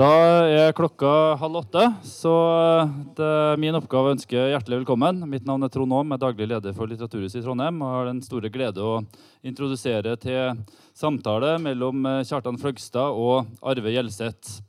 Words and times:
Da 0.00 0.06
er 0.48 0.70
klokka 0.72 1.34
halv 1.36 1.58
åtte, 1.58 1.82
så 2.08 2.30
det 3.18 3.26
er 3.26 3.58
min 3.60 3.76
oppgave 3.76 4.08
å 4.08 4.14
ønske 4.14 4.46
hjertelig 4.48 4.78
velkommen. 4.78 5.18
Mitt 5.28 5.44
navn 5.44 5.66
er 5.66 5.72
Trond 5.74 5.92
Aam, 5.92 6.14
er 6.14 6.22
daglig 6.22 6.46
leder 6.48 6.72
for 6.72 6.88
Litteraturhuset 6.88 7.42
i 7.42 7.44
Trondheim 7.44 7.82
og 7.84 7.92
har 7.92 8.08
den 8.08 8.22
store 8.24 8.48
glede 8.54 8.80
å 8.80 9.02
introdusere 9.44 10.14
til 10.22 10.62
samtale 10.96 11.58
mellom 11.60 12.08
Kjartan 12.24 12.56
Fløgstad 12.62 13.12
og 13.12 13.50
Arve 13.60 13.92
Gjelseth. 13.92 14.62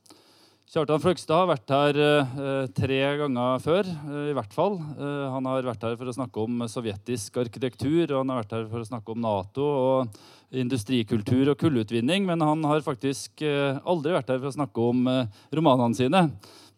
Kjartan 0.71 1.01
Fløgstad 1.03 1.35
har 1.35 1.47
vært 1.49 1.71
her 1.75 1.97
eh, 1.99 2.67
tre 2.75 2.99
ganger 3.19 3.63
før, 3.63 3.87
eh, 3.87 4.27
i 4.31 4.35
hvert 4.35 4.53
fall. 4.55 4.77
Eh, 4.79 5.25
han 5.31 5.47
har 5.47 5.67
vært 5.67 5.87
her 5.87 5.97
for 5.99 6.11
å 6.11 6.13
snakke 6.15 6.43
om 6.43 6.61
sovjetisk 6.71 7.39
arkitektur, 7.39 8.05
og 8.05 8.21
han 8.21 8.31
har 8.31 8.43
vært 8.43 8.55
her 8.55 8.69
for 8.71 8.83
å 8.83 8.87
snakke 8.87 9.15
om 9.15 9.23
Nato 9.23 9.65
og 9.67 10.21
industrikultur 10.51 11.51
og 11.51 11.59
kullutvinning. 11.59 12.25
Men 12.27 12.43
han 12.43 12.63
har 12.67 12.83
faktisk 12.85 13.43
eh, 13.45 13.79
aldri 13.87 14.15
vært 14.15 14.33
her 14.33 14.41
for 14.41 14.51
å 14.51 14.57
snakke 14.57 14.87
om 14.91 15.05
eh, 15.11 15.45
romanene 15.55 15.97
sine. 15.97 16.25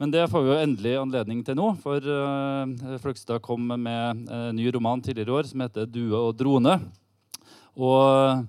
Men 0.02 0.14
det 0.14 0.28
får 0.32 0.44
vi 0.44 0.52
jo 0.52 0.60
endelig 0.60 0.98
anledning 1.00 1.42
til 1.46 1.58
nå, 1.58 1.72
for 1.82 2.02
eh, 2.02 2.98
Fløgstad 3.02 3.44
kom 3.46 3.72
med 3.72 4.28
en 4.28 4.58
ny 4.58 4.68
roman 4.74 5.02
tidligere 5.04 5.32
i 5.32 5.40
år 5.40 5.50
som 5.50 5.66
heter 5.66 5.90
'Due 5.90 6.18
og 6.18 6.38
drone'. 6.38 6.78
Og 7.74 8.46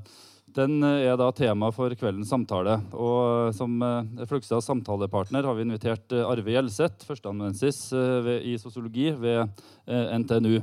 den 0.54 0.84
er 0.84 1.16
da 1.18 1.30
tema 1.34 1.70
for 1.74 1.90
kveldens 1.98 2.30
samtale. 2.30 2.76
Og 2.92 3.54
Som 3.56 3.80
Fløgstads 4.28 4.68
samtalepartner 4.68 5.42
har 5.42 5.56
vi 5.56 5.64
invitert 5.64 6.12
Arve 6.12 6.52
Gjelseth, 6.52 7.06
førsteamanuensis 7.08 7.90
i 8.44 8.54
sosiologi 8.60 9.10
ved 9.10 9.48
NTNU. 9.88 10.60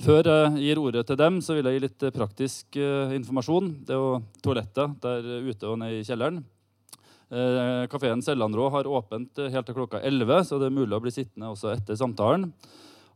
Før 0.00 0.24
jeg 0.24 0.62
gir 0.64 0.78
ordet 0.80 1.02
til 1.08 1.18
dem, 1.20 1.40
så 1.44 1.54
vil 1.56 1.66
jeg 1.68 1.76
gi 1.76 1.82
litt 1.84 2.04
praktisk 2.14 2.76
informasjon. 3.16 3.66
Det 3.84 3.92
er 3.92 4.00
jo 4.00 4.20
toaletter 4.40 4.94
der 5.02 5.26
ute 5.44 5.68
og 5.68 5.76
nede 5.82 5.98
i 5.98 6.06
kjelleren. 6.06 6.40
Kafeen 7.92 8.24
Sellandrå 8.24 8.70
har 8.72 8.88
åpent 8.88 9.42
helt 9.52 9.68
til 9.68 9.76
klokka 9.76 10.00
11, 10.00 10.46
så 10.48 10.58
det 10.58 10.70
er 10.70 10.78
mulig 10.78 10.96
å 10.96 11.02
bli 11.04 11.12
sittende 11.14 11.52
også 11.52 11.74
etter 11.74 12.00
samtalen. 12.00 12.48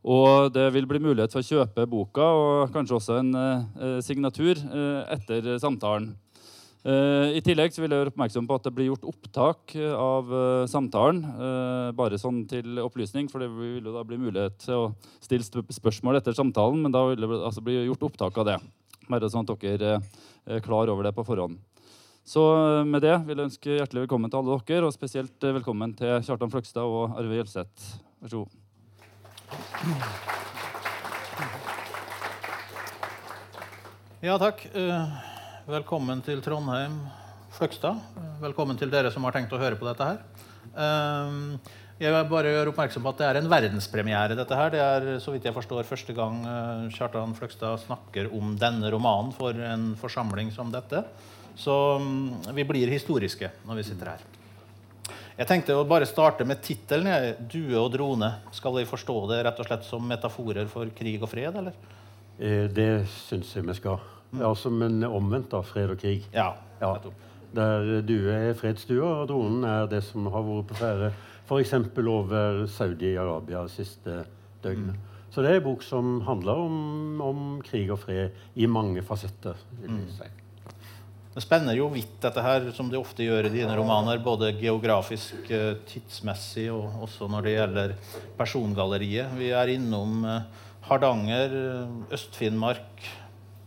Og 0.05 0.51
det 0.53 0.67
vil 0.75 0.85
bli 0.85 1.01
mulighet 1.01 1.33
for 1.33 1.41
å 1.41 1.47
kjøpe 1.47 1.87
boka 1.89 2.25
og 2.37 2.73
kanskje 2.75 2.99
også 2.99 3.17
en 3.23 3.33
uh, 3.33 3.97
signatur 4.05 4.53
eh, 4.53 5.01
etter 5.15 5.55
samtalen. 5.61 6.11
Eh, 6.85 7.39
I 7.39 7.41
tillegg 7.41 7.73
så 7.73 7.81
vil 7.81 7.89
jeg 7.89 7.97
gjøre 7.97 8.11
oppmerksom 8.11 8.45
på 8.45 8.55
at 8.59 8.67
det 8.67 8.71
blir 8.77 8.91
gjort 8.91 9.07
opptak 9.09 9.73
eh, 9.79 9.93
av 9.97 10.29
eh, 10.29 10.65
samtalen. 10.69 11.23
Bare 11.97 12.19
sånn 12.21 12.43
til 12.49 12.77
opplysning, 12.83 13.29
for 13.31 13.41
det 13.41 13.49
vil 13.49 13.87
jo 13.89 13.95
da 13.95 14.03
bli 14.05 14.19
mulighet 14.21 14.59
til 14.61 14.75
å 14.77 14.91
stille 15.23 15.63
spørsmål 15.73 16.19
etter 16.19 16.37
samtalen. 16.37 16.83
Men 16.85 16.93
da 16.93 17.01
vil 17.09 17.25
det 17.25 17.31
altså 17.39 17.63
bli 17.65 17.79
gjort 17.87 18.05
opptak 18.11 18.37
av 18.41 18.49
det. 18.51 18.59
Bare 19.09 19.31
sånn 19.33 19.49
at 19.49 19.65
dere 19.65 19.97
er 20.45 20.61
klar 20.65 20.91
over 20.93 21.07
det 21.07 21.15
på 21.17 21.25
forhånd. 21.25 21.57
Så 22.25 22.41
med 22.89 23.03
det 23.05 23.17
vil 23.25 23.37
jeg 23.37 23.49
ønske 23.51 23.75
hjertelig 23.79 24.05
velkommen 24.05 24.31
til 24.33 24.39
alle 24.41 24.61
dere, 24.65 24.85
og 24.87 24.93
spesielt 24.93 25.37
velkommen 25.41 25.93
til 25.97 26.21
Kjartan 26.25 26.53
Fløgstad 26.53 26.85
og 26.85 27.17
Arve 27.17 27.37
Gjelseth. 27.37 27.97
Vær 28.21 28.29
så 28.33 28.37
god. 28.41 28.51
Ja, 34.25 34.37
takk. 34.41 34.65
Velkommen 35.65 36.19
til 36.21 36.43
Trondheim, 36.45 36.99
Fløgstad. 37.55 37.97
Velkommen 38.37 38.77
til 38.77 38.91
dere 38.93 39.09
som 39.09 39.23
har 39.25 39.33
tenkt 39.33 39.53
å 39.55 39.57
høre 39.57 39.73
på 39.79 39.87
dette 39.87 40.05
her. 40.05 40.19
Eh, 40.77 41.71
jeg 41.97 42.13
vil 42.13 42.27
bare 42.29 42.51
gjøre 42.53 42.69
oppmerksom 42.69 43.01
på 43.01 43.09
at 43.09 43.17
Det 43.17 43.25
er 43.25 43.39
en 43.39 43.49
verdenspremiere. 43.49 44.37
dette 44.37 44.53
her. 44.53 44.69
Det 44.69 44.79
er 44.79 45.19
så 45.19 45.33
vidt 45.33 45.47
jeg 45.49 45.55
forstår, 45.55 45.81
første 45.89 46.13
gang 46.13 46.45
eh, 46.45 46.93
Kjartan 46.93 47.33
Fløgstad 47.33 47.81
snakker 47.81 48.29
om 48.37 48.53
denne 48.61 48.91
romanen 48.93 49.33
for 49.33 49.57
en 49.57 49.95
forsamling 49.97 50.53
som 50.53 50.69
dette. 50.69 51.01
Så 51.57 51.97
mm, 51.97 52.53
vi 52.53 52.63
blir 52.63 52.93
historiske 52.93 53.49
når 53.65 53.81
vi 53.81 53.89
sitter 53.89 54.13
her. 54.13 54.21
Jeg 55.35 55.47
tenkte 55.47 55.73
å 55.73 55.87
bare 55.89 56.05
starte 56.05 56.45
med 56.45 56.61
tittelen. 56.61 57.09
'Due 57.41 57.73
og 57.73 57.89
drone'. 57.91 58.35
Skal 58.53 58.77
vi 58.77 58.85
forstå 58.85 59.17
det 59.33 59.41
rett 59.43 59.59
og 59.59 59.65
slett 59.65 59.83
som 59.83 60.05
metaforer 60.05 60.69
for 60.69 60.85
krig 60.93 61.23
og 61.23 61.29
fred? 61.33 61.55
eller? 61.57 61.73
Eh, 62.37 62.69
det 62.69 63.07
syns 63.25 63.55
jeg 63.55 63.65
vi 63.65 63.73
skal. 63.73 63.97
Ja, 64.35 64.51
som 64.57 64.81
en 64.83 65.03
omvendt 65.07 65.53
av 65.55 65.67
fred 65.69 65.93
og 65.93 66.01
krig. 66.01 66.25
Ja, 66.33 66.53
ja. 66.81 66.95
Der 67.55 68.01
due 68.03 68.33
er 68.35 68.57
fredsdua, 68.57 69.21
og 69.21 69.29
dronen 69.31 69.63
er 69.69 69.85
det 69.87 70.01
som 70.03 70.27
har 70.27 70.43
vært 70.43 70.71
på 70.71 70.79
ferde 70.81 71.13
f.eks. 71.45 71.73
over 72.01 72.65
Saudi-Arabia 72.67 73.67
siste 73.69 74.23
døgnet. 74.63 74.95
Mm. 74.95 75.11
Så 75.31 75.43
det 75.43 75.51
er 75.51 75.59
en 75.59 75.67
bok 75.67 75.83
som 75.83 76.21
handler 76.25 76.63
om, 76.63 77.21
om, 77.21 77.45
krig 77.65 77.91
og 77.91 77.99
fred 78.05 78.35
i 78.55 78.67
mange 78.71 79.03
fasetter. 79.05 79.59
vil 79.81 79.91
jeg 79.91 80.05
mm. 80.05 80.11
si. 80.15 80.31
Det 81.35 81.43
spenner 81.43 81.75
jo 81.75 81.89
vidt, 81.91 82.13
dette 82.23 82.39
her, 82.39 82.69
som 82.71 82.87
det 82.87 82.95
ofte 82.95 83.25
gjør 83.25 83.49
i 83.49 83.51
dine 83.57 83.73
romaner. 83.75 84.21
Både 84.23 84.53
geografisk, 84.55 85.49
eh, 85.51 85.73
tidsmessig 85.89 86.69
og 86.71 87.03
også 87.09 87.27
når 87.27 87.43
det 87.43 87.55
gjelder 87.57 87.95
persongalleriet. 88.39 89.35
Vi 89.35 89.51
er 89.51 89.73
innom 89.73 90.23
eh, 90.23 90.63
Hardanger, 90.87 91.57
Øst-Finnmark, 92.15 93.03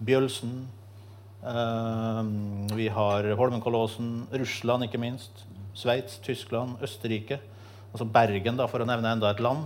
Bjølsen. 0.05 0.61
Vi 2.75 2.89
har 2.91 3.29
Holmenkollåsen, 3.39 4.27
Russland, 4.33 4.89
ikke 4.89 5.01
minst. 5.01 5.45
Sveits, 5.79 6.19
Tyskland, 6.25 6.81
Østerrike. 6.83 7.39
Altså 7.93 8.05
Bergen, 8.05 8.59
da, 8.59 8.67
for 8.71 8.83
å 8.83 8.89
nevne 8.89 9.15
enda 9.15 9.31
et 9.31 9.43
land. 9.43 9.65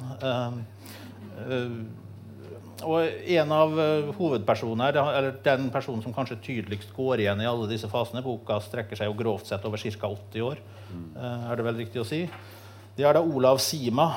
Og 2.82 3.26
en 3.37 3.53
av 3.54 3.75
uh, 3.76 4.10
hovedpersonene, 4.16 4.88
eller 4.91 5.37
den 5.44 5.69
personen 5.75 6.03
som 6.04 6.15
kanskje 6.15 6.41
tydeligst 6.43 6.94
går 6.97 7.22
igjen 7.22 7.43
i 7.43 7.49
alle 7.49 7.69
disse 7.70 7.91
fasene 7.91 8.25
Boka 8.25 8.59
strekker 8.62 8.99
seg 8.99 9.10
jo 9.10 9.16
grovt 9.19 9.50
sett 9.50 9.64
over 9.69 9.78
ca. 9.78 10.10
80 10.10 10.47
år, 10.47 10.62
uh, 11.14 11.50
er 11.53 11.60
det 11.60 11.66
vel 11.69 11.81
riktig 11.84 12.03
å 12.03 12.09
si. 12.09 12.25
Det 12.97 13.06
er 13.09 13.16
da 13.16 13.22
Olav 13.22 13.60
Sima. 13.62 14.09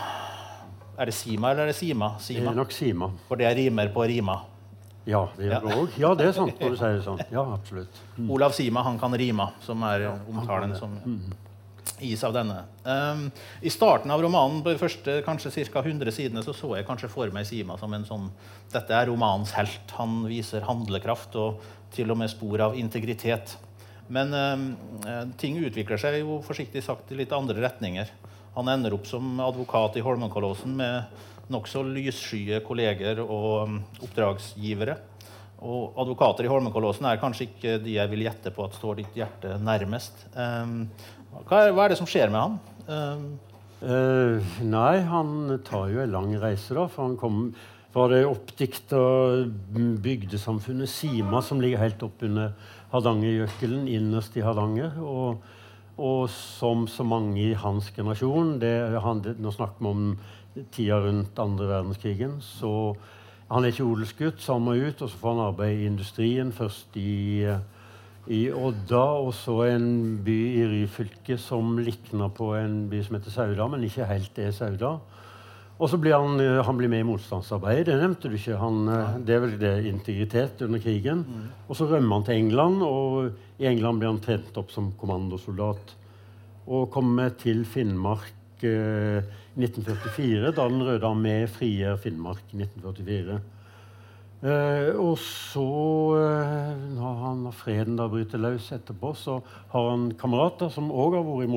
Er 0.98 1.12
det 1.12 1.16
Sima 1.16 1.52
eller 1.52 1.68
er 1.68 1.74
det 1.74 1.78
Sima? 1.78 2.16
Sima. 2.24 2.42
Det 2.42 2.54
er 2.54 2.62
nok 2.64 2.76
Sima. 2.76 3.12
For 3.30 3.40
det 3.40 3.50
er 3.50 3.58
rimer 3.60 3.92
på 3.94 4.08
rima. 4.10 4.40
Ja, 5.06 5.28
det 5.38 5.48
er 5.48 5.52
ja. 5.54 5.82
ja, 6.02 6.14
det 6.18 6.30
er 6.32 6.32
sant 6.34 6.62
når 6.62 6.74
du 6.74 6.78
sier 6.80 6.96
det 6.98 7.04
sånn. 7.06 7.20
Ja, 7.34 7.44
absolutt. 7.54 8.00
Mm. 8.18 8.30
Olav 8.34 8.56
Sima 8.58 8.82
han 8.88 8.98
kan 9.02 9.14
rima, 9.14 9.52
som 9.62 9.84
er 9.86 10.08
omtalen 10.12 10.74
som 10.80 10.98
mm 11.04 11.36
gis 12.00 12.24
av 12.24 12.34
denne. 12.36 12.64
Um, 12.84 13.28
I 13.62 13.72
starten 13.72 14.12
av 14.12 14.22
romanen, 14.24 14.62
på 14.64 14.74
de 14.74 14.80
første 14.80 15.20
kanskje 15.26 15.66
ca. 15.72 15.84
100 15.84 16.12
sidene, 16.16 16.44
så 16.44 16.54
så 16.56 16.74
jeg 16.76 16.88
kanskje 16.88 17.12
for 17.12 17.32
meg 17.36 17.48
Sima 17.48 17.78
som 17.80 17.94
en 17.96 18.08
sånn 18.08 18.30
Dette 18.74 18.96
er 18.96 19.08
romanens 19.10 19.54
helt. 19.56 19.94
Han 20.00 20.24
viser 20.28 20.66
handlekraft 20.68 21.36
og 21.40 21.62
til 21.96 22.12
og 22.12 22.20
med 22.20 22.32
spor 22.32 22.62
av 22.68 22.76
integritet. 22.80 23.56
Men 24.12 24.34
um, 24.36 24.66
ting 25.40 25.58
utvikler 25.64 26.02
seg 26.02 26.20
jo 26.22 26.42
forsiktig 26.46 26.84
sagt 26.86 27.12
i 27.12 27.20
litt 27.22 27.34
andre 27.36 27.62
retninger. 27.64 28.12
Han 28.56 28.70
ender 28.72 28.94
opp 28.96 29.08
som 29.10 29.40
advokat 29.44 29.98
i 30.00 30.04
Holmenkollåsen 30.04 30.76
med 30.78 31.24
nokså 31.54 31.84
lysskye 31.88 32.62
kolleger 32.66 33.22
og 33.24 33.50
um, 33.68 33.82
oppdragsgivere. 34.06 34.98
Og 35.66 35.98
advokater 36.02 36.46
i 36.46 36.52
Holmenkollåsen 36.52 37.08
er 37.10 37.22
kanskje 37.22 37.48
ikke 37.48 37.78
de 37.84 37.96
jeg 37.96 38.12
vil 38.12 38.26
gjette 38.26 38.52
på 38.54 38.66
at 38.66 38.76
står 38.78 39.00
ditt 39.02 39.18
hjerte 39.18 39.56
nærmest. 39.64 40.26
Um, 40.36 40.86
hva 41.48 41.68
er, 41.68 41.92
det 41.92 42.00
som 42.00 42.10
skjer 42.10 42.32
med 42.34 42.42
han? 42.42 42.58
Uh, 43.86 44.54
nei, 44.66 45.00
han 45.06 45.58
tar 45.68 45.90
jo 45.92 46.04
en 46.04 46.14
lang 46.14 46.36
reise, 46.42 46.76
da. 46.78 46.88
For 46.92 47.08
han 47.08 47.18
kom 47.20 47.50
fra 47.96 48.10
det 48.12 48.26
oppdikta 48.28 49.00
bygdesamfunnet 50.04 50.92
Sima, 50.92 51.40
som 51.44 51.62
ligger 51.64 51.80
helt 51.80 52.02
oppunder 52.04 52.52
Hardangerjøkelen, 52.92 53.88
innerst 53.88 54.36
i 54.36 54.44
Hardanger. 54.44 54.98
Og, 55.00 55.44
og, 55.98 56.30
som 56.30 56.88
så 56.92 57.04
mange 57.08 57.40
i 57.42 57.54
hans 57.54 57.92
generasjon 57.96 58.58
det, 58.60 58.74
han, 59.02 59.22
Nå 59.40 59.52
snakker 59.56 59.80
vi 59.80 59.92
om 59.92 60.10
tida 60.76 61.00
rundt 61.04 61.40
andre 61.40 61.68
verdenskrigen. 61.70 62.42
så 62.42 62.96
Han 63.50 63.64
er 63.64 63.72
ikke 63.72 63.86
odelsgutt, 63.86 64.42
så 64.42 64.54
han 64.58 64.66
må 64.66 64.74
ut, 64.74 65.02
og 65.02 65.10
så 65.10 65.18
får 65.18 65.34
han 65.34 65.48
arbeide 65.48 65.84
i 65.84 65.88
industrien. 65.88 66.52
Først 66.52 66.98
i 66.98 67.54
i 68.26 68.48
Odda 68.50 69.04
og 69.22 69.34
så 69.38 69.60
en 69.68 69.90
by 70.26 70.38
i 70.58 70.64
Ryfylke 70.66 71.38
som 71.38 71.76
likner 71.78 72.32
på 72.34 72.56
en 72.58 72.88
by 72.90 73.04
som 73.06 73.20
heter 73.20 73.34
Sauda, 73.34 73.68
men 73.70 73.86
ikke 73.86 74.08
helt 74.10 74.40
er 74.42 74.56
Sauda. 74.56 74.96
Og 75.76 75.90
så 75.92 75.98
blir 76.00 76.16
han, 76.16 76.40
eh, 76.40 76.64
han 76.64 76.78
blir 76.78 76.88
med 76.88 77.04
i 77.04 77.08
motstandsarbeidet. 77.08 77.86
Det 77.90 78.00
nevnte 78.00 78.30
du 78.32 78.36
ikke. 78.38 78.58
Han, 78.62 78.88
eh, 78.88 79.18
det 79.20 79.36
er 79.36 79.40
vel 79.44 79.58
det 79.60 79.86
integritet 79.86 80.62
under 80.62 80.80
krigen. 80.80 81.26
Mm. 81.28 81.50
Og 81.68 81.76
så 81.76 81.88
rømmer 81.90 82.16
han 82.16 82.24
til 82.24 82.36
England, 82.36 82.82
og 82.82 83.34
i 83.60 83.68
England 83.68 84.00
blir 84.00 84.14
han 84.14 84.24
trent 84.24 84.56
opp 84.58 84.72
som 84.72 84.94
kommandosoldat. 84.94 85.96
Og 86.68 86.90
kommer 86.92 87.30
til 87.38 87.66
Finnmark 87.66 88.64
eh, 88.64 89.22
1944, 89.58 90.52
da 90.56 90.68
Den 90.68 90.82
røde 90.84 91.04
armé 91.04 91.46
frigjør 91.48 92.00
Finnmark 92.00 92.44
i 92.54 92.64
1944. 92.64 93.42
Eh, 94.46 94.92
og 95.00 95.18
så, 95.18 95.64
eh, 96.20 96.76
når 96.96 97.14
han 97.24 97.44
når 97.44 97.56
freden 97.56 97.96
da 97.96 98.08
bryter 98.08 98.38
løs 98.38 98.72
etterpå, 98.72 99.16
så 99.16 99.42
har 99.72 99.90
han 99.90 100.12
kamerater 100.20 100.70
som 100.70 100.92
òg 100.92 101.16
har 101.16 101.24
vært 101.24 101.48
i 101.48 101.54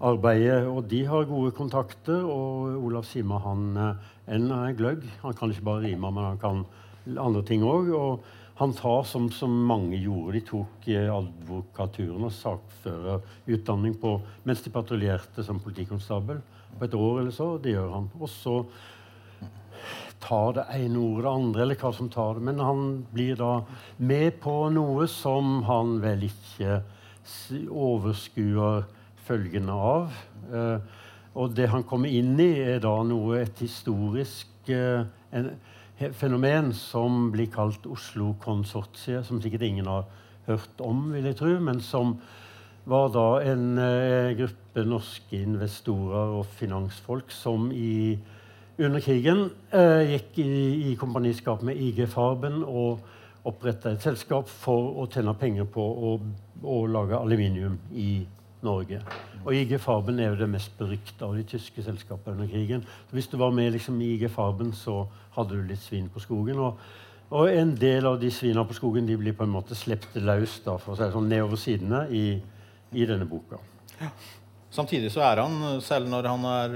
motstandsarbeidet. 0.00 0.66
og 0.66 0.88
de 0.88 1.04
har 1.06 1.24
gode 1.24 1.50
kontakter. 1.52 2.24
Og 2.24 2.84
Olav 2.84 3.04
Sima 3.04 3.38
han 3.38 3.76
eh, 3.76 3.94
en 4.34 4.50
er 4.50 4.72
gløgg. 4.72 5.04
Han 5.22 5.34
kan 5.34 5.50
ikke 5.50 5.64
bare 5.64 5.84
rime, 5.84 6.10
men 6.10 6.24
han 6.24 6.38
kan 6.38 6.64
andre 7.18 7.42
ting 7.42 7.62
òg. 7.62 7.92
Og 7.92 8.20
han 8.56 8.72
tar, 8.72 9.04
som, 9.04 9.30
som 9.30 9.50
mange 9.50 9.96
gjorde, 9.96 10.32
de 10.38 10.40
tok 10.40 10.88
eh, 10.88 11.10
advokaturen 11.12 12.24
og 12.24 12.32
sakførerutdanning 12.32 13.98
på, 14.00 14.20
mens 14.44 14.62
de 14.62 14.70
patruljerte 14.70 15.44
som 15.44 15.60
politikonstabel 15.60 16.40
på 16.78 16.84
et 16.84 16.94
år 16.94 17.20
eller 17.20 17.32
så. 17.32 17.58
Det 17.58 17.72
gjør 17.72 17.92
han. 17.92 18.08
Og 18.20 18.28
så 18.28 18.62
tar 20.20 20.52
det 20.52 20.66
ene 20.76 21.00
ordet 21.00 21.24
det 21.24 21.32
andre, 21.32 21.62
eller 21.62 21.80
hva 21.80 21.92
som 21.96 22.08
tar 22.12 22.36
det. 22.36 22.44
Men 22.44 22.60
han 22.60 23.04
blir 23.12 23.36
da 23.36 23.62
med 23.96 24.40
på 24.40 24.70
noe 24.72 25.06
som 25.08 25.62
han 25.68 26.00
vel 26.00 26.26
ikke 26.28 26.80
overskuer 27.70 28.84
følgene 29.30 29.74
av. 29.74 30.18
Eh, 30.50 30.98
og 31.38 31.54
det 31.54 31.68
han 31.70 31.86
kommer 31.86 32.10
inn 32.10 32.34
i, 32.42 32.52
er 32.74 32.82
da 32.82 32.94
noe 33.06 33.38
et 33.44 33.62
historisk 33.62 34.70
eh, 34.72 35.06
en, 35.36 35.52
fenomen 36.16 36.72
som 36.74 37.28
blir 37.34 37.50
kalt 37.52 37.86
Oslo-konsortiet, 37.86 39.26
som 39.26 39.40
sikkert 39.42 39.68
ingen 39.68 39.90
har 39.90 40.08
hørt 40.48 40.82
om, 40.82 41.10
vil 41.14 41.28
jeg 41.30 41.38
tro, 41.38 41.52
men 41.62 41.82
som 41.84 42.16
var 42.90 43.12
da 43.14 43.28
en 43.46 43.78
eh, 43.78 44.32
gruppe 44.38 44.84
norske 44.88 45.38
investorer 45.44 46.34
og 46.40 46.48
finansfolk 46.58 47.30
som 47.34 47.68
i, 47.70 48.16
under 48.80 49.02
krigen 49.04 49.50
gikk 50.08 50.38
i, 50.40 50.50
i 50.88 50.94
kompaniskap 50.96 51.60
med 51.68 51.76
IG 51.76 52.06
Farben 52.08 52.62
og 52.64 53.02
oppretta 53.44 53.92
et 53.92 54.04
selskap 54.04 54.48
for 54.48 55.02
å 55.02 55.04
tjene 55.12 55.36
penger 55.36 55.68
på 55.68 55.84
å, 55.84 56.14
å 56.64 56.78
lage 56.88 57.20
aluminium 57.20 57.76
i 57.92 58.22
Norge. 58.66 59.00
Og 59.44 59.54
IG 59.56 59.76
Farben 59.80 60.18
er 60.20 60.32
jo 60.32 60.40
det 60.40 60.48
mest 60.50 60.72
berykta 60.78 61.28
av 61.28 61.36
de 61.38 61.44
tyske 61.48 61.84
selskapene 61.84 62.36
under 62.36 62.50
krigen. 62.50 62.82
Så 63.08 63.16
hvis 63.16 63.30
du 63.30 63.36
var 63.40 63.54
med 63.56 63.72
liksom, 63.72 64.00
i 64.00 64.14
IG 64.14 64.28
Farben, 64.30 64.72
så 64.76 65.04
hadde 65.36 65.56
du 65.56 65.68
litt 65.68 65.82
svin 65.82 66.10
på 66.12 66.22
skogen. 66.22 66.58
Og, 66.58 66.80
og 67.30 67.52
en 67.52 67.72
del 67.78 68.06
av 68.06 68.20
de 68.20 68.30
svina 68.34 68.64
på 68.66 68.76
skogen 68.76 69.08
de 69.08 69.16
blir 69.20 69.36
på 69.36 69.46
en 69.46 69.54
måte 69.54 69.78
sluppet 69.78 70.20
løs 70.22 70.60
da, 70.64 70.76
for 70.76 70.94
å 70.94 70.98
si 70.98 71.06
det 71.06 71.14
sånn, 71.16 71.30
nedover 71.30 71.60
sidene 71.60 72.04
i, 72.10 72.24
i 72.92 73.08
denne 73.08 73.28
boka. 73.30 73.62
Ja. 74.00 74.10
Samtidig 74.70 75.10
så 75.10 75.24
er 75.26 75.40
han, 75.42 75.80
selv 75.82 76.06
når 76.06 76.26
han 76.30 76.44
er 76.46 76.74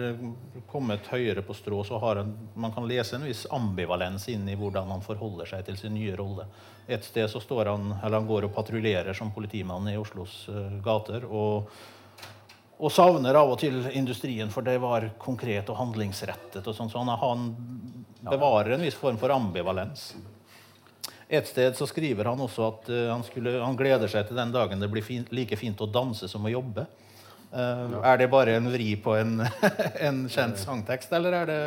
kommet 0.67 1.07
høyere 1.13 1.45
på 1.47 1.55
strå, 1.55 1.85
så 1.87 1.99
har 2.03 2.19
han, 2.23 2.33
man 2.59 2.73
kan 2.75 2.89
lese 2.91 3.15
en 3.15 3.27
viss 3.29 3.45
ambivalens 3.55 4.27
inn 4.33 4.49
i 4.51 4.57
hvordan 4.59 4.91
han 4.91 5.05
forholder 5.05 5.47
seg 5.47 5.63
til 5.69 5.79
sin 5.79 5.95
nye 5.95 6.17
rolle. 6.19 6.49
Et 6.91 7.05
sted 7.07 7.31
så 7.31 7.39
står 7.41 7.71
han, 7.71 7.93
eller 8.01 8.19
han 8.19 8.27
går 8.27 8.49
og 8.49 8.55
patruljerer 8.57 9.15
som 9.15 9.31
politimann 9.35 9.87
i 9.93 9.99
Oslos 10.01 10.45
uh, 10.51 10.81
gater. 10.85 11.29
og 11.31 11.71
og 12.85 12.91
savner 12.91 13.37
av 13.39 13.53
og 13.53 13.59
til 13.61 13.77
industrien, 13.95 14.51
for 14.51 14.67
det 14.67 14.75
var 14.83 15.07
konkret 15.23 15.69
og 15.71 15.77
handlingsrettet. 15.79 16.67
og 16.67 16.75
sånn, 16.75 16.91
så 16.91 16.99
Han 16.99 17.55
bevarer 18.21 18.75
en 18.75 18.83
viss 18.83 18.99
form 18.99 19.17
for 19.17 19.31
ambivalens. 19.31 20.15
Et 21.29 21.47
sted 21.47 21.77
så 21.77 21.87
skriver 21.87 22.25
han 22.25 22.41
også 22.41 22.67
at 22.67 22.91
uh, 22.91 23.13
han, 23.13 23.23
skulle, 23.25 23.63
han, 23.63 23.77
gleder 23.77 24.09
seg 24.09 24.27
til 24.27 24.37
den 24.37 24.53
dagen 24.53 24.81
det 24.81 24.91
blir 24.91 25.03
fin, 25.03 25.25
like 25.31 25.57
fint 25.57 25.81
å 25.81 25.87
danse 25.87 26.29
som 26.29 26.45
å 26.45 26.53
jobbe. 26.53 26.87
Uh, 27.53 27.59
ja. 27.93 28.01
Er 28.13 28.23
det 28.23 28.31
bare 28.33 28.57
en 28.59 28.71
vri 28.73 28.95
på 29.01 29.17
en, 29.19 29.37
en 30.09 30.25
kjent 30.33 30.59
sangtekst, 30.63 31.13
eller 31.15 31.43
er 31.43 31.53
det 31.53 31.61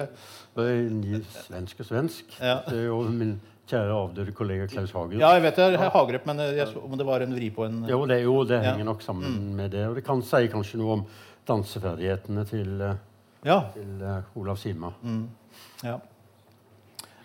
Svensk 0.58 1.84
og 1.84 1.86
svensk. 1.86 2.32
Ja. 2.42 2.64
Det 2.66 2.80
er 2.80 2.88
jo 2.88 3.04
min 3.14 3.36
kjære 3.68 3.94
avdøde 3.94 4.34
kollega 4.36 4.66
Klaus 4.72 4.94
Hagerup. 4.96 5.20
Ja, 5.20 5.34
jeg 5.36 5.44
vet 5.44 5.60
det 5.60 5.68
er 5.76 5.92
Hagerup, 5.94 6.28
men 6.30 6.42
jeg 6.56 6.68
om 6.82 6.98
det 6.98 7.08
var 7.08 7.22
en 7.22 7.36
vri 7.36 7.50
på 7.54 7.68
en 7.68 7.84
Jo, 7.90 8.00
det, 8.10 8.22
jo, 8.24 8.40
det 8.48 8.62
henger 8.64 8.86
ja. 8.86 8.88
nok 8.88 9.04
sammen 9.06 9.34
mm. 9.36 9.56
med 9.60 9.74
det. 9.76 9.86
Og 9.90 9.98
det 10.00 10.06
kan 10.08 10.24
si 10.26 10.48
kanskje 10.52 10.80
noe 10.82 11.00
om 11.00 11.04
danseferdighetene 11.48 12.46
til, 12.48 12.72
eh, 12.84 13.02
ja. 13.48 13.60
til 13.76 14.04
uh, 14.04 14.40
Olav 14.40 14.58
Sima. 14.60 14.92
Mm. 15.04 15.28
Ja. 15.84 16.00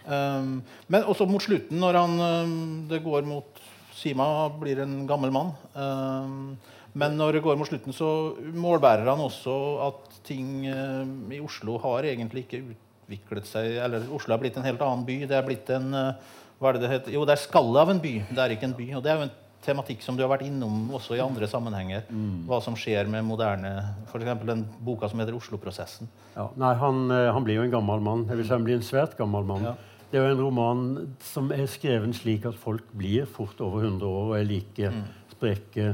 Um, 0.03 0.57
men 0.91 1.07
også 1.07 1.29
mot 1.31 1.43
slutten, 1.43 1.79
når 1.79 1.99
han 2.01 2.21
um, 2.21 2.55
det 2.91 3.03
går 3.05 3.27
mot 3.27 3.63
Sima 3.95 4.27
blir 4.59 4.83
en 4.83 5.05
gammel 5.07 5.31
mann. 5.35 5.53
Um, 5.79 6.57
men 6.93 7.17
når 7.17 7.39
det 7.39 7.45
går 7.45 7.57
mot 7.57 7.69
slutten, 7.69 7.95
så 7.97 8.09
målbærer 8.53 9.09
han 9.09 9.21
også 9.25 9.55
at 9.89 10.17
ting 10.27 10.67
uh, 10.69 11.05
i 11.33 11.41
Oslo 11.43 11.79
har 11.83 12.09
egentlig 12.11 12.45
ikke 12.45 12.63
utviklet 12.63 13.49
seg 13.49 13.79
Eller 13.83 14.05
Oslo 14.13 14.37
er 14.37 14.43
blitt 14.43 14.59
en 14.61 14.67
helt 14.67 14.83
annen 14.85 15.07
by. 15.09 15.23
Det 15.29 15.37
er 15.39 15.47
blitt 15.47 15.73
en 15.73 15.89
uh, 15.97 16.35
hva 16.63 16.71
er 16.71 16.77
det 16.77 16.85
det 16.85 16.91
heter? 16.93 17.15
Jo, 17.17 17.25
det 17.27 17.35
er 17.35 17.43
skallet 17.43 17.81
av 17.81 17.91
en 17.91 18.03
by. 18.03 18.13
Det 18.29 18.39
er 18.39 18.53
ikke 18.55 18.69
en 18.69 18.77
by. 18.79 18.85
Og 18.95 19.01
det 19.03 19.11
er 19.11 19.17
jo 19.19 19.25
en 19.27 19.33
tematikk 19.63 20.05
som 20.05 20.19
du 20.19 20.23
har 20.23 20.31
vært 20.31 20.45
innom 20.47 20.93
også 20.95 21.17
i 21.17 21.23
andre 21.23 21.49
sammenhenger. 21.51 22.05
Mm. 22.07 22.45
Hva 22.47 22.61
som 22.63 22.77
skjer 22.79 23.11
med 23.11 23.27
moderne 23.27 23.73
F.eks. 24.05 24.45
den 24.47 24.63
boka 24.85 25.11
som 25.11 25.23
heter 25.23 25.35
Oslo-prosessen. 25.35 26.11
Ja, 26.37 26.47
nei, 26.61 26.71
han, 26.79 27.09
han, 27.11 27.43
blir 27.47 27.59
jo 27.59 27.65
en 27.67 27.75
gammel 27.75 28.05
mann. 28.05 28.23
Jeg 28.31 28.39
vil 28.39 28.47
si 28.47 28.55
han 28.55 28.69
blir 28.69 28.79
en 28.79 28.87
svært 28.87 29.17
gammel 29.19 29.49
mann. 29.49 29.67
Ja. 29.73 29.75
Det 30.13 30.21
er 30.21 30.29
jo 30.29 30.37
en 30.37 30.45
roman 30.45 30.87
som 31.25 31.51
er 31.57 31.65
skrevet 31.73 32.15
slik 32.19 32.47
at 32.47 32.59
folk 32.61 32.91
blir 32.95 33.27
fort 33.27 33.59
over 33.65 33.87
100 33.89 34.07
år 34.07 34.27
og 34.29 34.39
er 34.39 34.47
like 34.47 34.91
mm. 34.93 35.05
spreke 35.33 35.87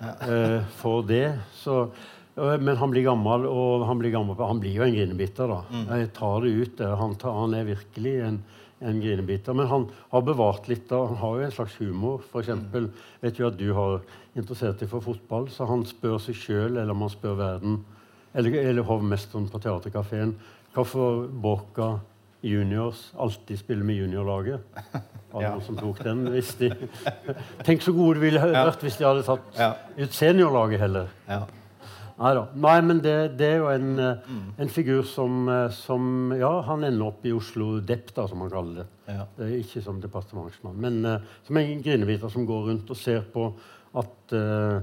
uh, 0.00 0.60
for 0.80 1.04
det. 1.06 1.28
Så, 1.54 1.78
uh, 2.36 2.56
men 2.58 2.76
han 2.80 2.92
blir 2.92 3.06
gammel, 3.06 3.46
og 3.50 3.86
han 3.88 4.00
blir, 4.00 4.14
gammel, 4.14 4.38
han 4.40 4.60
blir 4.62 4.78
jo 4.78 4.86
en 4.86 4.96
grinebiter. 4.96 5.50
da. 5.50 5.62
Mm. 5.70 5.86
Jeg 5.92 6.12
tar 6.18 6.44
det 6.44 6.52
ut 6.52 6.76
der. 6.80 6.94
Han, 7.00 7.16
tar, 7.20 7.38
han 7.38 7.56
er 7.58 7.70
virkelig 7.70 8.14
en, 8.26 8.40
en 8.84 9.00
grinebiter. 9.02 9.56
Men 9.56 9.70
han 9.70 9.88
har 10.12 10.26
bevart 10.26 10.68
litt 10.70 10.88
da. 10.90 11.04
Han 11.12 11.20
har 11.22 11.38
jo 11.38 11.48
en 11.48 11.56
slags 11.58 11.78
humor. 11.82 12.24
For 12.32 12.44
eksempel, 12.44 12.90
mm. 12.90 13.04
vet 13.26 13.42
jo 13.42 13.50
at 13.50 13.60
du 13.60 13.68
har 13.76 14.00
interessert 14.34 14.80
deg 14.82 14.90
for 14.90 15.04
fotball, 15.04 15.46
så 15.52 15.68
han 15.70 15.86
spør 15.86 16.18
seg 16.22 16.38
sjøl, 16.38 16.72
eller 16.74 16.90
om 16.94 17.04
han 17.06 17.12
spør 17.12 17.38
verden, 17.38 17.78
eller, 18.34 18.56
eller 18.64 18.86
hovmesteren 18.88 19.46
på 19.50 19.60
teaterkafeen, 19.62 20.34
hvorfor 20.74 21.28
Boca 21.30 21.92
juniors 22.44 23.08
alltid 23.16 23.58
spiller 23.58 23.84
med 23.84 23.96
juniorlaget. 24.02 24.60
Var 25.34 25.40
det 25.40 25.46
ja. 25.48 25.50
noen 25.56 25.66
som 25.66 25.78
tok 25.80 26.00
den? 26.04 26.24
Hvis 26.30 26.54
de, 26.60 26.70
tenk 27.66 27.82
så 27.82 27.94
gode 27.96 28.20
det 28.20 28.28
ville 28.28 28.42
vært 28.54 28.84
hvis 28.84 29.00
de 29.00 29.06
hadde 29.08 29.26
tatt 29.26 29.58
ja. 29.58 29.72
ut 29.98 30.14
seniorlaget 30.14 30.82
heller. 30.84 31.12
Ja. 31.26 31.42
Neida. 32.14 32.44
Nei 32.62 32.76
men 32.86 33.00
det, 33.02 33.14
det, 33.40 33.48
er 33.56 33.62
jo 33.62 33.70
en, 33.72 33.88
eh, 33.98 34.26
mm. 34.30 34.42
en 34.62 34.70
figur 34.70 35.02
som, 35.08 35.48
eh, 35.50 35.66
som, 35.74 36.04
Ja, 36.38 36.52
han 36.68 36.86
ender 36.86 37.08
opp 37.08 37.24
i 37.26 37.32
Oslo 37.34 37.80
Depp, 37.82 38.12
da, 38.14 38.28
som 38.30 38.44
han 38.44 38.52
kaller 38.52 38.82
det. 38.82 38.86
Ja. 39.10 39.24
det 39.36 39.48
er 39.48 39.56
ikke 39.58 39.82
som 39.84 39.98
departementsmann, 40.00 40.76
men 40.80 41.00
uh, 41.04 41.32
som 41.44 41.58
en 41.60 41.82
grinebiter 41.84 42.30
som 42.32 42.46
går 42.48 42.70
rundt 42.70 42.92
og 42.94 42.96
ser 42.96 43.26
på 43.34 43.50
at 44.00 44.32
uh, 44.32 44.78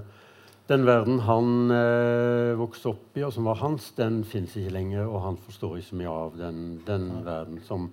den 0.69 0.85
verden 0.85 1.19
han 1.25 1.71
eh, 1.73 2.53
vokste 2.59 2.93
opp 2.93 3.17
i, 3.17 3.25
og 3.25 3.33
som 3.35 3.47
var 3.49 3.59
hans, 3.59 3.89
den 3.97 4.21
fins 4.27 4.55
ikke 4.59 4.73
lenger. 4.75 5.09
Og 5.09 5.23
han 5.25 5.39
forstår 5.45 5.79
ikke 5.79 5.89
så 5.89 5.99
mye 5.99 6.15
av 6.23 6.37
den, 6.39 6.63
den 6.87 7.09
ja. 7.09 7.19
verden 7.27 7.61
som 7.67 7.89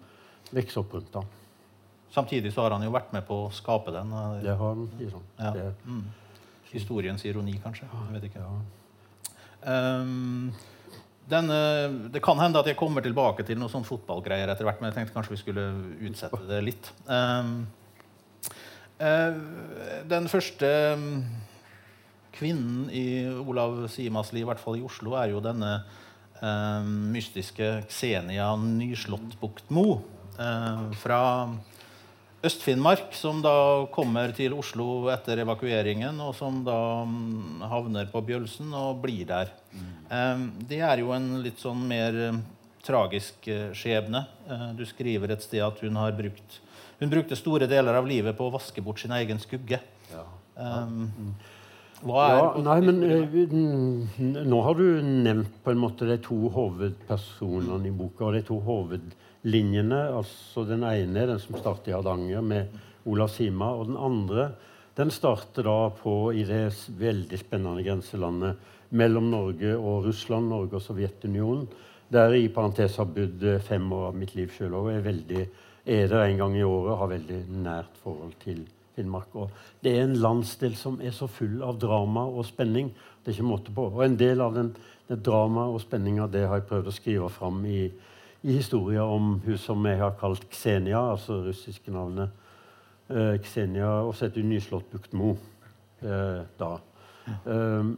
vokser 0.52 0.82
opp 0.82 0.96
rundt 0.98 1.18
ham. 1.18 1.28
Samtidig 2.14 2.52
så 2.54 2.64
har 2.64 2.76
han 2.76 2.84
jo 2.86 2.94
vært 2.94 3.12
med 3.12 3.26
på 3.28 3.42
å 3.46 3.52
skape 3.52 3.92
den. 3.94 4.12
Det 4.44 4.54
har 4.54 4.74
han. 4.74 4.86
Liksom. 5.00 5.24
Ja. 5.40 5.52
Det. 5.56 5.66
Mm. 5.88 6.04
Historiens 6.70 7.24
ironi, 7.28 7.56
kanskje. 7.64 7.88
Jeg 7.88 8.14
vet 8.16 8.28
ikke. 8.30 8.44
Ja. 8.44 8.60
Um, 9.68 10.52
den, 11.28 11.50
det 12.12 12.22
kan 12.24 12.38
hende 12.40 12.62
at 12.62 12.70
jeg 12.70 12.78
kommer 12.78 13.04
tilbake 13.04 13.44
til 13.44 13.58
noen 13.60 13.72
sånn 13.72 13.84
fotballgreier 13.84 14.48
etter 14.48 14.64
hvert, 14.64 14.78
men 14.80 14.88
jeg 14.88 14.96
tenkte 14.96 15.16
kanskje 15.18 15.34
vi 15.34 15.40
skulle 15.42 15.66
utsette 16.08 16.40
det 16.48 16.62
litt. 16.64 16.88
Um, 17.04 17.66
uh, 19.02 19.36
den 20.08 20.30
første 20.32 20.72
um, 20.96 21.10
kvinnen 22.34 22.90
i 22.90 23.06
Olav 23.40 23.86
Simas 23.92 24.32
liv, 24.34 24.44
i 24.44 24.48
hvert 24.48 24.62
fall 24.62 24.78
i 24.78 24.84
Oslo, 24.86 25.16
er 25.18 25.32
jo 25.32 25.42
denne 25.44 25.72
eh, 26.40 26.92
mystiske 27.14 27.72
Xenia 27.88 28.50
Nyslåttbuktmo 28.60 29.86
eh, 30.38 30.84
fra 31.02 31.22
Øst-Finnmark, 32.42 33.10
som 33.18 33.40
da 33.42 33.86
kommer 33.90 34.30
til 34.36 34.54
Oslo 34.54 35.08
etter 35.10 35.40
evakueringen, 35.42 36.20
og 36.22 36.36
som 36.38 36.60
da 36.66 36.76
um, 37.02 37.64
havner 37.66 38.06
på 38.12 38.22
Bjølsen 38.28 38.70
og 38.78 39.00
blir 39.02 39.26
der. 39.26 39.50
Mm. 39.72 39.90
Eh, 40.06 40.44
det 40.70 40.78
er 40.86 41.02
jo 41.02 41.10
en 41.16 41.32
litt 41.42 41.58
sånn 41.58 41.82
mer 41.90 42.20
eh, 42.28 42.38
tragisk 42.86 43.50
eh, 43.50 43.72
skjebne. 43.74 44.22
Du 44.78 44.84
skriver 44.86 45.34
et 45.34 45.42
sted 45.42 45.64
at 45.66 45.82
hun 45.82 45.98
har 45.98 46.14
brukt 46.16 46.62
hun 46.98 47.10
brukte 47.12 47.36
store 47.38 47.68
deler 47.70 47.94
av 47.94 48.08
livet 48.10 48.34
på 48.34 48.48
å 48.48 48.50
vaske 48.54 48.82
bort 48.82 48.98
sin 48.98 49.12
egen 49.14 49.38
skugge. 49.38 49.78
Ja. 50.10 50.24
Ja. 50.58 50.80
Ja, 52.06 52.52
nei, 52.62 52.78
men 52.86 53.00
uh, 53.02 54.44
Nå 54.46 54.58
har 54.62 54.78
du 54.78 55.00
nevnt 55.02 55.56
på 55.64 55.72
en 55.72 55.80
måte 55.82 56.06
de 56.06 56.18
to 56.22 56.36
hovedpersonene 56.54 57.90
i 57.90 57.94
boka. 57.94 58.28
og 58.28 58.36
de 58.36 58.42
to 58.46 58.60
hovedlinjene. 58.62 59.98
altså 60.20 60.64
Den 60.68 60.84
ene 60.86 61.24
er 61.24 61.32
den 61.32 61.42
som 61.42 61.58
starter 61.58 61.90
i 61.90 61.96
Hardanger 61.96 62.40
med 62.42 62.78
Olav 63.04 63.32
Sima. 63.34 63.72
Og 63.74 63.90
den 63.90 63.98
andre 63.98 64.52
den 64.98 65.10
starter 65.10 65.66
da 65.66 65.90
på 65.94 66.32
i 66.34 66.44
det 66.46 66.70
veldig 66.98 67.38
spennende 67.38 67.82
grenselandet 67.86 68.56
mellom 68.90 69.30
Norge 69.30 69.76
og 69.76 70.06
Russland, 70.06 70.48
Norge 70.48 70.78
og 70.78 70.82
Sovjetunionen. 70.82 71.66
Der 72.08 72.32
i 72.32 72.48
parentes 72.48 72.96
har 72.96 73.10
bodd 73.10 73.42
fem 73.66 73.92
år 73.92 74.08
av 74.12 74.16
mitt 74.16 74.34
liv 74.38 74.54
sjøl 74.54 74.78
òg. 74.78 74.94
Er, 74.94 75.46
er 75.84 76.08
der 76.08 76.24
en 76.24 76.42
gang 76.46 76.56
i 76.56 76.66
året 76.66 76.94
og 76.94 77.00
har 77.02 77.14
veldig 77.18 77.44
nært 77.58 78.02
forhold 78.02 78.38
til 78.42 78.64
Finnmark. 78.98 79.32
Og 79.38 79.54
det 79.84 79.94
er 79.94 80.04
en 80.04 80.18
landsdel 80.18 80.76
som 80.78 80.98
er 81.00 81.14
så 81.16 81.30
full 81.30 81.62
av 81.64 81.78
drama 81.80 82.26
og 82.28 82.46
spenning. 82.48 82.90
Det 83.22 83.32
er 83.32 83.38
ikke 83.38 83.48
måte 83.48 83.74
på. 83.74 83.86
Og 83.92 84.04
en 84.04 84.18
del 84.18 84.42
av 84.44 84.58
den, 84.58 84.74
den 85.08 85.22
drama 85.24 85.68
og 85.72 85.80
spenninga 85.84 86.28
det 86.32 86.44
har 86.50 86.60
jeg 86.60 86.68
prøvd 86.68 86.90
å 86.90 86.96
skrive 86.98 87.30
fram 87.32 87.62
i, 87.68 87.86
i 88.42 88.58
historier 88.58 89.06
om 89.06 89.38
hun 89.44 89.62
som 89.62 89.86
jeg 89.88 90.02
har 90.02 90.18
kalt 90.20 90.44
Ksenia, 90.52 91.00
altså 91.14 91.40
russiske 91.46 91.94
navnet 91.94 92.34
eh, 93.08 93.38
Xenia 93.42 93.90
og 94.04 94.14
så 94.14 94.26
heter 94.26 94.44
hun 94.44 94.52
Nyslått 94.52 94.90
Buktmo 94.92 95.32
eh, 96.02 96.44
da. 96.60 96.74
Um, 97.44 97.96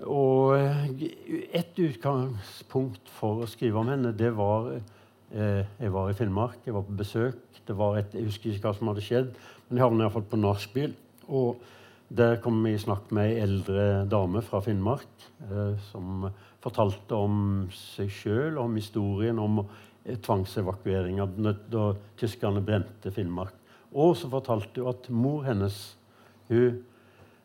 og 0.00 0.56
et 0.56 1.76
utgangspunkt 1.76 3.10
for 3.18 3.44
å 3.44 3.50
skrive 3.50 3.82
om 3.82 3.90
henne, 3.92 4.14
det 4.16 4.32
var 4.36 4.72
eh, 4.74 4.96
Jeg 5.30 5.92
var 5.94 6.08
i 6.10 6.14
Finnmark, 6.18 6.58
jeg 6.66 6.74
var 6.74 6.82
på 6.82 6.96
besøk. 6.98 7.60
Det 7.66 7.76
var 7.78 8.00
et, 8.00 8.14
Jeg 8.14 8.26
husker 8.26 8.50
ikke 8.50 8.66
hva 8.66 8.72
som 8.74 8.88
hadde 8.90 9.04
skjedd, 9.04 9.28
men 9.68 9.78
jeg 9.78 9.84
havnet 9.84 10.02
iallfall 10.02 10.24
på 10.26 10.40
nachspiel. 10.40 10.96
Og 11.30 11.60
der 12.10 12.40
kom 12.42 12.58
vi 12.64 12.72
i 12.74 12.80
snakk 12.82 13.12
med 13.14 13.30
ei 13.30 13.42
eldre 13.44 13.82
dame 14.10 14.42
fra 14.42 14.58
Finnmark 14.64 15.26
eh, 15.46 15.76
som 15.92 16.24
fortalte 16.60 17.14
om 17.14 17.68
seg 17.70 18.10
sjøl, 18.10 18.58
om 18.58 18.74
historien 18.74 19.38
om 19.38 19.60
eh, 19.62 20.18
tvangsevakueringa 20.18 21.28
da 21.70 21.84
tyskerne 22.18 22.64
brente 22.66 23.12
Finnmark. 23.14 23.54
Og 23.94 24.16
så 24.18 24.30
fortalte 24.30 24.82
hun 24.82 24.90
at 24.90 25.06
mor 25.14 25.46
hennes, 25.46 25.78
hun, 26.50 26.82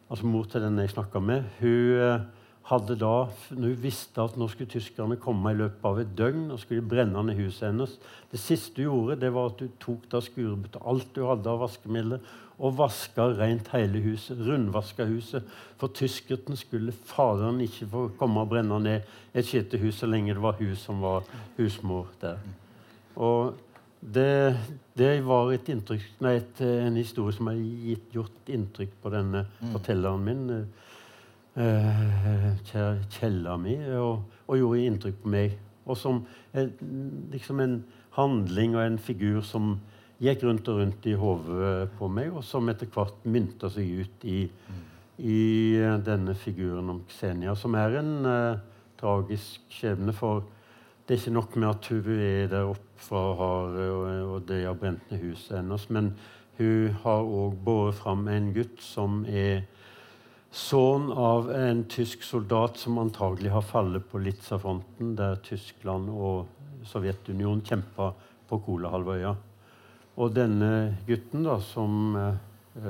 altså 0.09 0.33
mor 0.33 0.49
til 0.49 0.65
den 0.65 0.81
jeg 0.81 0.95
snakka 0.95 1.21
med, 1.21 1.45
hun 1.59 2.01
eh, 2.01 2.25
hadde 2.65 2.95
da, 2.97 3.27
når 3.53 3.75
hun 3.75 3.81
visste 3.83 4.23
at 4.23 4.37
nå 4.41 4.47
skulle 4.49 4.71
tyskerne 4.71 5.19
komme 5.21 5.51
i 5.53 5.57
løpet 5.59 5.85
av 5.85 5.99
et 6.01 6.15
døgn 6.17 6.47
og 6.53 6.61
skulle 6.63 6.85
brenne 6.85 7.21
ned 7.27 7.37
huset 7.37 7.67
hennes 7.67 7.93
Det 8.31 8.39
siste 8.41 8.81
hun 8.81 8.87
gjorde, 8.87 9.19
det 9.21 9.29
var 9.35 9.51
at 9.51 9.61
hun 9.61 9.75
tok 9.83 10.07
da 10.09 10.21
skurbet 10.25 10.79
alt 10.81 11.19
hun 11.19 11.29
hadde 11.29 11.51
av 11.51 11.61
vaskemidler, 11.61 12.25
og 12.55 12.77
vaska 12.79 13.27
rent 13.35 13.67
hele 13.73 13.99
huset. 13.99 14.39
Rundvaska 14.39 15.05
huset. 15.09 15.43
For 15.79 15.91
tyskerne 15.91 16.55
skulle 16.55 16.93
faderen 17.05 17.59
ikke 17.65 17.87
få 17.91 18.03
komme 18.19 18.45
og 18.45 18.53
brenne 18.53 18.79
ned 18.79 19.09
et 19.35 19.47
skitehus 19.47 19.99
så 19.99 20.07
lenge 20.07 20.33
det 20.33 20.43
var 20.43 20.55
hun 20.61 20.75
som 20.79 21.03
var 21.03 21.27
husmor 21.57 22.07
der. 22.21 22.39
Og 23.15 23.53
det, 23.99 24.55
det 24.97 25.11
var 25.25 25.51
et 25.51 25.69
inntrykk, 25.71 26.07
nei, 26.23 26.37
et, 26.39 26.61
en 26.61 26.97
historie 26.99 27.35
som 27.35 27.49
har 27.51 27.59
gjort 28.13 28.51
inntrykk 28.53 28.97
på 29.03 29.11
denne 29.13 29.45
mm. 29.59 29.71
fortelleren 29.73 30.25
min 30.25 30.43
eh, 31.55 32.47
kjella 33.09 33.57
mi, 33.57 33.75
og, 33.95 34.23
og, 34.47 34.57
gjorde 34.59 34.87
inntrykk 34.89 35.19
på 35.23 35.33
meg. 35.35 35.57
Og 35.85 35.99
som 35.99 36.23
eh, 36.53 36.71
liksom 37.33 37.61
en 37.63 37.77
handling 38.15 38.75
og 38.77 38.85
en 38.85 38.99
figur 39.01 39.41
som 39.45 39.75
gikk 40.23 40.45
rundt 40.47 40.69
og 40.71 40.79
rundt 40.79 41.07
i 41.11 41.15
hodet 41.19 41.91
på 41.99 42.09
meg, 42.11 42.31
og 42.33 42.43
som 42.47 42.69
etter 42.71 42.89
hvert 42.91 43.25
mynta 43.27 43.69
seg 43.71 44.05
ut 44.05 44.27
i, 44.31 44.45
i, 45.19 45.39
denne 46.05 46.35
figuren 46.39 46.93
om 46.93 47.03
Xenia, 47.11 47.55
som 47.59 47.75
er 47.79 47.99
en 47.99 48.13
eh, 48.31 48.63
tragisk 48.99 49.65
skjebne. 49.71 50.15
For 50.15 50.45
det 51.05 51.15
er 51.15 51.21
ikke 51.21 51.35
nok 51.35 51.59
med 51.59 51.69
at 51.69 51.91
hun 51.91 52.15
er 52.15 52.49
der 52.51 52.71
oppe 52.71 52.81
fra 53.05 53.21
haret 53.37 53.91
og, 53.91 54.05
og 54.33 54.47
det 54.47 54.63
har 54.63 54.77
brent 54.79 55.11
ned 55.11 55.21
huset 55.27 55.59
hennes, 55.59 55.89
men 55.91 56.13
hun 56.57 56.95
har 57.03 57.27
òg 57.27 57.57
båret 57.65 57.97
fram 57.99 58.27
en 58.31 58.53
gutt 58.55 58.79
som 58.81 59.25
er 59.27 59.65
Sønn 60.55 61.09
av 61.11 61.49
en 61.51 61.81
tysk 61.91 62.21
soldat 62.23 62.77
som 62.79 62.95
antagelig 63.01 63.49
har 63.51 63.63
fallet 63.67 64.05
på 64.07 64.21
Litzafronten, 64.23 65.09
der 65.17 65.35
Tyskland 65.43 66.07
og 66.07 66.45
Sovjetunionen 66.87 67.63
kjempa 67.65 68.13
på 68.47 68.59
Kolahalvøya. 68.63 69.33
Og 70.15 70.31
denne 70.31 70.69
gutten, 71.09 71.43
da, 71.43 71.57
som 71.59 72.15
eh, 72.15 72.85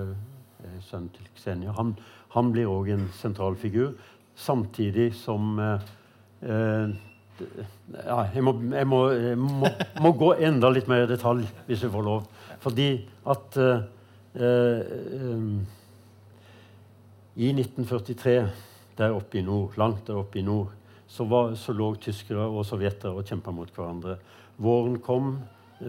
er 0.62 0.76
sønnen 0.86 1.10
til 1.16 1.32
Ksenia, 1.34 1.74
han, 1.74 1.96
han 2.36 2.52
blir 2.54 2.70
òg 2.70 2.92
en 2.94 3.08
sentral 3.18 3.58
figur. 3.58 3.96
Samtidig 4.38 5.08
som 5.18 5.58
eh, 5.58 5.88
eh, 6.46 6.94
ja, 7.96 8.20
jeg, 8.36 8.44
må, 8.46 8.54
jeg, 8.76 8.90
må, 8.92 9.00
jeg 9.10 9.40
må, 9.42 9.72
må, 10.06 10.12
gå 10.20 10.36
enda 10.52 10.70
litt 10.70 10.92
mer 10.92 11.08
i 11.08 11.10
detalj, 11.10 11.50
hvis 11.66 11.88
jeg 11.88 11.96
får 11.96 12.06
lov. 12.12 12.30
Fordi 12.62 12.92
at 13.34 13.58
eh, 13.66 13.90
eh 14.38 15.82
i 17.36 17.50
1943, 17.52 18.50
der 18.98 19.12
oppe 19.12 19.40
i 19.40 19.44
nord, 19.44 19.76
langt 19.78 20.08
der 20.08 20.22
oppe 20.22 20.40
i 20.40 20.46
nord, 20.46 20.72
så, 21.08 21.26
var, 21.28 21.56
så 21.56 21.74
lå 21.76 21.90
tyskere 22.02 22.48
og 22.48 22.66
sovjetere 22.66 23.12
og 23.12 23.28
kjempa 23.28 23.52
mot 23.52 23.72
hverandre. 23.76 24.18
Våren 24.58 25.00
kom. 25.04 25.36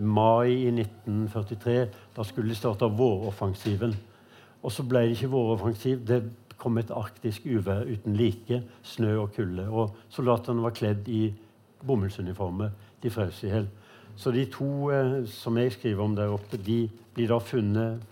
Mai 0.03 0.51
i 0.51 0.73
1943. 0.73 1.77
Da 2.17 2.25
skulle 2.27 2.51
de 2.51 2.59
starte 2.59 2.89
våroffensiven. 2.91 3.95
Og 4.63 4.75
så 4.75 4.83
ble 4.83 5.05
det 5.07 5.15
ikke 5.15 5.31
våroffensiv. 5.31 6.03
Det 6.07 6.21
kom 6.59 6.79
et 6.79 6.91
arktisk 6.91 7.47
uvær 7.47 7.87
uten 7.87 8.19
like. 8.19 8.61
Snø 8.83 9.15
og 9.23 9.31
kulde. 9.37 9.69
Og 9.71 9.95
soldatene 10.11 10.65
var 10.67 10.75
kledd 10.75 11.07
i 11.09 11.29
bomullsuniformer. 11.87 12.75
De 13.03 13.13
frøs 13.15 13.45
i 13.47 13.53
hjel. 13.53 13.71
Så 14.17 14.33
de 14.35 14.47
to 14.51 14.91
eh, 14.91 15.23
som 15.31 15.57
jeg 15.61 15.77
skriver 15.77 16.03
om 16.03 16.17
der 16.17 16.33
oppe, 16.35 16.59
de 16.59 16.89
blir 17.15 17.31
da 17.31 17.39
funnet 17.39 18.03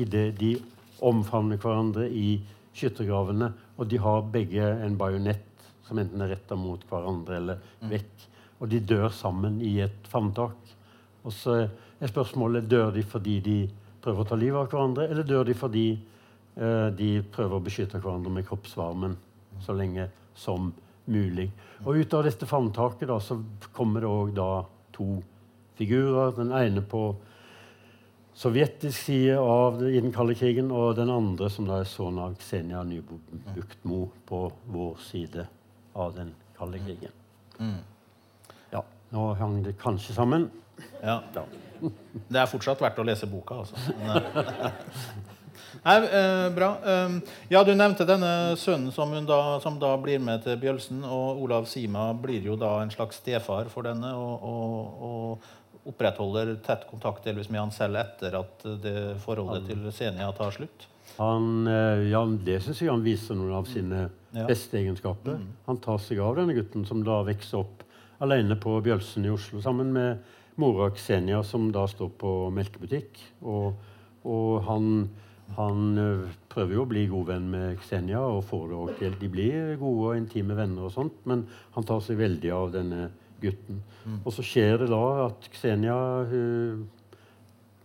idet 0.00 0.32
de 0.40 0.56
omfavner 1.02 1.60
hverandre 1.60 2.08
i 2.10 2.40
skyttergravene, 2.76 3.50
og 3.76 3.88
de 3.88 4.00
har 4.00 4.28
begge 4.32 4.66
en 4.84 4.96
bajonett 5.00 5.66
som 5.86 5.98
enten 6.00 6.22
er 6.24 6.32
retta 6.34 6.56
mot 6.56 6.82
hverandre 6.88 7.38
eller 7.38 7.88
vekk. 7.90 8.28
Og 8.62 8.70
de 8.70 8.78
dør 8.86 9.08
sammen 9.14 9.58
i 9.64 9.74
et 9.82 10.06
favntak. 10.08 10.56
Og 11.26 11.34
så 11.34 11.56
er 11.64 12.10
spørsmålet 12.10 12.68
dør 12.70 12.92
de 12.94 13.02
fordi 13.06 13.40
de 13.42 13.56
prøver 14.02 14.22
å 14.22 14.28
ta 14.28 14.38
livet 14.38 14.60
av 14.60 14.70
hverandre, 14.70 15.08
eller 15.10 15.26
dør 15.26 15.46
de 15.46 15.56
fordi 15.58 15.86
eh, 15.92 16.88
de 16.98 17.10
prøver 17.34 17.58
å 17.58 17.64
beskytte 17.64 18.00
hverandre 18.02 18.32
med 18.34 18.46
kroppsvarmen 18.48 19.18
så 19.62 19.74
lenge 19.76 20.08
som 20.38 20.72
mulig. 21.10 21.50
Og 21.84 21.98
ut 21.98 22.14
av 22.14 22.24
dette 22.26 22.46
favntaket 22.46 23.10
da, 23.10 23.18
så 23.20 23.38
kommer 23.74 24.02
det 24.02 24.10
òg 24.10 24.40
to 24.94 25.08
figurer. 25.78 26.34
Den 26.38 26.54
ene 26.54 26.82
på 26.86 27.10
sovjetisk 28.34 28.96
side 29.06 29.38
av 29.38 29.82
i 29.88 30.00
den 30.00 30.12
kalde 30.12 30.34
krigen, 30.38 30.70
og 30.72 30.96
den 30.96 31.10
andre 31.12 31.50
som 31.52 31.68
da 31.68 31.80
er 31.82 31.88
sønnen 31.88 32.22
av 32.24 32.36
Ksenia 32.40 32.82
Nybuktmo 32.88 34.06
på 34.28 34.44
vår 34.72 34.94
side 35.10 35.46
av 35.94 36.14
den 36.16 36.32
kalde 36.58 36.80
krigen. 36.84 37.12
Mm. 37.58 37.80
Ja, 38.72 38.84
nå 39.12 39.32
hang 39.40 39.60
det 39.66 39.76
kanskje 39.80 40.16
sammen. 40.16 40.48
Ja. 41.02 41.20
ja. 41.34 41.44
Det 42.28 42.40
er 42.40 42.48
fortsatt 42.48 42.80
verdt 42.82 43.00
å 43.02 43.06
lese 43.06 43.28
boka, 43.28 43.62
altså. 43.62 43.76
Nei, 45.82 45.96
eh, 46.04 46.48
bra. 46.54 46.68
Um, 46.84 47.16
ja, 47.50 47.62
Du 47.64 47.72
nevnte 47.74 48.06
denne 48.06 48.54
sønnen 48.60 48.92
som, 48.94 49.12
da, 49.26 49.58
som, 49.60 49.78
da, 49.82 49.96
blir 49.98 50.20
med 50.22 50.44
til 50.44 50.58
Bjølsen. 50.60 51.02
Og 51.04 51.42
Olav 51.42 51.66
Sima 51.70 52.10
blir 52.14 52.44
jo 52.46 52.56
da 52.60 52.76
en 52.82 52.92
slags 52.92 53.18
stefar 53.22 53.70
for 53.72 53.88
denne. 53.88 54.12
og, 54.14 54.44
og, 54.46 55.02
og 55.08 55.50
opprettholder 55.88 56.54
tett 56.64 56.86
kontakt 56.90 57.24
delvis 57.26 57.50
med 57.50 57.64
han 57.64 57.74
selv 57.74 57.98
etter 58.02 58.36
at 58.38 58.66
det 58.82 58.96
forholdet 59.24 59.66
til 59.70 59.86
Senia 59.94 60.30
tar 60.36 60.54
slutt? 60.54 60.86
Han, 61.18 61.66
eh, 61.66 62.10
ja, 62.10 62.24
Det 62.24 62.60
syns 62.62 62.80
jeg 62.80 62.90
han 62.90 63.04
viser 63.04 63.36
noen 63.36 63.56
av 63.58 63.66
sine 63.68 64.06
ja. 64.32 64.46
beste 64.48 64.78
egenskaper. 64.78 65.40
Mm. 65.40 65.48
Han 65.66 65.80
tar 65.82 65.98
seg 66.00 66.22
av 66.24 66.38
denne 66.38 66.54
gutten 66.56 66.86
som 66.88 67.02
da 67.04 67.22
vokser 67.26 67.60
opp 67.60 67.82
alene 68.22 68.56
på 68.56 68.78
Bjølsen 68.84 69.26
i 69.26 69.32
Oslo 69.32 69.60
sammen 69.60 69.92
med 69.92 70.22
mora 70.60 70.90
Xenia, 70.94 71.42
som 71.42 71.70
da 71.72 71.86
står 71.88 72.12
på 72.20 72.32
melkebutikk. 72.54 73.18
Og, 73.42 73.74
og 74.28 74.62
han, 74.68 75.08
han, 75.56 75.98
eh, 75.98 76.28
prøver 76.52 76.76
jo 76.76 76.84
å 76.86 76.90
bli 76.90 77.06
god 77.10 77.32
venn 77.32 77.50
med 77.52 77.82
Xenia 77.82 78.22
og 78.22 78.44
får 78.48 78.68
det 78.68 78.78
også 78.78 78.98
til. 79.00 79.18
De 79.20 79.32
blir 79.32 79.74
gode 79.80 80.12
og 80.12 80.20
intime 80.20 80.56
venner, 80.56 80.86
og 80.86 80.94
sånt, 80.94 81.18
men 81.28 81.46
han 81.76 81.88
tar 81.88 82.00
seg 82.04 82.20
veldig 82.20 82.54
av 82.54 82.72
denne 82.76 83.10
gutten. 83.42 83.82
Mm. 84.04 84.18
Og 84.22 84.34
så 84.34 84.44
skjer 84.46 84.82
det 84.82 84.90
da 84.92 85.04
at 85.26 85.48
Ksenia 85.52 85.96
hun, 86.30 86.82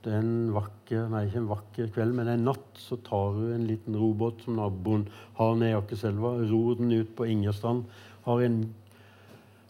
det 0.05 0.13
er 0.13 0.21
en 0.21 0.51
vakker, 0.55 1.07
nei, 1.11 1.25
ikke 1.27 1.41
en 1.41 1.49
vakker 1.51 1.87
kveld, 1.95 2.13
men 2.15 2.29
en 2.31 2.45
natt 2.47 2.79
så 2.79 2.95
tar 3.03 3.33
hun 3.35 3.53
en 3.55 3.65
liten 3.67 3.97
robåt 3.99 4.45
som 4.45 4.55
naboen 4.59 5.07
har 5.39 5.57
nede 5.57 5.73
i 5.73 5.77
Akerselva, 5.77 6.37
ror 6.47 6.77
den 6.79 6.93
ut 6.93 7.11
på 7.17 7.27
Ingerstrand, 7.27 7.87
har 8.27 8.43
en 8.45 8.61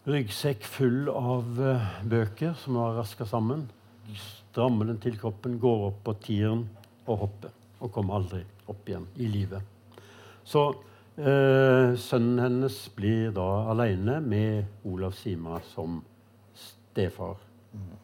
ryggsekk 0.08 0.64
full 0.64 1.08
av 1.10 1.58
uh, 1.60 1.88
bøker 2.08 2.54
som 2.62 2.78
har 2.80 2.96
raska 3.00 3.26
sammen. 3.28 3.66
Strammer 4.16 4.88
den 4.88 5.00
til 5.02 5.18
kroppen, 5.20 5.58
går 5.60 5.88
opp 5.90 6.04
på 6.06 6.14
tieren 6.28 6.64
og 7.06 7.24
hopper. 7.24 7.52
Og 7.82 7.92
kommer 7.94 8.18
aldri 8.18 8.40
opp 8.70 8.88
igjen 8.88 9.04
i 9.20 9.28
livet. 9.30 9.62
Så 10.48 10.70
sønnen 11.18 12.38
hennes 12.38 12.76
blir 12.94 13.32
da 13.34 13.46
alene 13.72 14.20
med 14.22 14.86
Olav 14.86 15.16
Sima 15.18 15.58
som 15.72 15.96
stefar 16.54 17.36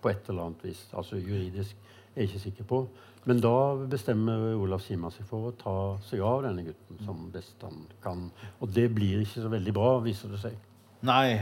på 0.02 0.10
et 0.10 0.28
eller 0.28 0.48
annet 0.48 0.64
vis. 0.66 0.80
Altså 0.92 1.20
juridisk 1.20 1.76
er 2.14 2.24
jeg 2.24 2.30
ikke 2.32 2.42
sikker 2.48 2.68
på. 2.72 2.80
Men 3.24 3.40
da 3.40 3.54
bestemmer 3.88 4.52
Olav 4.58 4.82
Sima 4.84 5.10
seg 5.14 5.28
for 5.28 5.48
å 5.48 5.54
ta 5.56 5.76
seg 6.08 6.20
av 6.26 6.42
denne 6.44 6.66
gutten 6.66 7.00
som 7.06 7.22
best 7.32 7.62
han 7.64 7.86
kan. 8.04 8.26
Og 8.60 8.74
det 8.74 8.90
blir 8.92 9.22
ikke 9.22 9.46
så 9.46 9.52
veldig 9.52 9.76
bra, 9.76 9.94
viser 10.04 10.34
det 10.34 10.42
seg. 10.42 10.58
Nei. 11.06 11.38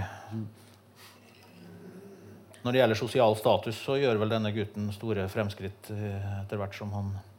Når 2.63 2.71
det 2.71 2.83
gjelder 2.83 3.01
sosial 3.01 3.35
status, 3.41 3.81
så 3.83 3.99
gjør 3.99 4.23
vel 4.23 4.37
denne 4.37 4.55
gutten 4.55 4.93
store 4.95 5.27
fremskritt 5.33 5.91
eh, 5.91 6.33
etter 6.45 6.61
hvert 6.61 6.79
som 6.79 6.95
han 6.95 7.15
Eh, 7.17 7.32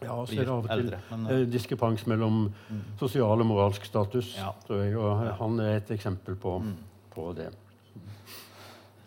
ja, 0.00 0.14
så 0.26 0.36
er 0.36 0.46
det 0.46 0.52
av 0.52 0.64
og 0.64 0.68
til 0.70 0.92
uh, 1.28 1.32
diskrepans 1.50 2.06
mellom 2.08 2.44
mm. 2.48 2.84
sosial 3.00 3.42
og 3.42 3.48
moralsk 3.50 3.84
status. 3.88 4.32
Ja. 4.38 4.52
tror 4.66 4.84
jeg, 4.84 4.94
og. 4.96 5.24
Han 5.40 5.58
er 5.64 5.80
et 5.80 5.90
eksempel 5.92 6.38
på, 6.40 6.56
mm. 6.64 6.76
på, 7.14 7.26
det. 7.36 7.50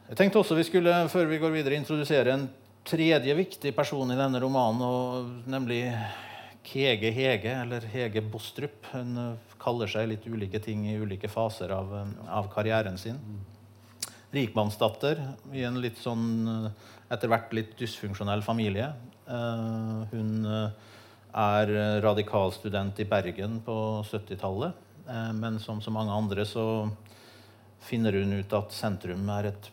Jeg 0.09 0.19
tenkte 0.19 0.43
også 0.43 0.57
vi 0.59 0.67
skulle, 0.67 0.93
før 1.09 1.31
vi 1.31 1.39
går 1.41 1.55
videre, 1.55 1.79
introdusere 1.79 2.35
en 2.35 2.45
tredje 2.85 3.33
viktig 3.35 3.71
person 3.75 4.11
i 4.11 4.19
denne 4.19 4.41
romanen, 4.43 4.83
og 4.83 5.49
nemlig 5.49 5.85
Kege 6.63 7.11
Hege, 7.15 7.55
eller 7.63 7.87
Hege 7.91 8.21
Bostrup. 8.21 8.85
Hun 8.93 9.17
eh, 9.19 9.55
kaller 9.63 9.89
seg 9.91 10.11
litt 10.11 10.27
ulike 10.27 10.61
ting 10.63 10.85
i 10.91 10.97
ulike 10.99 11.31
faser 11.31 11.73
av, 11.75 11.91
eh, 11.95 12.13
av 12.31 12.51
karrieren 12.53 12.99
sin. 12.99 13.19
Rikmannsdatter 14.33 15.19
i 15.53 15.65
en 15.67 15.81
litt 15.81 15.99
sånn 16.01 16.69
etter 17.13 17.29
hvert 17.29 17.51
litt 17.53 17.75
dysfunksjonell 17.77 18.41
familie. 18.45 18.91
Uh, 19.27 20.03
hun 20.11 20.45
er 21.33 21.69
radikalstudent 22.03 22.99
i 22.99 23.07
Bergen 23.07 23.59
på 23.65 23.75
70-tallet. 24.09 24.75
Uh, 25.07 25.31
men 25.37 25.59
som 25.63 25.79
så 25.81 25.93
mange 25.93 26.11
andre 26.15 26.45
så 26.47 26.65
finner 27.83 28.19
hun 28.19 28.35
ut 28.39 28.57
at 28.57 28.75
sentrum 28.75 29.29
er 29.37 29.53
et 29.53 29.71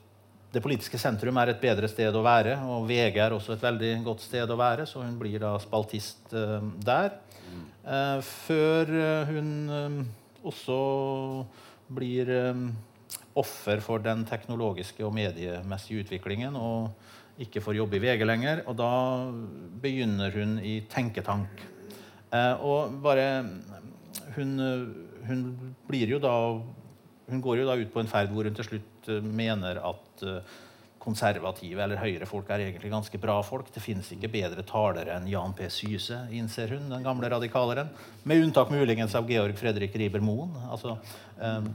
det 0.50 0.58
politiske 0.64 0.98
sentrum 0.98 1.36
er 1.38 1.52
et 1.52 1.60
bedre 1.62 1.86
sted 1.86 2.10
å 2.10 2.24
være, 2.26 2.56
og 2.66 2.88
VG 2.88 3.20
er 3.22 3.34
også 3.36 3.52
et 3.54 3.62
veldig 3.62 3.90
godt 4.02 4.24
sted 4.24 4.50
å 4.50 4.56
være, 4.58 4.82
så 4.82 5.04
hun 5.04 5.14
blir 5.20 5.38
da 5.38 5.52
spaltist 5.62 6.32
der. 6.82 7.12
Før 8.26 8.90
hun 9.28 9.52
også 10.42 10.80
blir 11.94 12.32
offer 13.38 13.82
for 13.84 14.02
den 14.02 14.24
teknologiske 14.26 15.04
og 15.06 15.14
mediemessige 15.14 16.04
utviklingen 16.04 16.56
og 16.58 16.90
ikke 17.40 17.62
får 17.64 17.78
jobbe 17.80 17.98
i 17.98 18.02
VG 18.04 18.26
lenger. 18.26 18.64
Og 18.70 18.76
da 18.78 18.92
begynner 19.82 20.34
hun 20.36 20.58
i 20.64 20.80
tenketank. 20.90 21.66
og 22.60 23.00
bare 23.02 23.26
hun, 24.36 24.52
hun 25.26 25.40
blir 25.88 26.14
jo 26.14 26.20
da 26.22 26.34
hun 27.30 27.40
går 27.40 27.62
jo 27.62 27.68
da 27.68 27.78
ut 27.78 27.92
på 27.92 28.02
en 28.02 28.10
ferd 28.10 28.32
hvor 28.34 28.48
hun 28.48 28.56
til 28.56 28.66
slutt 28.66 29.10
eh, 29.10 29.22
mener 29.22 29.78
at 29.86 30.24
eh, 30.26 30.56
konservative 31.00 31.80
eller 31.80 32.00
høyre 32.00 32.26
folk 32.28 32.50
er 32.52 32.66
egentlig 32.66 32.90
ganske 32.92 33.20
bra 33.22 33.38
folk. 33.46 33.70
Det 33.72 33.80
fins 33.80 34.10
ikke 34.12 34.28
bedre 34.32 34.64
talere 34.68 35.14
enn 35.16 35.30
Jan 35.30 35.54
P. 35.56 35.70
Syse, 35.72 36.18
innser 36.36 36.74
hun, 36.74 36.90
den 36.92 37.06
gamle 37.06 37.30
radikaleren. 37.32 37.88
Med 38.28 38.44
unntak 38.44 38.72
muligens 38.74 39.14
av 39.16 39.30
Georg 39.30 39.56
Fredrik 39.56 39.96
Riiber 39.96 40.20
Moen. 40.20 40.52
Altså, 40.68 40.98
um, 41.40 41.70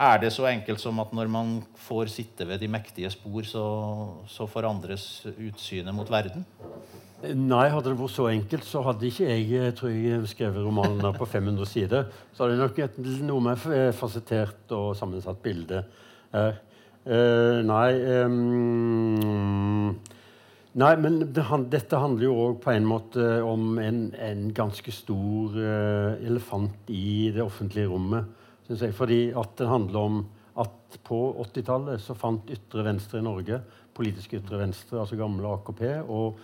er 0.00 0.18
det 0.22 0.32
så 0.32 0.46
enkelt 0.48 0.80
som 0.80 0.98
at 1.02 1.12
når 1.14 1.30
man 1.30 1.54
får 1.86 2.10
sitte 2.12 2.46
ved 2.48 2.62
de 2.62 2.68
mektige 2.70 3.10
spor, 3.12 3.42
så, 3.46 3.64
så 4.26 4.48
forandres 4.50 5.26
utsynet 5.36 5.94
mot 5.94 6.10
verden? 6.10 6.46
Nei, 7.22 7.68
hadde 7.70 7.92
det 7.92 7.98
vært 8.00 8.14
så 8.16 8.26
enkelt, 8.32 8.64
så 8.66 8.80
hadde 8.82 9.06
ikke 9.06 9.28
jeg, 9.28 9.44
jeg 9.52 9.74
tror 9.78 9.92
jeg 9.94 10.30
skrevet 10.32 10.64
romanen 10.64 11.14
på 11.14 11.28
500 11.30 11.68
sider. 11.70 12.08
Så 12.34 12.44
hadde 12.44 12.56
det 12.56 12.64
nok 12.64 12.80
et 12.82 12.98
noe 13.22 13.44
mer 13.44 13.92
fasettert 13.94 14.74
og 14.74 14.96
sammensatt 14.98 15.38
bilde 15.44 15.84
her. 16.32 16.58
Uh, 17.02 17.58
nei 17.66 17.88
um, 18.22 19.88
Nei, 20.78 20.92
men 21.02 21.18
det, 21.34 21.42
dette 21.68 21.98
handler 21.98 22.24
jo 22.28 22.36
òg 22.46 22.60
på 22.62 22.70
en 22.72 22.86
måte 22.88 23.24
om 23.44 23.74
en, 23.82 24.06
en 24.16 24.44
ganske 24.56 24.94
stor 24.94 25.58
uh, 25.58 26.14
elefant 26.24 26.88
i 26.88 27.28
det 27.34 27.42
offentlige 27.44 27.90
rommet. 27.90 28.30
Synes 28.72 28.86
jeg, 28.88 28.94
Fordi 28.96 29.20
at 29.36 29.52
det 29.58 29.68
handler 29.68 30.00
om 30.00 30.26
at 30.56 30.98
på 31.04 31.18
80-tallet 31.44 32.00
så 32.00 32.14
fant 32.16 32.48
ytre 32.48 32.84
venstre 32.86 33.20
i 33.20 33.24
Norge, 33.24 33.58
politisk 33.92 34.32
ytre 34.38 34.62
venstre, 34.62 35.00
altså 35.00 35.16
gamle 35.20 35.48
AKP, 35.48 35.82
og 36.08 36.38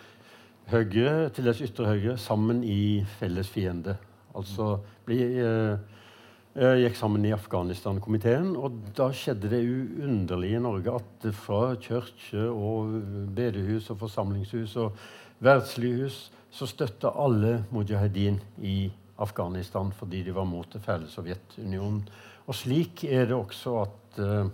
Høyre, 0.68 1.30
til 1.32 1.46
dels 1.48 1.62
ytre 1.64 1.86
høyre, 1.88 2.14
sammen 2.20 2.58
i 2.60 3.00
felles 3.16 3.48
fiende. 3.48 3.94
Altså 4.36 4.74
ble, 5.06 5.16
eh, 5.40 6.74
gikk 6.82 6.98
sammen 6.98 7.24
i 7.24 7.32
Afghanistan-komiteen. 7.32 8.50
Og 8.52 8.76
da 8.92 9.08
skjedde 9.08 9.48
det 9.48 9.62
uunderlige 9.64 10.60
i 10.60 10.60
Norge 10.60 10.98
at 11.00 11.30
fra 11.32 11.72
kirke 11.80 12.50
og 12.50 13.00
bedehus 13.32 13.88
og 13.88 14.02
forsamlingshus 14.04 14.76
og 14.76 15.00
verdslige 15.40 16.02
hus 16.02 16.20
så 16.52 16.68
støtta 16.68 17.14
alle 17.16 17.64
mujahedin 17.72 18.36
i 18.60 18.92
Afghanistan 19.18 19.92
fordi 19.94 20.22
de 20.26 20.34
var 20.34 20.46
mot 20.48 20.68
det 20.72 20.82
fæle 20.84 21.08
Sovjetunionen. 21.10 22.02
Og 22.48 22.56
slik 22.56 23.04
er 23.04 23.28
det 23.28 23.36
også 23.36 23.74
at 23.82 24.20
uh, 24.22 24.50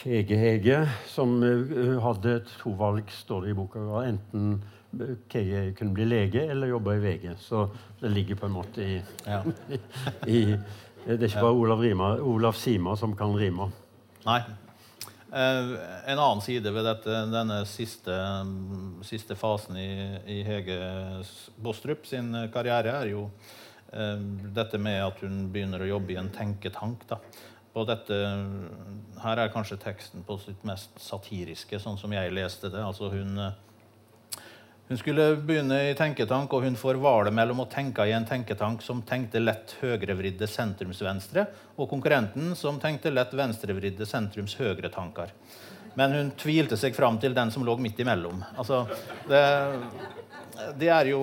Hege 0.00 0.38
Hege, 0.40 0.80
som 1.06 1.36
uh, 1.42 1.96
hadde 2.02 2.40
to 2.56 2.72
valg, 2.78 3.10
står 3.12 3.44
det 3.44 3.52
i 3.52 3.58
boka. 3.58 3.84
Enten 4.06 4.60
Kege 5.30 5.74
kunne 5.78 5.94
bli 5.94 6.08
lege 6.08 6.42
eller 6.50 6.72
jobbe 6.72 6.96
i 6.96 7.02
VG. 7.04 7.28
Så 7.38 7.68
det 8.00 8.10
ligger 8.10 8.40
på 8.40 8.48
en 8.48 8.56
måte 8.56 8.82
i, 8.82 8.96
ja. 9.26 9.42
i 10.26 10.40
Det 11.04 11.16
er 11.16 11.28
ikke 11.28 11.44
bare 11.46 11.56
Olav, 11.56 11.80
Rima, 11.80 12.10
Olav 12.20 12.58
Sima 12.58 12.96
som 12.96 13.14
kan 13.16 13.32
rime. 13.36 13.70
Nei. 14.26 14.40
Uh, 15.30 15.76
en 16.10 16.18
annen 16.18 16.42
side 16.42 16.72
ved 16.74 16.86
dette, 16.88 17.18
denne 17.30 17.60
siste, 17.70 18.14
siste 19.06 19.36
fasen 19.38 19.78
i, 19.78 19.90
i, 20.26 20.40
Hege 20.42 20.78
Bostrup 21.62 22.08
sin 22.10 22.34
karriere 22.50 22.96
er 22.98 23.12
jo 23.12 23.28
uh, 23.28 24.18
dette 24.56 24.80
med 24.82 24.98
at 25.04 25.22
hun 25.22 25.44
begynner 25.54 25.84
å 25.84 25.92
jobbe 25.92 26.16
i 26.16 26.20
en 26.20 26.32
tenketank. 26.34 27.06
da 27.10 27.20
på 27.70 27.84
dette, 27.86 28.16
her 29.22 29.38
er 29.38 29.52
kanskje 29.54 29.78
teksten 29.78 30.24
på 30.26 30.34
sitt 30.42 30.64
mest 30.66 30.96
satiriske, 30.98 31.78
sånn 31.78 31.98
som 32.00 32.10
jeg 32.10 32.32
leste 32.34 32.70
det. 32.72 32.82
Altså 32.82 33.12
hun, 33.12 33.36
hun 34.90 34.98
skulle 34.98 35.36
begynne 35.36 35.76
i 35.86 35.94
tenketank, 35.94 36.50
og 36.50 36.64
hun 36.66 36.74
får 36.74 36.96
valet 36.98 37.30
mellom 37.30 37.60
å 37.62 37.68
tenke 37.70 38.02
i 38.10 38.10
en 38.10 38.24
tenketank 38.26 38.80
som 38.82 39.04
tenkte 39.06 39.38
lett 39.38 39.76
høyrevridde 39.78 40.48
sentrumsvenstre, 40.50 41.44
og 41.78 41.86
konkurrenten 41.92 42.56
som 42.58 42.80
tenkte 42.82 43.12
lett 43.14 43.30
venstrevridde 43.38 44.08
sentrums-høyre-tanker. 44.10 45.30
Men 45.94 46.16
hun 46.16 46.32
tvilte 46.34 46.74
seg 46.74 46.98
fram 46.98 47.20
til 47.22 47.36
den 47.38 47.52
som 47.54 47.62
lå 47.62 47.76
midt 47.78 48.02
imellom. 48.02 48.42
Altså, 48.58 48.80
det, 49.30 49.44
det 50.82 50.90
er 50.90 51.12
jo 51.12 51.22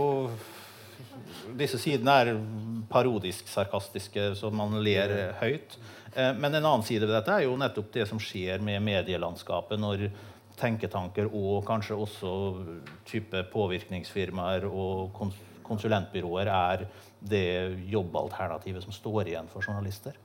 Disse 1.58 1.80
sidene 1.80 2.16
er 2.22 2.34
parodisk 2.88 3.48
sarkastiske, 3.52 4.30
så 4.40 4.52
man 4.52 4.80
ler 4.84 5.34
høyt. 5.42 5.76
Eh, 6.14 6.32
men 6.40 6.54
en 6.54 6.64
annen 6.64 6.88
side 6.88 7.04
ved 7.04 7.16
dette 7.16 7.36
er 7.36 7.46
jo 7.50 7.60
nettopp 7.60 7.92
det 8.00 8.08
som 8.08 8.20
skjer 8.22 8.64
med 8.64 8.84
medielandskapet 8.84 9.80
når 9.80 10.08
tenketanker 10.58 11.30
og 11.32 11.66
kanskje 11.68 11.98
også 11.98 12.32
type 13.08 13.44
påvirkningsfirmaer 13.54 14.66
og 14.68 15.18
konsulentbyråer 15.68 16.50
er 16.52 16.88
det 17.20 17.48
jobbalternativet 17.92 18.86
som 18.86 18.96
står 18.96 19.34
igjen 19.34 19.50
for 19.52 19.66
journalister. 19.66 20.16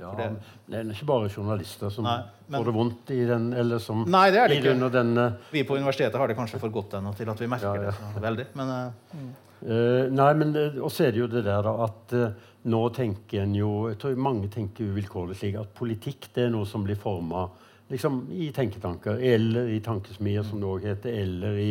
Ja, 0.00 0.10
det, 0.16 0.28
det, 0.66 0.78
er 0.78 0.90
ikke 0.94 1.06
bare 1.06 1.28
journalister 1.30 1.92
som 1.92 2.06
nei, 2.08 2.16
men, 2.48 2.56
får 2.56 2.68
det 2.68 2.74
vondt 2.74 3.10
i 3.14 3.20
den 3.28 3.50
eller 3.54 3.82
som 3.82 4.02
Nei, 4.08 4.24
det 4.34 4.40
er 4.40 4.50
det 4.50 4.58
ikke. 4.58 4.88
Denne... 4.90 5.26
Vi 5.52 5.62
på 5.68 5.76
universitetet 5.78 6.18
har 6.18 6.30
det 6.30 6.36
kanskje 6.38 6.58
for 6.62 6.74
godt 6.74 6.96
ennå 6.98 7.12
til 7.18 7.30
at 7.30 7.42
vi 7.42 7.48
merker 7.50 7.86
ja, 7.86 7.92
ja. 7.92 8.12
det 8.16 8.22
veldig. 8.24 8.46
Men, 8.58 8.72
mm. 9.12 9.28
uh, 9.68 10.08
nei, 10.10 10.30
men 10.40 10.56
og 10.56 10.88
så 10.90 11.06
er 11.06 11.14
det 11.14 11.22
jo 11.22 11.28
det 11.30 11.44
der 11.46 11.68
da, 11.68 11.76
at 11.86 12.16
uh, 12.18 12.48
nå 12.72 12.82
tenker 12.96 13.44
en 13.44 13.54
jo 13.58 13.70
jeg 13.90 13.98
tror 14.02 14.18
Mange 14.22 14.50
tenker 14.52 14.90
uvilkårlig 14.90 15.38
slik 15.38 15.60
at 15.60 15.70
politikk 15.76 16.30
det 16.34 16.46
er 16.46 16.52
noe 16.54 16.66
som 16.68 16.84
blir 16.86 16.98
forma 16.98 17.48
liksom, 17.92 18.24
i 18.32 18.50
tenketanker, 18.54 19.20
eller 19.20 19.68
i 19.70 19.80
tankesmier, 19.84 20.46
som 20.46 20.60
det 20.62 20.70
òg 20.70 20.88
heter, 20.88 21.14
eller 21.22 21.58
i 21.60 21.70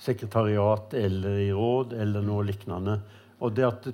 sekretariat, 0.00 0.94
eller 0.94 1.38
i 1.44 1.52
råd, 1.52 1.94
eller 2.00 2.24
noe 2.24 2.46
lignende. 2.48 2.98
Og 3.38 3.54
det 3.54 3.66
at 3.68 3.86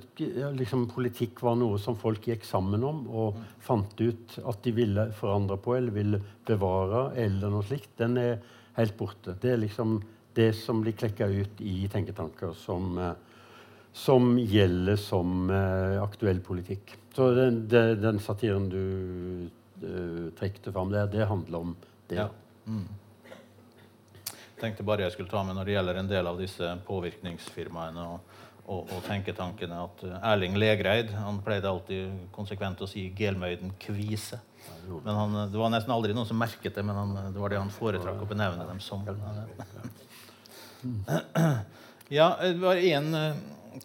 liksom, 0.57 0.87
politikk 0.93 1.43
var 1.45 1.59
noe 1.61 1.77
som 1.83 1.99
folk 2.01 2.25
gikk 2.31 2.47
sammen 2.49 2.85
om 2.87 3.03
og 3.13 3.43
fant 3.65 3.93
ut 4.01 4.39
at 4.41 4.63
de 4.65 4.73
ville 4.73 5.11
forandre 5.19 5.59
på 5.61 5.75
eller 5.77 5.93
ville 5.93 6.21
bevare, 6.49 7.11
eller 7.21 7.53
noe 7.53 7.67
slikt, 7.67 7.93
den 8.01 8.17
er 8.21 8.39
helt 8.79 8.97
borte. 8.97 9.37
Det 9.41 9.53
er 9.53 9.61
liksom 9.61 9.99
det 10.35 10.49
som 10.57 10.81
blir 10.83 10.97
klekka 10.97 11.29
ut 11.29 11.61
i 11.61 11.85
tenketanker 11.93 12.57
som 12.59 12.97
eh, 12.99 13.15
som 13.95 14.33
gjelder 14.39 14.97
som 14.99 15.51
uh, 15.51 16.03
aktuell 16.03 16.41
politikk. 16.43 16.97
Så 17.15 17.29
den, 17.37 17.61
den 17.71 18.19
satiren 18.19 18.67
du 18.67 18.81
uh, 19.85 20.31
trekte 20.39 20.73
fram 20.73 20.93
der, 20.93 21.07
det 21.11 21.27
handler 21.29 21.59
om 21.59 21.77
det. 22.09 22.17
Ja. 22.17 22.29
Mm. 22.67 22.89
tenkte 24.61 24.87
bare 24.87 25.05
jeg 25.05 25.13
skulle 25.13 25.29
ta 25.29 25.43
med 25.45 25.59
når 25.59 25.69
det 25.69 25.75
gjelder 25.75 25.99
en 26.01 26.09
del 26.09 26.29
av 26.31 26.39
disse 26.41 26.71
påvirkningsfirmaene 26.87 28.05
og, 28.15 28.37
og, 28.65 28.93
og 28.95 29.03
tenketankene, 29.05 29.83
at 29.85 30.05
uh, 30.09 30.17
Erling 30.33 30.57
Legreid 30.57 31.13
han 31.19 31.43
pleide 31.45 31.69
alltid 31.69 32.31
konsekvent 32.33 32.81
å 32.81 32.89
si 32.89 33.11
'Gelmøyden 33.13 33.75
kvise'. 33.81 34.41
Men 34.89 35.15
han, 35.15 35.37
Det 35.53 35.61
var 35.61 35.69
nesten 35.73 35.93
aldri 35.93 36.15
noen 36.17 36.29
som 36.29 36.41
merket 36.41 36.75
det, 36.75 36.83
men 36.83 36.97
han, 36.97 37.33
det 37.35 37.41
var 37.41 37.53
det 37.53 37.61
han 37.61 37.73
foretrakk 37.73 38.23
å 38.25 38.29
benevne 38.29 38.65
dem 38.69 38.81
som. 38.81 39.05
Ja, 42.13 42.37
det 42.41 42.61
var 42.61 42.77
en 42.77 43.17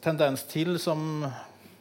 tendens 0.04 0.44
til 0.48 0.76
som 0.80 1.24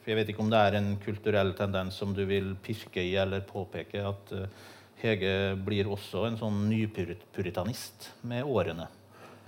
Jeg 0.09 0.17
vet 0.17 0.31
ikke 0.31 0.41
om 0.41 0.49
det 0.49 0.59
er 0.65 0.79
en 0.79 0.93
kulturell 1.03 1.51
tendens 1.57 1.99
som 2.01 2.15
du 2.17 2.23
vil 2.25 2.55
pirke 2.65 3.03
i 3.05 3.13
eller 3.21 3.43
påpeke, 3.45 4.01
at 4.09 4.31
uh, 4.33 4.69
Hege 4.99 5.33
blir 5.63 5.87
også 5.87 6.25
en 6.27 6.37
sånn 6.39 6.63
nypuritanist 6.67 8.09
med 8.27 8.47
årene. 8.49 8.89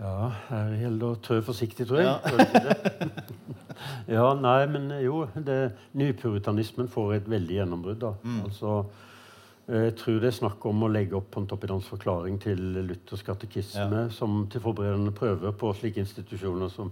Ja, 0.01 0.31
her 0.47 0.75
gjelder 0.79 1.01
det 1.01 1.09
å 1.09 1.17
trø 1.25 1.39
forsiktig, 1.45 1.85
tror 1.89 2.01
jeg. 2.01 2.07
Ja. 2.07 3.09
ja, 4.15 4.27
nei, 4.37 4.59
men 4.71 4.87
jo, 5.03 5.25
det, 5.35 5.57
nypuritanismen 5.97 6.89
får 6.93 7.17
et 7.17 7.27
veldig 7.29 7.57
gjennombrudd. 7.59 7.99
da. 8.05 8.13
Mm. 8.23 8.39
Altså, 8.47 8.77
Jeg 9.71 9.93
tror 9.99 10.17
det 10.19 10.31
er 10.31 10.39
snakk 10.39 10.65
om 10.67 10.81
å 10.83 10.89
legge 10.91 11.15
opp 11.15 11.29
Pontoppidans 11.31 11.85
forklaring 11.87 12.39
til 12.41 12.59
Luthers 12.87 13.21
katekisme 13.23 14.07
som 14.11 14.47
til 14.51 14.63
forberedende 14.63 15.13
prøve 15.15 15.53
på 15.53 15.69
slike 15.77 16.01
institusjoner 16.01 16.71
som 16.73 16.89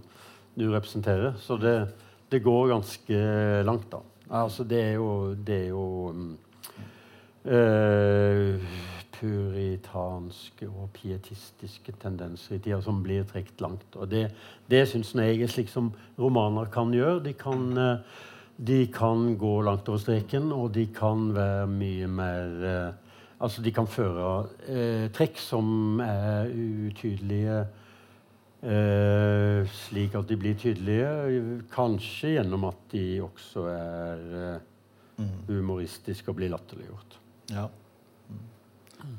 du 0.54 0.68
representerer. 0.70 1.34
Så 1.42 1.58
det, 1.60 1.74
det 2.30 2.42
går 2.44 2.70
ganske 2.70 3.18
langt, 3.66 3.90
da. 3.92 4.00
Altså, 4.30 4.64
det 4.64 4.80
er 4.80 4.94
jo, 5.00 5.34
det 5.34 5.56
er 5.56 5.68
jo 5.72 5.84
uh, 7.50 8.72
puritanske 9.18 10.68
og 10.70 10.90
pietistiske 10.94 11.92
tendenser 12.00 12.56
i 12.56 12.62
tida 12.62 12.80
som 12.84 13.02
blir 13.02 13.26
trukket 13.28 13.60
langt. 13.60 13.96
Og 13.96 14.10
det, 14.10 14.28
det 14.70 14.86
syns 14.88 15.14
jeg 15.18 15.42
er 15.42 15.50
slik 15.50 15.68
som 15.72 15.90
romaner 16.18 16.70
kan 16.70 16.94
gjøre. 16.94 17.24
De 17.26 17.34
kan 17.34 17.66
uh, 17.76 18.26
de 18.60 18.86
kan 18.92 19.36
gå 19.38 19.62
langt 19.64 19.88
over 19.88 20.00
streken, 20.02 20.50
og 20.52 20.74
de 20.74 20.84
kan 20.92 21.30
være 21.34 21.68
mye 21.70 22.08
mer 22.08 22.66
eh, 22.72 22.90
Altså, 23.40 23.62
de 23.64 23.70
kan 23.72 23.86
føre 23.88 24.50
eh, 24.68 25.06
trekk 25.16 25.38
som 25.40 25.96
er 26.04 26.50
utydelige, 26.52 27.62
eh, 28.62 29.68
slik 29.86 30.16
at 30.18 30.28
de 30.28 30.38
blir 30.40 30.56
tydelige. 30.60 31.60
Kanskje 31.72 32.36
gjennom 32.36 32.68
at 32.70 32.80
de 32.92 33.04
også 33.24 33.66
er 33.72 34.24
eh, 34.40 34.64
mm. 35.20 35.36
humoristiske 35.50 36.32
og 36.32 36.40
blir 36.40 36.52
latterliggjort. 36.54 37.20
Ja. 37.50 37.68
Mm. 38.30 39.14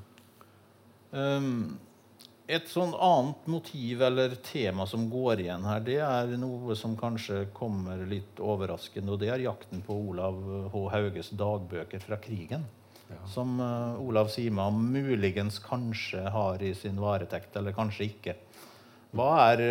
Um, 1.12 1.56
et 2.52 2.68
sånn 2.68 2.92
annet 3.00 3.46
motiv 3.48 4.02
eller 4.04 4.34
tema 4.44 4.84
som 4.90 5.06
går 5.12 5.44
igjen 5.46 5.64
her, 5.64 5.84
det 5.88 6.00
er 6.04 6.34
noe 6.40 6.76
som 6.76 6.98
kanskje 7.00 7.46
kommer 7.56 8.02
litt 8.10 8.42
overraskende, 8.44 9.14
og 9.14 9.22
det 9.22 9.30
er 9.32 9.46
jakten 9.46 9.84
på 9.86 9.96
Olav 10.12 10.40
H. 10.74 10.82
Hauges 10.92 11.32
dagbøker 11.40 12.04
fra 12.04 12.20
krigen. 12.20 12.66
Ja. 13.12 13.20
Som 13.28 13.58
uh, 13.60 14.00
Olav 14.00 14.30
Sima 14.32 14.70
muligens 14.72 15.60
kanskje 15.64 16.24
har 16.32 16.64
i 16.64 16.74
sin 16.76 17.00
varetekt, 17.00 17.56
eller 17.60 17.76
kanskje 17.76 18.08
ikke. 18.08 18.36
Hva 19.12 19.32
er, 19.52 19.62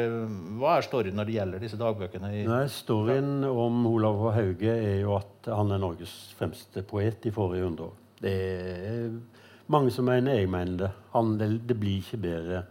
hva 0.61 0.75
er 0.77 0.85
storyen 0.85 1.17
når 1.17 1.29
det 1.29 1.35
gjelder 1.39 1.63
disse 1.65 1.79
dagbøkene? 1.81 2.31
Nei, 2.45 2.65
storyen 2.69 3.47
om 3.49 3.79
Olav 3.89 4.19
H. 4.21 4.33
Hauge 4.37 4.75
er 4.75 4.99
jo 5.01 5.15
at 5.17 5.49
han 5.49 5.73
er 5.73 5.81
Norges 5.81 6.13
fremste 6.37 6.83
poet 6.85 7.25
i 7.25 7.33
forrige 7.33 7.65
hundre 7.65 7.87
år. 7.89 7.95
Det 8.21 8.35
er 8.35 9.07
mange 9.73 9.93
som 9.95 10.05
mener 10.11 10.37
jeg 10.37 10.51
mener 10.53 10.83
det. 10.83 10.91
Han, 11.15 11.39
det, 11.41 11.49
det 11.71 11.77
blir 11.81 12.03
ikke 12.03 12.21
bedre 12.21 12.65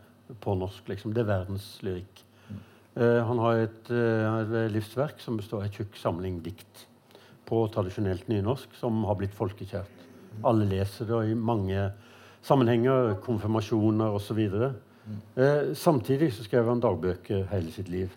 på 0.43 0.53
norsk. 0.59 0.91
Liksom. 0.91 1.13
Det 1.15 1.23
er 1.23 1.31
verdenslyrikk. 1.31 2.21
Mm. 2.49 2.59
Uh, 2.99 3.21
han 3.31 3.41
har 3.41 3.63
et, 3.63 3.89
uh, 3.89 4.27
et, 4.43 4.53
livsverk 4.75 5.23
som 5.23 5.39
består 5.39 5.63
av 5.63 5.69
en 5.69 5.73
tjukk 5.73 5.97
samling 5.97 6.37
dikt 6.45 6.85
på 7.49 7.63
tradisjonelt 7.73 8.29
nynorsk 8.29 8.77
som 8.77 9.01
har 9.09 9.17
blitt 9.17 9.33
folkekjært. 9.33 10.05
Mm. 10.05 10.45
Alle 10.51 10.69
leser 10.69 11.09
det 11.09 11.23
i 11.31 11.33
mange 11.33 11.87
sammenhenger, 12.45 13.15
konfirmasjoner 13.25 14.13
osv. 14.19 14.43
Mm. 14.53 14.77
Uh, 15.37 15.71
samtidig 15.77 16.31
så 16.35 16.45
skrev 16.45 16.67
han 16.69 16.81
dagbøker 16.83 17.47
hele 17.51 17.71
sitt 17.73 17.89
liv. 17.89 18.13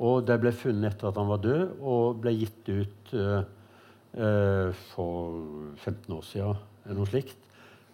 Og 0.00 0.24
det 0.24 0.38
ble 0.40 0.52
funnet 0.56 0.94
etter 0.94 1.10
at 1.10 1.18
han 1.20 1.28
var 1.28 1.42
død, 1.44 1.76
og 1.84 2.20
ble 2.24 2.32
gitt 2.38 2.68
ut 2.72 3.10
eh, 3.12 4.70
for 4.94 5.34
15 5.76 6.14
år 6.16 6.22
siden. 6.24 6.62
Eller 6.86 7.00
noe 7.02 7.10
slikt. 7.10 7.36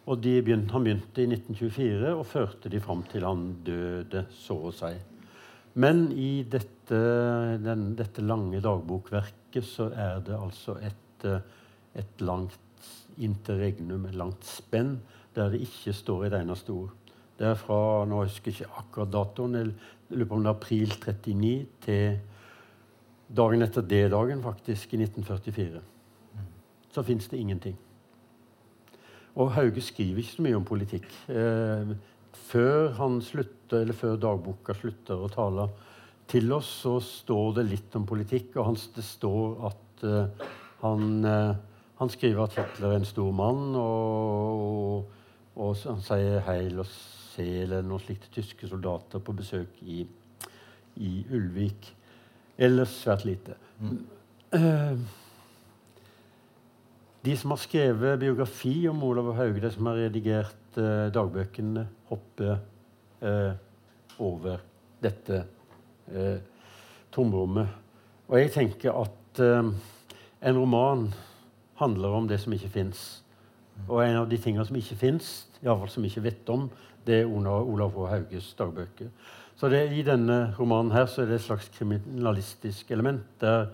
Og 0.06 0.22
begynte, 0.22 0.70
Han 0.72 0.86
begynte 0.86 1.24
i 1.24 1.26
1924 1.26 2.12
og 2.14 2.28
førte 2.30 2.70
de 2.70 2.80
fram 2.82 3.02
til 3.10 3.26
han 3.26 3.48
døde, 3.66 4.22
så 4.30 4.54
å 4.68 4.70
si. 4.70 4.92
Men 5.82 6.06
i 6.14 6.44
dette, 6.48 7.00
den, 7.64 7.88
dette 7.98 8.22
lange 8.22 8.62
dagbokverket 8.62 9.66
så 9.66 9.90
er 9.90 10.22
det 10.24 10.38
altså 10.38 10.76
et, 10.78 11.26
et 11.98 12.22
langt 12.22 12.54
interregnum, 13.18 14.06
et 14.06 14.14
langt 14.16 14.46
spenn, 14.46 15.00
der 15.34 15.50
det 15.50 15.64
ikke 15.66 15.92
står 15.96 16.28
et 16.28 16.38
eneste 16.38 16.72
ord. 16.72 16.94
Det 17.36 17.50
er 17.50 17.58
fra 17.60 17.78
nå 18.08 18.22
husker 18.24 18.52
jeg 18.52 18.64
ikke 18.64 18.80
akkurat 18.80 19.12
datoen, 19.12 19.58
jeg 19.58 20.16
lurer 20.16 20.28
på 20.28 20.38
om 20.38 20.44
det 20.44 20.50
er 20.50 20.56
april 20.56 20.92
39 20.96 21.66
til 21.84 22.18
dagen 23.36 23.64
etter 23.66 23.84
det 23.84 24.04
dagen, 24.12 24.42
faktisk, 24.42 24.94
i 24.94 25.02
1944. 25.02 25.82
Så 26.94 27.02
fins 27.04 27.28
det 27.28 27.40
ingenting. 27.42 27.76
Og 29.36 29.50
Hauge 29.52 29.82
skriver 29.84 30.22
ikke 30.22 30.36
så 30.36 30.44
mye 30.46 30.56
om 30.56 30.64
politikk. 30.64 31.08
Eh, 31.28 31.90
før, 32.48 32.94
slutter, 33.20 33.82
eller 33.82 33.96
før 33.96 34.16
dagboka 34.16 34.76
slutter 34.78 35.20
å 35.20 35.28
tale 35.28 35.68
til 36.30 36.52
oss, 36.56 36.70
så 36.86 36.96
står 37.04 37.58
det 37.58 37.66
litt 37.68 37.98
om 37.98 38.06
politikk. 38.08 38.54
Og 38.56 38.70
han, 38.70 38.78
det 38.96 39.04
står 39.04 39.66
at 39.68 40.06
eh, 40.08 40.48
han, 40.80 41.12
eh, 41.24 41.52
han, 42.00 42.14
skriver 42.14 42.46
at 42.46 42.56
Hitler 42.56 42.94
er 42.94 43.02
en 43.02 43.08
stor 43.12 43.36
mann, 43.36 43.76
og, 43.76 44.64
og, 44.64 45.60
og 45.60 45.76
han 45.84 46.02
sier 46.06 46.40
'heil 46.46 46.80
og 46.80 46.88
sel' 47.36 47.68
eller 47.68 47.86
noe 47.86 48.02
slikt 48.02 48.30
tyske 48.34 48.68
soldater 48.68 49.22
på 49.22 49.36
besøk 49.36 49.78
i, 49.84 50.02
i 50.96 51.12
Ulvik. 51.30 51.92
Ellers 52.56 52.96
svært 53.04 53.26
lite. 53.28 53.56
Mm. 53.78 54.02
Uh, 54.56 55.22
de 57.26 57.34
som 57.36 57.50
har 57.50 57.58
skrevet 57.58 58.20
biografi 58.22 58.86
om 58.88 59.02
Olav 59.02 59.32
Hauge, 59.34 59.60
de 59.60 59.70
som 59.74 59.88
har 59.90 59.98
redigert 59.98 60.78
eh, 60.78 61.08
dagbøkene, 61.10 61.82
hopper 62.06 62.52
eh, 63.18 63.56
over 64.22 64.60
dette 65.02 65.40
eh, 66.06 66.36
tomrommet. 67.10 67.72
Og 68.28 68.38
jeg 68.38 68.52
tenker 68.54 68.94
at 69.02 69.42
eh, 69.42 69.72
en 70.46 70.60
roman 70.60 71.08
handler 71.80 72.14
om 72.20 72.30
det 72.30 72.38
som 72.44 72.54
ikke 72.54 72.70
fins. 72.76 73.02
Og 73.86 74.00
en 74.02 74.22
av 74.22 74.28
de 74.30 74.38
tingene 74.40 74.64
som 74.66 74.76
ikke 74.78 74.98
fins, 74.98 75.32
iallfall 75.62 75.90
som 75.92 76.04
vi 76.04 76.10
ikke 76.10 76.26
vet 76.26 76.52
om, 76.52 76.68
det 77.06 77.20
er 77.22 77.28
Olav 77.30 77.94
H. 77.94 78.06
Hauges 78.10 78.48
dagbøker. 78.58 79.10
Så 79.56 79.68
det, 79.72 79.86
I 79.92 80.02
denne 80.04 80.54
romanen 80.58 80.92
her 80.92 81.06
så 81.08 81.22
er 81.22 81.30
det 81.30 81.38
et 81.38 81.46
slags 81.46 81.68
kriminalistisk 81.72 82.90
element 82.92 83.24
der 83.40 83.70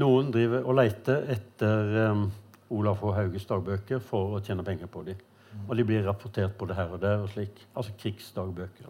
noen 0.00 0.32
driver 0.32 0.64
og 0.64 0.78
leter 0.80 1.28
etter 1.34 1.92
um, 2.10 2.24
Olav 2.72 2.98
H. 3.02 3.12
Hauges 3.18 3.46
dagbøker 3.46 4.00
for 4.02 4.38
å 4.38 4.42
tjene 4.42 4.64
penger 4.66 4.90
på 4.90 5.04
dem. 5.06 5.20
Mm. 5.52 5.66
Og 5.68 5.76
de 5.76 5.86
blir 5.86 6.06
rapportert 6.06 6.56
både 6.58 6.78
her 6.78 6.94
og 6.96 7.02
der. 7.02 7.20
og 7.22 7.30
slik. 7.30 7.60
Altså 7.76 7.92
krigsdagbøker. 8.00 8.88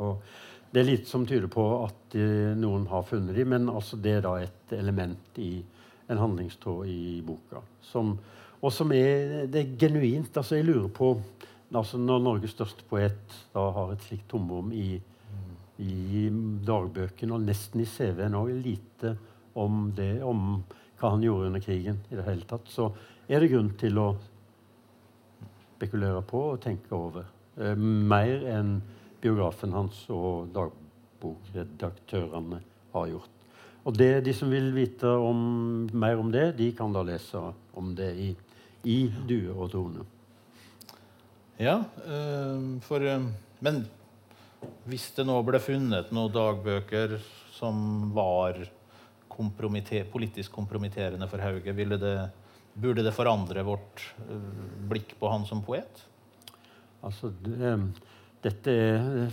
Og 0.00 0.22
det 0.72 0.80
er 0.82 0.88
litt 0.88 1.08
som 1.08 1.26
tyder 1.28 1.50
på 1.52 1.66
at 1.84 2.16
uh, 2.16 2.56
noen 2.56 2.88
har 2.90 3.06
funnet 3.06 3.36
dem, 3.36 3.52
men 3.52 3.68
altså 3.70 4.00
det 4.00 4.16
er 4.16 4.24
da 4.24 4.38
et 4.40 4.74
element 4.76 5.38
i 5.42 5.52
en 6.10 6.22
handlingstråd 6.22 6.88
i 6.90 7.20
boka. 7.26 7.62
Som, 7.84 8.16
og 8.62 8.72
som 8.72 8.92
er, 8.94 9.44
det 9.50 9.60
er 9.60 9.74
genuint. 9.78 10.36
altså 10.36 10.56
Jeg 10.56 10.68
lurer 10.68 10.88
på 10.88 11.16
altså 11.74 11.98
Når 11.98 12.22
Norges 12.22 12.54
største 12.54 12.86
poet 12.88 13.34
da 13.52 13.64
har 13.74 13.92
et 13.92 14.04
slikt 14.06 14.28
tomrom 14.30 14.70
i, 14.72 15.00
i 15.82 16.28
dagbøkene, 16.64 17.34
og 17.34 17.44
nesten 17.44 17.82
i 17.82 17.88
CV-en 17.90 18.38
òg, 18.38 18.52
lite 18.62 19.16
om 19.58 19.90
det, 19.96 20.22
om 20.22 20.62
hva 21.00 21.10
han 21.12 21.24
gjorde 21.24 21.46
under 21.50 21.60
krigen, 21.60 21.98
i 22.08 22.16
det 22.16 22.24
hele 22.24 22.46
tatt, 22.48 22.68
så 22.70 22.92
er 23.28 23.42
det 23.42 23.50
grunn 23.52 23.72
til 23.80 23.98
å 24.00 24.16
spekulere 25.76 26.22
på 26.24 26.40
og 26.54 26.60
tenke 26.64 26.94
over. 26.96 27.26
Eh, 27.60 27.76
mer 27.76 28.46
enn 28.52 28.78
biografen 29.20 29.72
hans 29.74 30.10
og 30.12 30.48
dagbokredaktørene 30.54 32.60
har 32.94 33.06
gjort. 33.10 33.30
Og 33.86 33.94
det, 33.94 34.24
De 34.26 34.32
som 34.34 34.50
vil 34.50 34.72
vite 34.74 35.06
om, 35.06 35.86
mer 35.92 36.18
om 36.18 36.32
det, 36.32 36.56
de 36.58 36.72
kan 36.74 36.92
da 36.92 37.02
lese 37.06 37.38
om 37.76 37.94
det 37.94 38.14
i, 38.18 38.36
i 38.86 38.98
Due 39.28 39.54
og 39.54 39.70
Tone. 39.72 40.06
Ja, 41.58 41.80
øh, 42.04 42.80
for 42.84 43.00
øh, 43.00 43.28
Men 43.60 43.86
hvis 44.86 45.10
det 45.16 45.24
nå 45.26 45.36
ble 45.46 45.60
funnet 45.62 46.10
noen 46.14 46.32
dagbøker 46.32 47.16
som 47.56 48.10
var 48.14 48.58
kompromitter, 49.32 50.04
politisk 50.10 50.52
kompromitterende 50.52 51.28
for 51.28 51.42
Hauge? 51.42 51.72
Det, 51.72 52.16
burde 52.76 53.04
det 53.04 53.14
forandre 53.16 53.64
vårt 53.64 54.02
uh, 54.28 54.36
blikk 54.90 55.14
på 55.20 55.30
han 55.32 55.46
som 55.48 55.62
poet? 55.64 56.02
Altså, 57.04 57.32
det, 57.44 57.72
dette 58.44 58.76
Har 58.76 59.30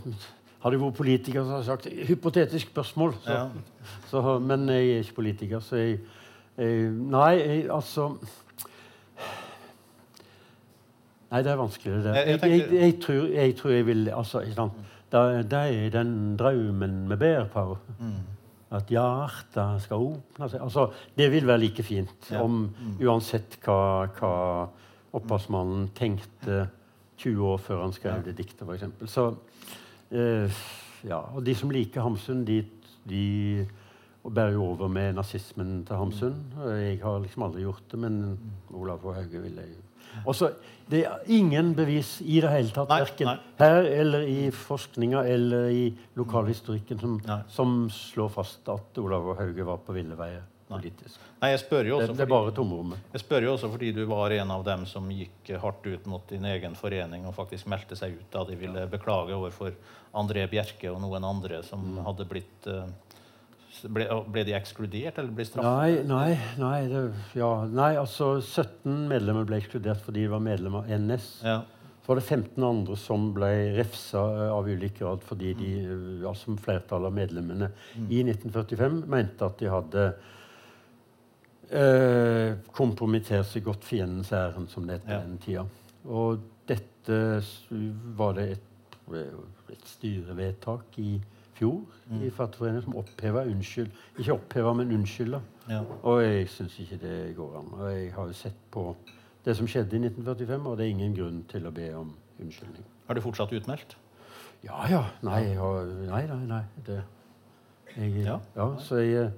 Hadde 0.63 0.77
jeg 0.77 0.81
vært 0.85 0.95
politiker, 0.95 1.43
så 1.43 1.49
hadde 1.49 1.63
jeg 1.63 1.67
sagt 1.67 2.07
hypotetisk 2.07 2.69
spørsmål. 2.71 3.17
Så, 3.25 3.33
ja. 3.35 3.89
så, 4.07 4.21
men 4.39 4.63
jeg 4.71 4.93
er 4.93 5.01
ikke 5.03 5.17
politiker, 5.17 5.59
så 5.59 5.81
jeg, 5.81 5.97
jeg 6.55 6.93
Nei, 7.11 7.33
jeg, 7.41 7.65
altså 7.67 8.13
Nei, 11.33 11.41
det 11.41 11.49
er 11.49 11.57
vanskelig, 11.57 12.03
det. 12.05 12.13
Jeg, 12.13 12.39
jeg, 12.45 12.67
jeg, 12.77 12.95
tror, 13.01 13.23
jeg 13.33 13.55
tror 13.57 13.71
jeg 13.73 13.85
vil 13.89 14.09
altså, 14.13 14.43
Det 15.13 15.59
er 15.59 15.89
den 15.93 16.13
drømmen 16.37 17.03
vi 17.09 17.19
ber 17.25 17.49
på. 17.53 17.65
Mm 17.99 18.21
at 18.73 18.89
hjertet 18.89 19.83
skal 19.85 20.05
åpne 20.07 20.49
seg 20.49 20.63
altså, 20.65 20.87
Det 21.17 21.29
vil 21.33 21.47
være 21.47 21.61
like 21.61 21.85
fint 21.85 22.31
om 22.39 22.63
mm. 22.69 22.95
uansett 23.05 23.59
hva, 23.63 24.07
hva 24.17 24.33
opphavsmannen 25.13 25.91
tenkte 25.97 26.63
20 27.21 27.51
år 27.51 27.61
før 27.61 27.83
han 27.83 27.93
skrev 27.93 28.23
det 28.25 28.33
diktet, 28.39 28.65
f.eks. 28.65 29.11
Så 29.11 29.27
eh, 30.09 30.61
ja, 31.05 31.19
Og 31.35 31.43
de 31.45 31.53
som 31.55 31.71
liker 31.71 32.03
Hamsun, 32.03 32.41
de, 32.47 32.63
de 33.07 33.25
bærer 34.23 34.57
jo 34.57 34.65
over 34.71 34.89
med 34.91 35.13
nazismen 35.19 35.83
til 35.85 35.99
Hamsun. 35.99 36.39
Jeg 36.81 36.97
har 37.03 37.21
liksom 37.21 37.45
aldri 37.45 37.67
gjort 37.67 37.85
det, 37.91 37.99
men 38.01 38.17
Olav 38.73 39.05
og 39.05 39.19
Hauge 39.19 39.43
vil 39.43 39.61
jeg 39.61 39.77
Også, 40.25 40.51
det 40.89 41.05
er 41.07 41.19
ingen 41.31 41.73
bevis 41.75 42.17
i 42.21 42.39
det 42.43 42.49
hele 42.51 42.69
tatt, 42.75 42.89
verken 42.89 43.29
her 43.59 43.83
eller 43.87 44.25
i 44.27 44.49
forskninga 44.51 45.23
eller 45.27 45.69
i 45.71 45.83
lokalhistorikken, 46.19 46.99
som, 46.99 47.19
som 47.49 47.77
slår 47.93 48.29
fast 48.35 48.67
at 48.69 48.97
Olav 49.01 49.29
og 49.33 49.37
Hauge 49.39 49.65
var 49.67 49.77
på 49.85 49.95
ville 49.95 50.15
veier 50.19 50.43
politisk. 50.73 51.19
Nei, 51.41 51.51
jeg 51.53 51.59
spør 51.59 51.85
jo 51.85 51.97
også 51.99 52.13
det 52.15 52.25
fordi, 52.27 52.95
jeg 53.13 53.21
spør 53.21 53.43
jo 53.45 53.51
også 53.53 53.69
fordi 53.69 53.91
du 53.93 54.05
var 54.09 54.31
en 54.31 54.51
av 54.55 54.63
dem 54.65 54.85
som 54.89 55.09
gikk 55.11 55.51
hardt 55.61 55.85
ut 55.85 56.05
mot 56.09 56.23
din 56.31 56.45
egen 56.49 56.73
forening 56.79 57.27
og 57.29 57.35
faktisk 57.35 57.67
meldte 57.69 57.95
seg 57.99 58.15
ut 58.15 58.29
da 58.33 58.43
de 58.47 58.55
ville 58.57 58.85
beklage 58.89 59.35
overfor 59.35 59.75
André 60.17 60.47
Bjerke 60.49 60.89
og 60.93 61.01
noen 61.03 61.23
andre 61.23 61.61
som 61.67 61.83
Mm. 61.83 61.99
hadde 62.07 62.25
blitt 62.29 62.67
eh, 62.67 62.87
ble, 63.93 64.05
ble 64.33 64.43
de 64.47 64.53
ekskludert 64.57 65.17
eller 65.21 65.31
ble 65.35 65.45
straffet? 65.45 65.69
Nei, 65.69 66.03
nei, 66.07 66.39
nei, 66.61 66.79
det, 66.91 67.03
ja, 67.39 67.51
nei, 67.69 67.91
altså 67.99 68.35
17 68.41 69.07
medlemmer 69.09 69.45
ble 69.49 69.57
ekskludert 69.61 70.01
fordi 70.05 70.25
de 70.25 70.31
var 70.33 70.43
medlem 70.45 70.75
av 70.81 70.89
NS. 70.91 71.29
Ja. 71.47 71.61
Så 72.03 72.11
var 72.11 72.19
det 72.19 72.25
15 72.27 72.63
andre 72.67 72.95
som 72.99 73.29
ble 73.35 73.49
refsa 73.77 74.21
eh, 74.35 74.51
av 74.51 74.67
ulik 74.67 74.97
grad 74.99 75.21
fordi 75.23 75.53
de, 75.55 75.69
ja, 76.25 76.33
som 76.35 76.57
flertallet 76.59 77.07
av 77.07 77.15
medlemmene 77.15 77.69
i 78.09 78.19
1945 78.25 79.03
mente 79.07 79.47
at 79.47 79.61
de 79.63 79.69
hadde 79.71 80.07
eh, 81.71 82.57
kompromittert 82.75 83.47
seg 83.49 83.63
godt 83.67 83.85
fiendens 83.87 84.31
ærend, 84.35 84.69
som 84.71 84.87
det 84.87 84.99
het 84.99 85.05
på 85.07 85.15
Ja. 85.15 85.21
den 85.23 85.37
tida. 85.43 85.65
Og 86.05 86.39
dette 86.67 87.21
var 88.19 88.33
det 88.37 88.49
et, 88.57 88.67
et 89.71 89.87
styrevedtak 89.87 90.97
i 90.99 91.21
fjor 91.57 91.81
i 92.21 92.29
Fattigforeningen 92.33 92.85
som 92.85 92.95
oppheva 93.01 93.45
unnskyld. 93.49 93.91
Ikke 94.19 94.33
oppheva, 94.33 94.73
men 94.77 94.91
unnskylda. 94.97 95.41
Ja. 95.69 95.81
Og 96.01 96.23
jeg 96.23 96.49
syns 96.51 96.79
ikke 96.83 96.99
det 97.01 97.17
går 97.37 97.57
an. 97.59 97.73
Og 97.79 97.91
jeg 97.91 98.13
har 98.15 98.29
jo 98.29 98.37
sett 98.37 98.59
på 98.71 98.85
det 99.45 99.57
som 99.57 99.67
skjedde 99.67 99.97
i 99.97 100.05
1945, 100.05 100.67
og 100.67 100.77
det 100.77 100.85
er 100.85 100.95
ingen 100.95 101.15
grunn 101.17 101.43
til 101.51 101.67
å 101.67 101.73
be 101.75 101.89
om 101.97 102.13
unnskyldning. 102.39 102.85
Er 103.09 103.19
du 103.19 103.23
fortsatt 103.23 103.51
utmeldt? 103.55 103.97
Ja, 104.63 104.85
ja. 104.89 105.03
Nei, 105.21 105.41
nei, 106.07 106.23
nei. 106.29 106.39
nei 106.47 106.63
det, 106.87 107.01
jeg, 107.97 108.23
Ja. 108.25 108.39
ja. 108.55 108.67
Så 108.79 109.01
jeg 109.01 109.13
er 109.27 109.31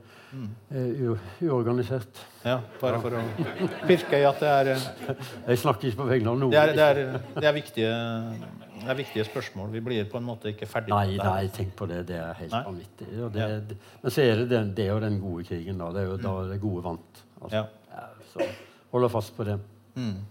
u 1.09 1.17
uorganisert. 1.41 2.21
Ja, 2.45 2.59
bare 2.81 2.99
for 3.01 3.15
å 3.17 3.23
pirke 3.87 4.19
i 4.19 4.25
at 4.27 4.39
det 4.41 4.51
er 4.51 4.69
eh, 4.75 4.85
Jeg 5.47 5.61
snakker 5.63 5.89
ikke 5.89 6.01
på 6.03 6.07
vegne 6.09 6.31
av 6.33 6.39
noen. 6.39 6.53
Det 6.53 6.61
er, 6.61 6.73
det, 6.75 6.85
er, 6.85 7.19
det, 7.35 7.47
er 7.49 7.55
viktige, 7.55 7.91
det 8.85 8.93
er 8.93 8.99
viktige 8.99 9.25
spørsmål. 9.27 9.71
Vi 9.73 9.81
blir 9.85 10.05
på 10.11 10.17
en 10.21 10.27
måte 10.27 10.51
ikke 10.53 10.67
ferdig 10.69 10.93
Nei, 10.93 11.17
nei, 11.17 11.47
tenk 11.53 11.73
på 11.77 11.87
det. 11.89 12.03
Det 12.09 12.19
er 12.21 12.37
helt 12.39 12.53
Nei. 12.53 12.61
vanvittig. 12.67 13.07
Det, 13.33 13.47
det, 13.71 13.77
men 14.03 14.13
så 14.15 14.21
er 14.23 14.35
det, 14.41 14.45
den, 14.53 14.71
det 14.77 14.85
er 14.85 14.93
jo 14.93 15.01
den 15.03 15.19
gode 15.23 15.43
krigen, 15.49 15.81
da. 15.81 15.89
Det 15.95 16.03
er 16.03 16.07
jo 16.11 16.17
da 16.21 16.33
det 16.51 16.59
gode 16.63 16.83
vant. 16.85 17.21
Altså, 17.41 17.65
Ja. 17.65 18.07
så 18.33 18.47
holder 18.93 19.13
fast 19.13 19.35
på 19.37 19.45
det. 19.47 19.57
Mm. 19.95 20.23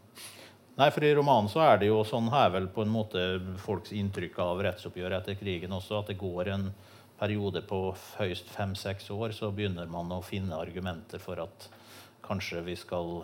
Nei, 0.76 0.88
for 0.90 1.04
I 1.06 1.12
romanen 1.14 1.48
så 1.52 1.60
er 1.62 1.78
det 1.78 1.86
jo 1.92 2.00
sånn 2.08 2.30
her 2.32 2.48
vel 2.50 2.66
på 2.74 2.82
en 2.82 2.90
måte 2.90 3.20
folks 3.62 3.92
inntrykk 3.94 4.38
av 4.42 4.62
rettsoppgjøret 4.66 5.20
etter 5.22 5.36
krigen 5.38 5.70
også, 5.76 6.00
at 6.02 6.10
det 6.10 6.18
går 6.18 6.50
en 6.54 6.64
periode 7.20 7.62
på 7.62 7.78
høyst 8.18 8.48
fem-seks 8.50 9.06
år, 9.14 9.30
så 9.36 9.52
begynner 9.54 9.86
man 9.86 10.10
å 10.10 10.18
finne 10.24 10.58
argumenter 10.58 11.22
for 11.22 11.38
at 11.44 11.68
kanskje 12.26 12.64
vi 12.66 12.74
skal 12.80 13.22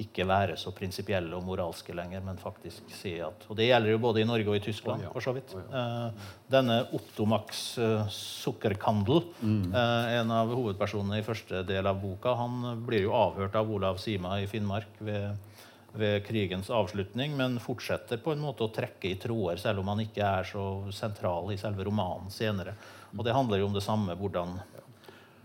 ikke 0.00 0.26
være 0.28 0.56
så 0.60 0.72
prinsipielle 0.76 1.36
og 1.36 1.44
moralske 1.46 1.94
lenger, 1.96 2.22
men 2.24 2.38
faktisk 2.40 2.90
si 2.92 3.14
at 3.22 3.46
Og 3.48 3.56
det 3.56 3.68
gjelder 3.68 3.94
jo 3.94 4.00
både 4.02 4.20
i 4.20 4.28
Norge 4.28 4.50
og 4.50 4.58
i 4.58 4.64
Tyskland, 4.64 5.06
for 5.12 5.24
så 5.24 5.32
vidt. 5.36 5.54
Eh, 5.56 6.26
denne 6.52 6.82
Ottomax 6.96 7.62
eh, 7.78 8.08
Sukkerkandel, 8.12 9.22
eh, 9.42 10.18
en 10.20 10.34
av 10.34 10.52
hovedpersonene 10.52 11.20
i 11.20 11.26
første 11.26 11.62
del 11.68 11.88
av 11.88 12.00
boka, 12.02 12.34
han 12.36 12.84
blir 12.86 13.06
jo 13.06 13.16
avhørt 13.16 13.56
av 13.56 13.72
Olav 13.72 14.00
Sima 14.02 14.36
i 14.42 14.48
Finnmark 14.50 15.00
ved, 15.00 15.38
ved 15.96 16.20
krigens 16.26 16.68
avslutning, 16.68 17.36
men 17.36 17.60
fortsetter 17.62 18.20
på 18.20 18.34
en 18.34 18.44
måte 18.44 18.66
å 18.66 18.72
trekke 18.72 19.08
i 19.08 19.16
tråder, 19.20 19.62
selv 19.62 19.80
om 19.80 19.94
han 19.94 20.04
ikke 20.04 20.28
er 20.28 20.48
så 20.52 20.66
sentral 20.92 21.52
i 21.54 21.60
selve 21.60 21.88
romanen 21.88 22.28
senere. 22.30 22.76
Og 23.16 23.24
det 23.24 23.32
handler 23.32 23.62
jo 23.62 23.70
om 23.70 23.76
det 23.76 23.84
samme, 23.86 24.16
hvordan 24.18 24.58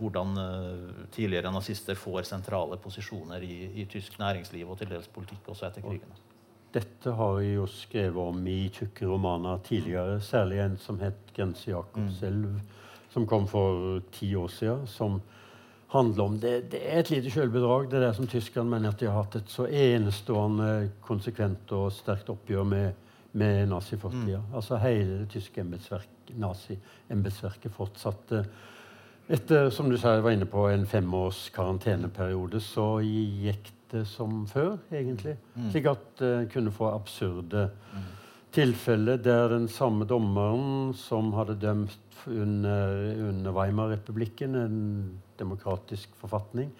hvordan 0.02 0.38
eh, 0.42 1.06
tidligere 1.14 1.54
nazister 1.54 1.96
får 1.96 2.26
sentrale 2.30 2.78
posisjoner 2.82 3.44
i, 3.46 3.58
i 3.82 3.88
tysk 3.90 4.18
næringsliv 4.20 4.70
og 4.70 4.80
til 4.82 4.90
dels 4.92 5.10
politikk 5.14 5.52
også 5.54 5.70
etter 5.70 5.86
krigen. 5.86 6.20
Dette 6.72 7.12
har 7.18 7.36
vi 7.36 7.52
jo 7.54 7.66
skrevet 7.68 8.32
om 8.32 8.46
i 8.48 8.70
tjukke 8.72 9.08
romaner 9.08 9.60
tidligere. 9.68 10.22
Særlig 10.24 10.62
en 10.64 10.78
som 10.80 11.00
het 11.00 11.34
'Grense 11.36 11.72
Jakobselv', 11.72 12.62
som 13.12 13.28
kom 13.28 13.48
for 13.48 14.00
ti 14.12 14.36
år 14.36 14.48
siden. 14.48 14.88
Som 14.88 15.22
handler 15.92 16.24
om 16.24 16.40
Det, 16.40 16.72
det 16.72 16.80
er 16.84 17.00
et 17.00 17.10
lite 17.10 17.30
sjølbedrag, 17.30 17.90
Det 17.92 18.00
er 18.00 18.08
det 18.08 18.16
som 18.16 18.28
tyskerne 18.28 18.70
mener 18.70 18.90
at 18.90 19.00
de 19.00 19.06
har 19.06 19.24
hatt 19.24 19.36
et 19.36 19.50
så 19.50 19.68
enestående 19.68 20.90
konsekvent 21.02 21.72
og 21.72 21.92
sterkt 21.92 22.30
oppgjør 22.30 22.64
med, 22.64 22.94
med 23.34 23.68
nazifortida. 23.68 24.40
Altså 24.56 24.78
hele 24.78 25.20
det 25.20 25.30
tyske 25.30 25.62
embetsverk- 25.62 26.22
nazi-embetsverket 26.40 27.74
fortsatte 27.76 28.46
etter 29.30 29.70
som 29.70 29.90
du 29.90 29.98
sa, 29.98 30.16
jeg 30.16 30.26
var 30.26 30.36
inne 30.36 30.48
på, 30.50 30.66
en 30.70 30.88
femårs 30.90 31.50
karanteneperiode, 31.56 32.62
så 32.64 33.00
gikk 33.06 33.72
det 33.92 34.06
som 34.08 34.46
før, 34.48 34.78
egentlig. 34.92 35.36
Slik 35.72 35.90
at 35.92 36.24
en 36.26 36.48
kunne 36.52 36.74
få 36.74 36.94
absurde 36.94 37.70
tilfeller 38.56 39.20
der 39.24 39.52
den 39.54 39.68
samme 39.72 40.06
dommeren 40.08 40.94
som 40.98 41.32
hadde 41.38 41.60
dømt 41.60 42.26
under, 42.28 42.96
under 43.30 43.52
Weimar-republikken, 43.56 44.56
en 44.56 44.82
demokratisk 45.40 46.16
forfatning, 46.20 46.72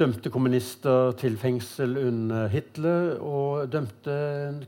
dømte 0.00 0.30
kommunister 0.32 1.12
til 1.20 1.36
fengsel 1.38 1.98
under 2.00 2.48
Hitler, 2.48 3.18
og 3.20 3.68
dømte 3.72 4.14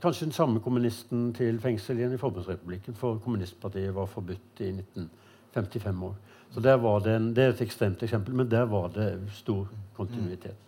kanskje 0.02 0.28
den 0.28 0.36
samme 0.36 0.60
kommunisten 0.60 1.30
til 1.36 1.60
fengsel 1.62 2.00
igjen 2.00 2.12
i 2.16 2.20
Forbundsrepublikken, 2.20 2.96
for 2.98 3.20
kommunistpartiet 3.24 3.94
var 3.96 4.10
forbudt 4.12 4.60
i 4.60 4.74
1955 4.76 6.04
år. 6.10 6.20
Så 6.54 6.60
der 6.60 6.76
var 6.76 7.00
det, 7.00 7.14
en, 7.16 7.30
det 7.34 7.44
er 7.46 7.54
et 7.54 7.64
ekstremt 7.64 8.02
eksempel, 8.04 8.34
men 8.36 8.48
der 8.48 8.68
var 8.68 8.92
det 8.92 9.14
stor 9.38 9.70
kontinuitet. 9.96 10.58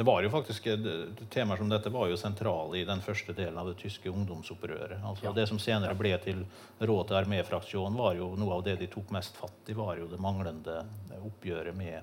Det 0.00 0.04
var 0.06 0.22
jo 0.22 0.30
faktisk, 0.30 0.66
eh, 0.66 0.78
Temaer 1.28 1.56
som 1.56 1.68
dette 1.68 1.90
var 1.92 2.08
jo 2.08 2.16
sentrale 2.16 2.78
i 2.78 2.84
den 2.88 3.02
første 3.04 3.34
delen 3.36 3.58
av 3.58 3.66
det 3.68 3.74
tyske 3.82 4.08
ungdomsopprøret. 4.08 5.02
Altså 5.04 5.34
Det 5.34 5.44
som 5.48 5.58
senere 5.58 5.94
ble 5.94 6.14
til 6.24 6.44
Råd 6.80 7.08
til 7.08 7.16
arméfraksjonen, 7.18 7.98
var 7.98 8.14
jo 8.16 8.30
noe 8.40 8.54
av 8.54 8.62
det 8.64 8.78
de 8.80 8.86
tok 8.86 9.10
mest 9.12 9.36
fatt 9.36 9.68
i, 9.68 9.74
var 9.76 9.98
jo 9.98 10.06
det 10.08 10.20
manglende 10.20 10.78
oppgjøret 11.18 11.76
med, 11.76 12.00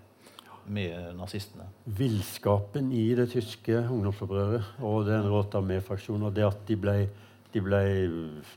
med 0.67 1.15
nazistene. 1.17 1.65
Villskapen 1.85 2.91
i 2.91 3.15
det 3.15 3.31
tyske 3.31 3.79
ungdomsopprøret 3.87 4.83
og 4.83 5.07
den 5.07 5.25
Rotarmé-fraksjonen, 5.31 6.27
og 6.27 6.35
det 6.37 6.45
at 6.45 6.61
de 6.67 6.77
ble, 6.77 6.95
de 7.55 7.65
ble 7.65 7.81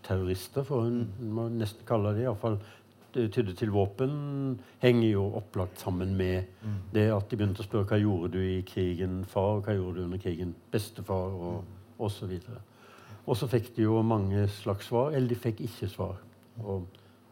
terrorister, 0.05 0.69
for 0.69 0.85
en 0.85 1.07
må 1.33 1.49
nesten 1.49 1.89
kalle 1.89 2.13
det 2.19 2.27
iallfall 2.27 2.61
tydde 3.15 3.55
til 3.59 3.73
våpen, 3.75 4.61
henger 4.83 5.09
jo 5.09 5.27
opplagt 5.41 5.83
sammen 5.83 6.15
med 6.19 6.67
det 6.95 7.09
at 7.15 7.31
de 7.31 7.39
begynte 7.39 7.65
å 7.65 7.67
spørre 7.67 7.89
hva 7.91 8.01
gjorde 8.01 8.33
du 8.37 8.41
i 8.43 8.63
krigen, 8.67 9.25
far, 9.29 9.61
hva 9.65 9.77
gjorde 9.77 9.99
du 9.99 10.07
under 10.07 10.23
krigen, 10.23 10.55
bestefar, 10.73 11.35
og 11.35 11.65
osv. 12.01 12.33
Og 13.27 13.37
så 13.37 13.49
fikk 13.51 13.73
de 13.77 13.87
jo 13.87 14.01
mange 14.07 14.47
slags 14.61 14.89
svar, 14.91 15.13
eller 15.15 15.31
de 15.31 15.39
fikk 15.39 15.65
ikke 15.67 15.89
svar. 15.93 16.21
Og 16.65 16.87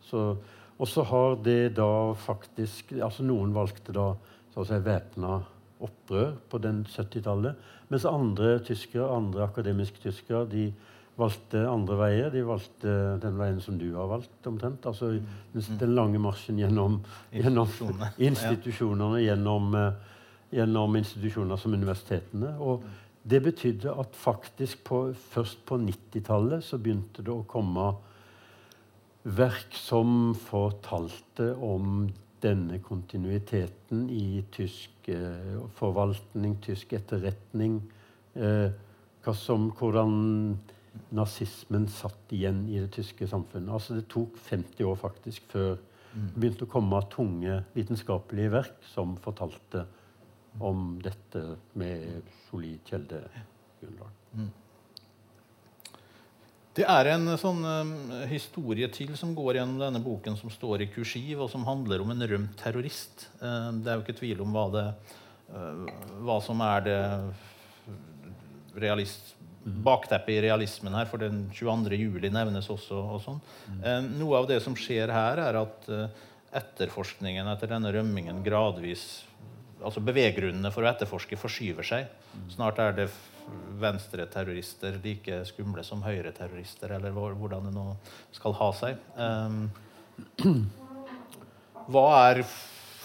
så, 0.04 0.24
og 0.78 0.88
så 0.88 1.04
har 1.10 1.38
det 1.44 1.76
da 1.76 2.14
faktisk 2.16 2.94
altså 2.96 3.26
Noen 3.26 3.54
valgte 3.56 3.94
da 3.96 4.12
så 4.52 4.62
å 4.62 4.68
si 4.68 4.78
væpna 4.84 5.40
opprør 5.84 6.32
på 6.50 6.60
den 6.62 6.82
70-tallet, 6.88 7.58
mens 7.88 8.06
andre 8.08 8.56
tyskere, 8.66 9.06
andre 9.14 9.46
akademiske 9.46 10.00
tyskere 10.02 10.46
de 10.50 10.68
valgte 11.18 11.64
andre 11.68 11.96
veier. 11.98 12.30
De 12.32 12.44
valgte 12.46 12.94
den 13.22 13.38
veien 13.40 13.58
som 13.62 13.78
du 13.80 13.88
har 13.96 14.08
valgt, 14.10 14.38
omtrent. 14.46 14.86
Altså 14.86 15.10
den, 15.16 15.66
den 15.80 15.94
lange 15.96 16.20
marsjen 16.22 16.60
gjennom, 16.60 17.00
gjennom 17.34 17.72
Institusjonene. 18.28 19.22
gjennom, 19.24 19.74
eh, 19.74 20.16
gjennom 20.54 20.96
institusjoner 20.96 21.60
som 21.60 21.74
universitetene. 21.74 22.54
Og 22.62 22.86
det 23.28 23.42
betydde 23.44 23.92
at 23.92 24.14
faktisk 24.16 24.84
på, 24.88 25.02
først 25.34 25.64
på 25.68 25.80
90-tallet 25.82 26.64
så 26.64 26.78
begynte 26.80 27.24
det 27.26 27.34
å 27.34 27.44
komme 27.48 27.90
verk 29.28 29.74
som 29.76 30.32
fortalte 30.38 31.50
om 31.60 32.06
denne 32.40 32.78
kontinuiteten 32.80 34.06
i 34.14 34.44
tysk 34.54 35.10
eh, 35.10 35.58
forvaltning, 35.76 36.54
tysk 36.64 36.94
etterretning. 36.96 37.80
Eh, 38.38 38.70
som, 39.34 39.66
hvordan 39.76 40.12
nazismen 41.14 41.86
satt 41.92 42.32
igjen 42.34 42.64
i 42.68 42.80
det 42.80 42.90
tyske 42.96 43.28
samfunnet. 43.30 43.72
Altså 43.74 43.98
Det 43.98 44.08
tok 44.12 44.38
50 44.48 44.84
år 44.88 44.98
faktisk 45.00 45.48
før 45.52 45.76
det 46.18 46.34
begynte 46.34 46.64
å 46.64 46.70
komme 46.72 47.00
tunge 47.12 47.60
vitenskapelige 47.74 48.52
verk 48.54 48.86
som 48.90 49.16
fortalte 49.22 49.84
om 50.64 50.96
dette 51.02 51.42
med 51.78 52.24
solid 52.48 52.80
kjeldegrunnlag. 52.88 54.14
Det 56.78 56.84
er 56.86 57.10
en 57.10 57.32
sånn 57.40 57.64
eh, 57.66 58.26
historie 58.30 58.86
til 58.94 59.16
som 59.18 59.32
går 59.34 59.58
gjennom 59.58 59.80
denne 59.82 60.02
boken, 60.02 60.36
som 60.38 60.50
står 60.52 60.84
i 60.84 60.90
kursiv, 60.94 61.40
og 61.42 61.50
som 61.50 61.66
handler 61.66 62.04
om 62.04 62.12
en 62.14 62.26
rømt 62.30 62.54
terrorist. 62.60 63.26
Uh, 63.40 63.74
det 63.82 63.90
er 63.90 63.98
jo 63.98 64.04
ikke 64.04 64.18
tvil 64.20 64.44
om 64.44 64.54
hva, 64.54 64.66
det, 64.70 64.84
uh, 65.50 65.88
hva 66.22 66.36
som 66.44 66.62
er 66.62 66.84
det 66.86 67.00
realist, 68.78 69.34
bakteppet 69.84 70.36
i 70.36 70.42
realismen 70.48 70.96
her, 70.96 71.08
for 71.10 71.22
den 71.22 71.46
22. 71.54 71.98
juli 71.98 72.30
nevnes 72.32 72.68
også. 72.72 72.98
og 73.16 73.22
sånn. 73.24 73.40
Eh, 73.82 74.02
noe 74.18 74.40
av 74.40 74.48
det 74.50 74.60
som 74.64 74.76
skjer 74.78 75.12
her, 75.12 75.42
er 75.42 75.60
at 75.62 75.88
eh, 75.92 76.26
etterforskningen 76.58 77.48
etter 77.52 77.74
denne 77.74 77.92
rømmingen 77.94 78.42
gradvis 78.44 79.08
altså 79.78 80.02
Beveggrunnene 80.02 80.72
for 80.74 80.82
å 80.82 80.88
etterforske 80.90 81.38
forskyver 81.38 81.86
seg. 81.86 82.08
Snart 82.50 82.80
er 82.82 82.96
det 82.96 83.04
venstreterrorister 83.80 84.98
like 85.04 85.42
skumle 85.48 85.84
som 85.86 86.02
høyreterrorister, 86.04 86.96
eller 86.98 87.14
hvordan 87.14 87.68
det 87.68 87.74
nå 87.76 87.86
skal 88.34 88.56
ha 88.58 88.72
seg. 88.76 88.98
Eh, 89.14 90.50
hva 91.92 92.08
er 92.26 92.42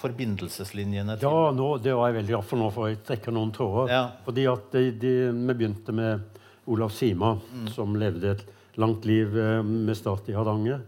forbindelseslinjene 0.04 1.18
til 1.20 1.30
Ja, 1.30 1.52
nå, 1.56 1.70
det 1.84 1.94
var 1.96 2.10
jeg 2.10 2.20
veldig 2.20 2.34
glad 2.36 2.48
for 2.48 2.60
nå, 2.60 2.70
for 2.76 2.92
jeg 2.92 3.02
trekker 3.08 3.36
noen 3.36 3.54
tråder. 3.56 3.92
Ja. 3.94 4.04
Fordi 4.26 4.48
at 4.52 4.72
de, 4.76 4.90
de, 5.00 5.14
Vi 5.32 5.56
begynte 5.56 5.96
med 5.96 6.42
Olav 6.66 6.94
Sima, 6.96 7.36
mm. 7.38 7.68
som 7.74 7.96
levde 8.00 8.32
et 8.32 8.46
langt 8.80 9.06
liv 9.06 9.38
eh, 9.40 9.64
med 9.64 9.98
start 9.98 10.30
i 10.30 10.36
Hardanger. 10.38 10.82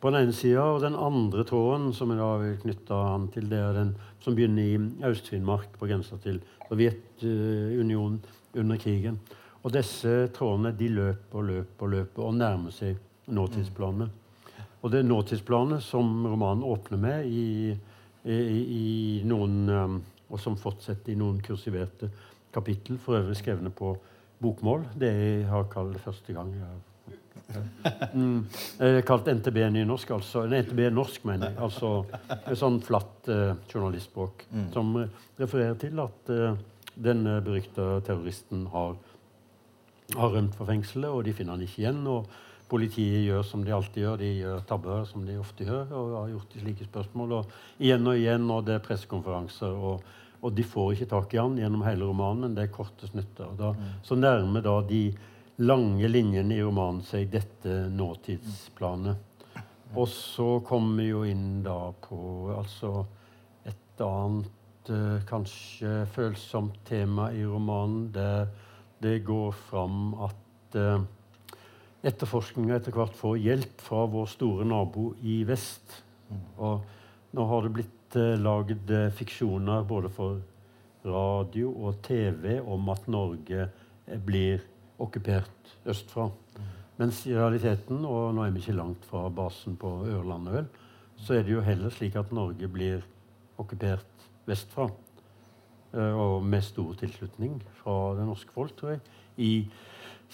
På 0.00 0.10
den 0.10 0.26
ene 0.26 0.34
sida, 0.36 0.66
og 0.68 0.82
den 0.82 0.96
andre 1.00 1.44
tråden 1.48 1.92
som 1.96 2.10
jeg 2.12 2.20
da 2.20 2.32
vil 2.42 2.58
knytte 2.60 2.98
an 3.14 3.28
til, 3.32 3.46
det 3.48 3.60
er 3.62 3.78
den 3.78 3.94
som 4.20 4.36
begynner 4.36 4.66
i 4.66 5.06
Øst-Finnmark, 5.08 5.78
på 5.78 5.88
grensa 5.88 6.18
til 6.20 6.42
Sovjetunionen 6.68 8.18
under 8.60 8.80
krigen. 8.80 9.16
Og 9.64 9.72
disse 9.72 10.26
trådene 10.36 10.74
de 10.76 10.90
løper 10.92 11.40
og 11.40 11.48
løper 11.48 11.86
og 11.86 11.94
løper 11.94 12.26
og 12.26 12.36
nærmer 12.36 12.74
seg 12.74 12.98
nåtidsplanene. 13.32 14.10
Og 14.84 14.92
det 14.92 15.00
er 15.00 15.08
nåtidsplanet 15.08 15.80
som 15.82 16.26
romanen 16.28 16.66
åpner 16.68 17.00
med 17.00 17.24
i, 17.24 17.72
i, 18.28 18.34
i 18.34 18.84
noen 19.24 19.62
um, 19.70 20.02
Og 20.28 20.40
som 20.40 20.56
fortsetter 20.56 21.12
i 21.12 21.18
noen 21.20 21.36
kursiverte 21.44 22.08
kapittel, 22.52 22.96
for 22.98 23.18
øvrig 23.18 23.36
skrevne 23.36 23.70
på 23.70 23.92
bokmål. 24.44 24.88
Det 24.98 25.12
jeg 25.12 25.46
har 25.50 25.70
kalt 25.72 26.00
første 26.04 26.36
gang. 26.36 26.52
Mm, 28.14 28.46
kalt 29.06 29.28
NTB 29.28 29.58
nynorsk, 29.74 30.14
altså. 30.16 30.44
NTB 30.48 30.86
norsk, 30.94 31.24
mener 31.28 31.52
jeg. 31.52 31.58
Altså 31.66 31.90
et 32.36 32.58
sånn 32.58 32.78
flatt 32.84 33.28
uh, 33.30 33.56
journalistspråk 33.70 34.46
mm. 34.50 34.70
som 34.74 34.94
refererer 35.40 35.76
til 35.80 36.00
at 36.02 36.32
uh, 36.32 36.56
denne 36.94 37.40
berykta 37.44 37.98
terroristen 38.06 38.66
har, 38.72 38.96
har 40.14 40.34
rømt 40.36 40.56
fra 40.56 40.68
fengselet, 40.70 41.10
og 41.10 41.24
de 41.26 41.36
finner 41.36 41.56
han 41.56 41.66
ikke 41.66 41.84
igjen. 41.84 42.02
og 42.10 42.30
Politiet 42.70 43.26
gjør 43.26 43.42
som 43.44 43.62
de 43.64 43.74
alltid 43.76 44.02
gjør, 44.02 44.20
de 44.22 44.28
gjør 44.38 44.62
tabber 44.68 45.02
som 45.06 45.24
de 45.26 45.36
ofte 45.38 45.66
gjør. 45.66 45.90
og 45.92 46.14
har 46.16 46.30
gjort 46.32 46.54
i 46.56 46.62
slike 46.62 46.86
spørsmål, 46.88 47.38
og 47.40 47.82
Igjen 47.84 48.06
og 48.08 48.16
igjen, 48.18 48.50
og 48.50 48.64
det 48.66 48.78
er 48.78 48.86
pressekonferanser. 48.86 49.74
Og, 49.90 50.14
og, 50.44 50.52
de 50.52 50.64
får 50.68 50.92
ikke 50.94 51.08
tak 51.14 51.34
i 51.34 51.40
han 51.40 51.56
gjennom 51.56 51.84
hele 51.86 52.04
romanen, 52.04 52.44
men 52.44 52.56
det 52.56 52.66
er 52.66 52.74
korte 52.74 53.08
snutter. 53.08 53.54
Da, 53.56 53.72
mm. 53.72 53.94
Så 54.04 54.18
nærmer 54.18 54.64
da 54.64 54.74
de 54.84 55.06
lange 55.64 56.10
linjene 56.10 56.58
i 56.58 56.62
romanen 56.64 57.00
seg 57.06 57.30
dette 57.32 57.84
nåtidsplanet. 57.94 59.32
Og 59.94 60.08
så 60.10 60.58
kommer 60.66 61.00
vi 61.00 61.08
jo 61.12 61.22
inn 61.28 61.62
da 61.64 61.78
på 62.02 62.18
altså 62.52 63.04
et 63.64 64.02
annet 64.02 64.90
uh, 64.90 65.20
kanskje 65.28 66.02
følsomt 66.12 66.80
tema 66.88 67.30
i 67.32 67.44
romanen, 67.46 68.08
der 68.12 68.48
det 69.04 69.20
går 69.26 69.54
fram 69.68 70.16
at 70.26 70.78
uh, 70.80 71.04
etterforskninga 72.04 72.76
etter 72.76 72.94
hvert 72.96 73.14
får 73.16 73.38
hjelp 73.40 73.84
fra 73.86 74.04
vår 74.10 74.26
store 74.34 74.66
nabo 74.68 75.12
i 75.22 75.42
vest. 75.48 76.02
Og 76.58 76.82
nå 77.34 77.46
har 77.50 77.64
det 77.64 77.74
blitt 77.78 78.03
uh, 78.18 78.34
lagd 78.40 78.90
uh, 78.90 79.10
fiksjoner 79.14 79.84
både 79.88 80.10
for 80.12 80.40
radio 81.04 81.72
og 81.86 82.00
TV 82.04 82.58
om 82.60 82.88
at 82.92 83.08
Norge 83.12 83.68
uh, 83.68 84.18
blir 84.26 84.64
okkupert 85.02 85.74
østfra. 85.90 86.28
Mm. 86.28 86.68
Mens 87.02 87.24
i 87.26 87.34
realiteten, 87.34 88.04
og 88.06 88.34
nå 88.36 88.44
er 88.44 88.54
vi 88.54 88.62
ikke 88.62 88.76
langt 88.78 89.06
fra 89.10 89.26
basen 89.34 89.78
på 89.80 89.90
Ørlandet, 90.06 90.54
vel, 90.60 90.68
så 91.18 91.38
er 91.38 91.46
det 91.46 91.54
jo 91.56 91.64
heller 91.64 91.94
slik 91.94 92.16
at 92.20 92.32
Norge 92.34 92.68
blir 92.70 93.02
okkupert 93.58 94.28
vestfra. 94.46 94.90
og 95.94 96.42
med 96.42 96.62
stor 96.62 96.94
tilslutning 96.98 97.60
fra 97.78 98.16
det 98.18 98.24
norske 98.26 98.50
folk, 98.50 98.72
tror 98.76 98.90
jeg. 98.90 99.00
i 99.36 99.68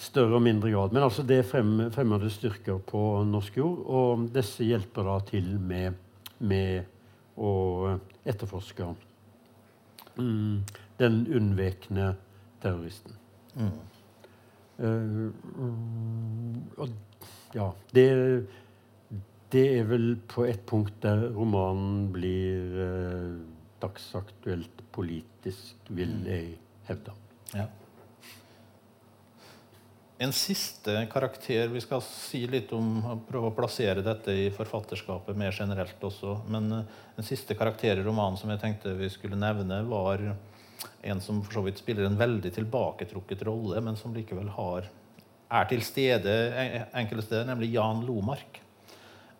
større 0.01 0.39
og 0.39 0.41
mindre 0.41 0.71
grad. 0.71 0.93
Men 0.93 1.03
altså 1.05 1.23
det 1.23 1.43
fremmer 1.45 1.89
frem, 1.89 1.93
fremmede 1.93 2.29
styrker 2.33 2.79
på 2.87 3.23
norsk 3.27 3.57
jord, 3.57 3.83
og 3.85 4.25
disse 4.33 4.65
hjelper 4.65 5.07
da 5.07 5.19
til 5.27 5.53
med, 5.59 5.99
med 6.39 6.89
å 7.41 7.53
etterforske 8.27 8.87
mm, 10.17 10.61
den 11.01 11.21
unnvekne 11.27 12.13
terroristen. 12.61 13.17
Mm. 13.55 13.71
Uh, 14.81 15.29
og 16.81 16.89
ja 17.53 17.67
det, 17.93 18.05
det, 19.53 19.65
er 19.77 19.83
vel 19.89 20.15
på 20.31 20.45
et 20.49 20.63
punkt 20.65 20.95
der 21.03 21.27
romanen 21.35 22.07
blir 22.15 22.79
uh, 22.79 23.35
dagsaktuelt 23.83 24.85
politisk, 24.95 25.75
vil 25.89 26.15
mm. 26.21 26.25
jeg 26.29 26.55
hevde. 26.89 27.13
Ja. 27.53 27.67
En 30.21 30.33
siste 30.33 30.93
karakter 31.09 31.71
Vi 31.73 31.81
skal 31.81 32.01
si 32.05 32.43
litt 32.49 32.69
om 32.77 32.99
prøve 33.25 33.49
å 33.49 33.55
plassere 33.57 34.03
dette 34.05 34.35
i 34.37 34.49
forfatterskapet 34.53 35.37
mer 35.37 35.55
generelt 35.55 36.03
også. 36.05 36.35
Men 36.51 36.67
eh, 36.75 36.99
en 37.17 37.25
siste 37.25 37.57
karakter 37.57 37.97
i 37.97 38.05
romanen 38.05 38.37
som 38.37 38.51
jeg 38.53 38.61
tenkte 38.61 38.93
vi 38.99 39.09
skulle 39.09 39.39
nevne, 39.39 39.81
var 39.89 40.21
en 41.01 41.21
som 41.25 41.41
for 41.41 41.57
så 41.57 41.63
vidt 41.65 41.81
spiller 41.81 42.05
en 42.05 42.19
veldig 42.19 42.53
tilbaketrukket 42.53 43.41
rolle, 43.49 43.81
men 43.81 43.97
som 43.97 44.13
likevel 44.13 44.51
har, 44.53 44.91
er 45.51 45.69
til 45.69 45.81
stede 45.85 46.35
enkelte 46.93 47.25
steder, 47.25 47.49
nemlig 47.49 47.73
Jan 47.73 48.05
Lomark. 48.05 48.61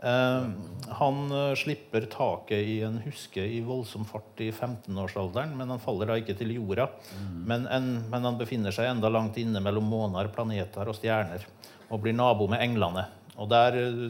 Uh, 0.01 0.49
han 0.97 1.19
uh, 1.29 1.51
slipper 1.53 2.07
taket 2.09 2.65
i 2.65 2.79
en 2.87 2.97
huske 3.03 3.43
i 3.45 3.59
voldsom 3.61 4.07
fart 4.09 4.41
i 4.41 4.49
15-årsalderen, 4.49 5.53
men 5.59 5.69
han 5.69 5.81
faller 5.83 6.09
da 6.09 6.17
ikke 6.17 6.33
til 6.39 6.55
jorda. 6.55 6.87
Mm. 7.13 7.35
Men, 7.45 7.67
en, 7.69 7.91
men, 8.09 8.25
han 8.25 8.39
befinner 8.39 8.73
seg 8.73 8.89
enda 8.89 9.11
langt 9.13 9.37
inne 9.37 9.61
mellom 9.61 9.85
måner, 9.85 10.31
planeter 10.33 10.89
og 10.89 10.97
stjerner 10.97 11.45
og 11.91 12.01
blir 12.01 12.15
nabo 12.15 12.47
med 12.49 12.63
englene. 12.63 13.05
Og 13.39 13.47
der 13.51 13.77
uh, 13.79 14.09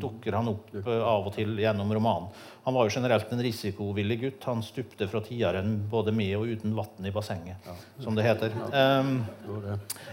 dukker 0.00 0.36
han 0.36 0.50
opp 0.50 0.72
av 0.84 1.28
og 1.28 1.32
til 1.36 1.56
gjennom 1.62 1.92
romanen. 1.96 2.28
Han 2.64 2.76
var 2.76 2.88
jo 2.88 2.94
generelt 2.96 3.32
en 3.32 3.42
risikovillig 3.44 4.18
gutt. 4.20 4.46
Han 4.48 4.62
stupte 4.64 5.08
fra 5.08 5.20
tiaren 5.24 5.74
både 5.90 6.12
med 6.16 6.32
og 6.38 6.48
uten 6.48 6.74
vann 6.76 7.08
i 7.08 7.12
bassenget, 7.12 7.66
som 8.00 8.16
det 8.16 8.24
heter. 8.24 8.54
Um, 8.72 9.18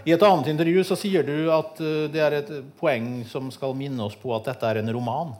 I 0.04 0.12
et 0.12 0.26
annet 0.26 0.52
intervju 0.52 0.84
så 0.84 0.98
sier 1.00 1.24
du 1.28 1.48
at 1.52 1.80
uh, 1.80 2.08
det 2.12 2.24
er 2.24 2.38
et 2.40 2.52
poeng 2.80 3.22
som 3.28 3.52
skal 3.54 3.76
minne 3.78 4.04
oss 4.04 4.18
på 4.20 4.34
at 4.36 4.48
dette 4.52 4.68
er 4.68 4.82
en 4.82 4.92
roman. 4.96 5.32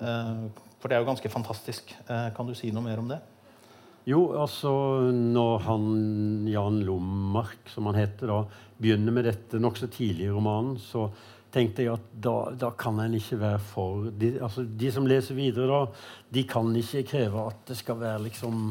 Uh, 0.00 0.48
for 0.78 0.88
det 0.88 0.96
er 0.96 1.04
jo 1.04 1.10
ganske 1.10 1.32
fantastisk. 1.32 1.92
Uh, 2.08 2.30
kan 2.36 2.48
du 2.48 2.56
si 2.56 2.72
noe 2.72 2.86
mer 2.86 3.02
om 3.02 3.12
det? 3.12 3.20
Jo, 4.08 4.22
altså 4.40 4.70
når 5.12 5.64
han 5.66 5.88
Jan 6.48 6.78
Lommark, 6.86 7.66
som 7.68 7.90
han 7.90 7.98
heter, 7.98 8.30
da, 8.30 8.68
begynner 8.80 9.12
med 9.12 9.26
dette 9.28 9.60
nokså 9.60 9.90
tidlig 9.92 10.30
i 10.30 10.32
romanen, 10.32 10.78
så 10.80 11.10
tenkte 11.54 11.84
jeg 11.84 11.94
at 11.96 12.10
da, 12.24 12.34
da 12.58 12.70
kan 12.78 13.00
en 13.02 13.16
ikke 13.18 13.38
være 13.40 13.60
for 13.70 14.10
de, 14.20 14.34
altså, 14.44 14.64
de, 14.64 14.90
som 14.92 15.08
leser 15.08 15.38
videre, 15.38 15.68
da, 15.70 16.04
de 16.34 16.44
kan 16.48 16.70
ikke 16.76 17.06
kreve 17.12 17.46
at 17.50 17.64
det 17.70 17.78
skal 17.80 18.00
være 18.00 18.26
liksom 18.28 18.68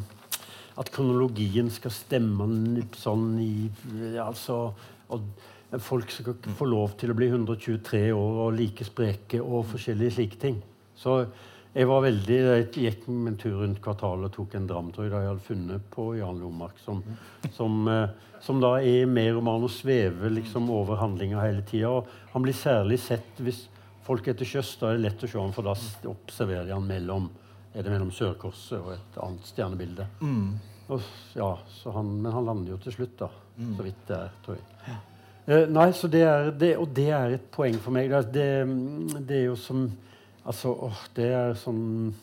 At 0.77 0.91
kronologien 0.93 1.71
skal 1.73 1.89
stemme 1.89 2.45
sånn 2.93 3.39
i 3.41 3.69
altså, 4.21 4.73
Folk 5.81 6.11
skal 6.13 6.37
få 6.55 6.67
lov 6.69 6.93
til 7.01 7.11
å 7.11 7.15
bli 7.17 7.31
123 7.31 8.11
år 8.13 8.41
og 8.45 8.53
like 8.55 8.85
spreke 8.85 9.41
og 9.41 9.65
forskjellige 9.73 10.13
slike 10.15 10.37
ting. 10.39 10.61
Så 10.95 11.25
jeg 11.77 11.87
var 11.89 12.03
veldig, 12.07 12.37
jeg 12.37 12.67
gikk 12.73 13.03
en 13.11 13.35
tur 13.37 13.59
rundt 13.61 13.81
kvartalet 13.83 14.31
og 14.31 14.33
tok 14.33 14.55
en 14.57 14.67
dram 14.69 14.87
da 14.95 15.05
jeg 15.05 15.13
hadde 15.13 15.45
funnet 15.45 15.89
på 15.93 16.07
Jan 16.17 16.39
Lomark, 16.41 16.77
som, 16.81 17.03
som, 17.53 17.75
eh, 17.91 18.31
som, 18.41 18.61
da 18.63 18.79
er 18.81 19.09
med 19.09 19.35
romanen 19.35 19.67
og 19.67 19.73
svever 19.73 20.33
liksom 20.33 20.71
over 20.73 20.97
handlinga 20.97 21.43
hele 21.43 21.61
tida. 21.67 21.91
Han 22.33 22.45
blir 22.45 22.57
særlig 22.57 22.97
sett 23.03 23.43
hvis 23.45 23.67
folk 24.07 24.25
er 24.25 24.39
til 24.39 24.49
sjøs. 24.55 24.71
Da 24.81 24.89
er 24.89 24.97
det 24.97 25.05
lett 25.05 25.27
å 25.27 25.29
se 25.29 25.37
ham, 25.37 25.53
for 25.53 25.67
da 25.67 25.75
observerer 26.09 26.65
de 26.65 26.73
han 26.73 26.87
mellom, 26.87 27.29
er 27.75 27.85
det 27.85 27.93
mellom 27.93 28.09
Sørkorset 28.15 28.79
og 28.79 28.95
et 28.95 29.21
annet 29.21 29.51
stjernebilde. 29.51 30.07
Mm. 30.23 30.49
Og, 30.87 31.13
ja, 31.37 31.51
han, 31.93 32.11
men 32.23 32.33
han 32.33 32.47
lander 32.47 32.73
jo 32.73 32.79
til 32.87 32.95
slutt, 32.95 33.13
da. 33.19 33.29
Mm. 33.57 33.71
Så 33.77 33.85
vidt 33.85 34.01
det 34.09 34.17
er, 34.17 34.33
tror 34.45 34.57
jeg. 34.57 34.97
Eh, 35.47 35.69
nei, 35.71 35.87
så 35.95 36.09
det 36.11 36.25
er, 36.25 36.51
det, 36.57 36.73
Og 36.81 36.89
det 36.95 37.07
er 37.13 37.37
et 37.37 37.47
poeng 37.53 37.77
for 37.83 37.93
meg. 37.95 38.17
Det, 38.33 38.49
det 39.29 39.43
er 39.43 39.49
jo 39.51 39.57
som 39.59 39.85
Altså, 40.47 40.91
Det 41.15 41.27
er 41.35 41.57
sånn 41.59 42.13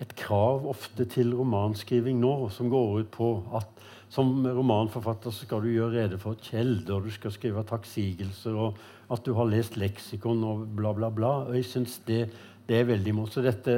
et 0.00 0.12
krav 0.16 0.64
ofte 0.68 1.04
til 1.12 1.34
romanskriving 1.36 2.20
nå, 2.20 2.48
som 2.52 2.70
går 2.72 3.02
ut 3.02 3.10
på 3.12 3.30
at 3.56 3.80
som 4.10 4.42
romanforfatter 4.42 5.30
så 5.30 5.46
skal 5.46 5.60
du 5.62 5.68
gjøre 5.70 6.02
rede 6.02 6.18
for 6.18 6.38
kjelder, 6.42 7.04
du 7.04 7.12
skal 7.14 7.30
skrive 7.34 7.62
takksigelser, 7.68 8.56
og 8.58 8.78
at 9.12 9.22
du 9.26 9.34
har 9.36 9.46
lest 9.50 9.76
leksikon 9.78 10.42
og 10.46 10.64
bla, 10.74 10.90
bla, 10.96 11.12
bla. 11.14 11.34
Og 11.46 11.54
jeg 11.54 11.68
syns 11.68 12.00
det, 12.08 12.24
det, 12.66 12.80
er 12.80 12.88
veldig 12.88 13.14
morsomt. 13.14 13.68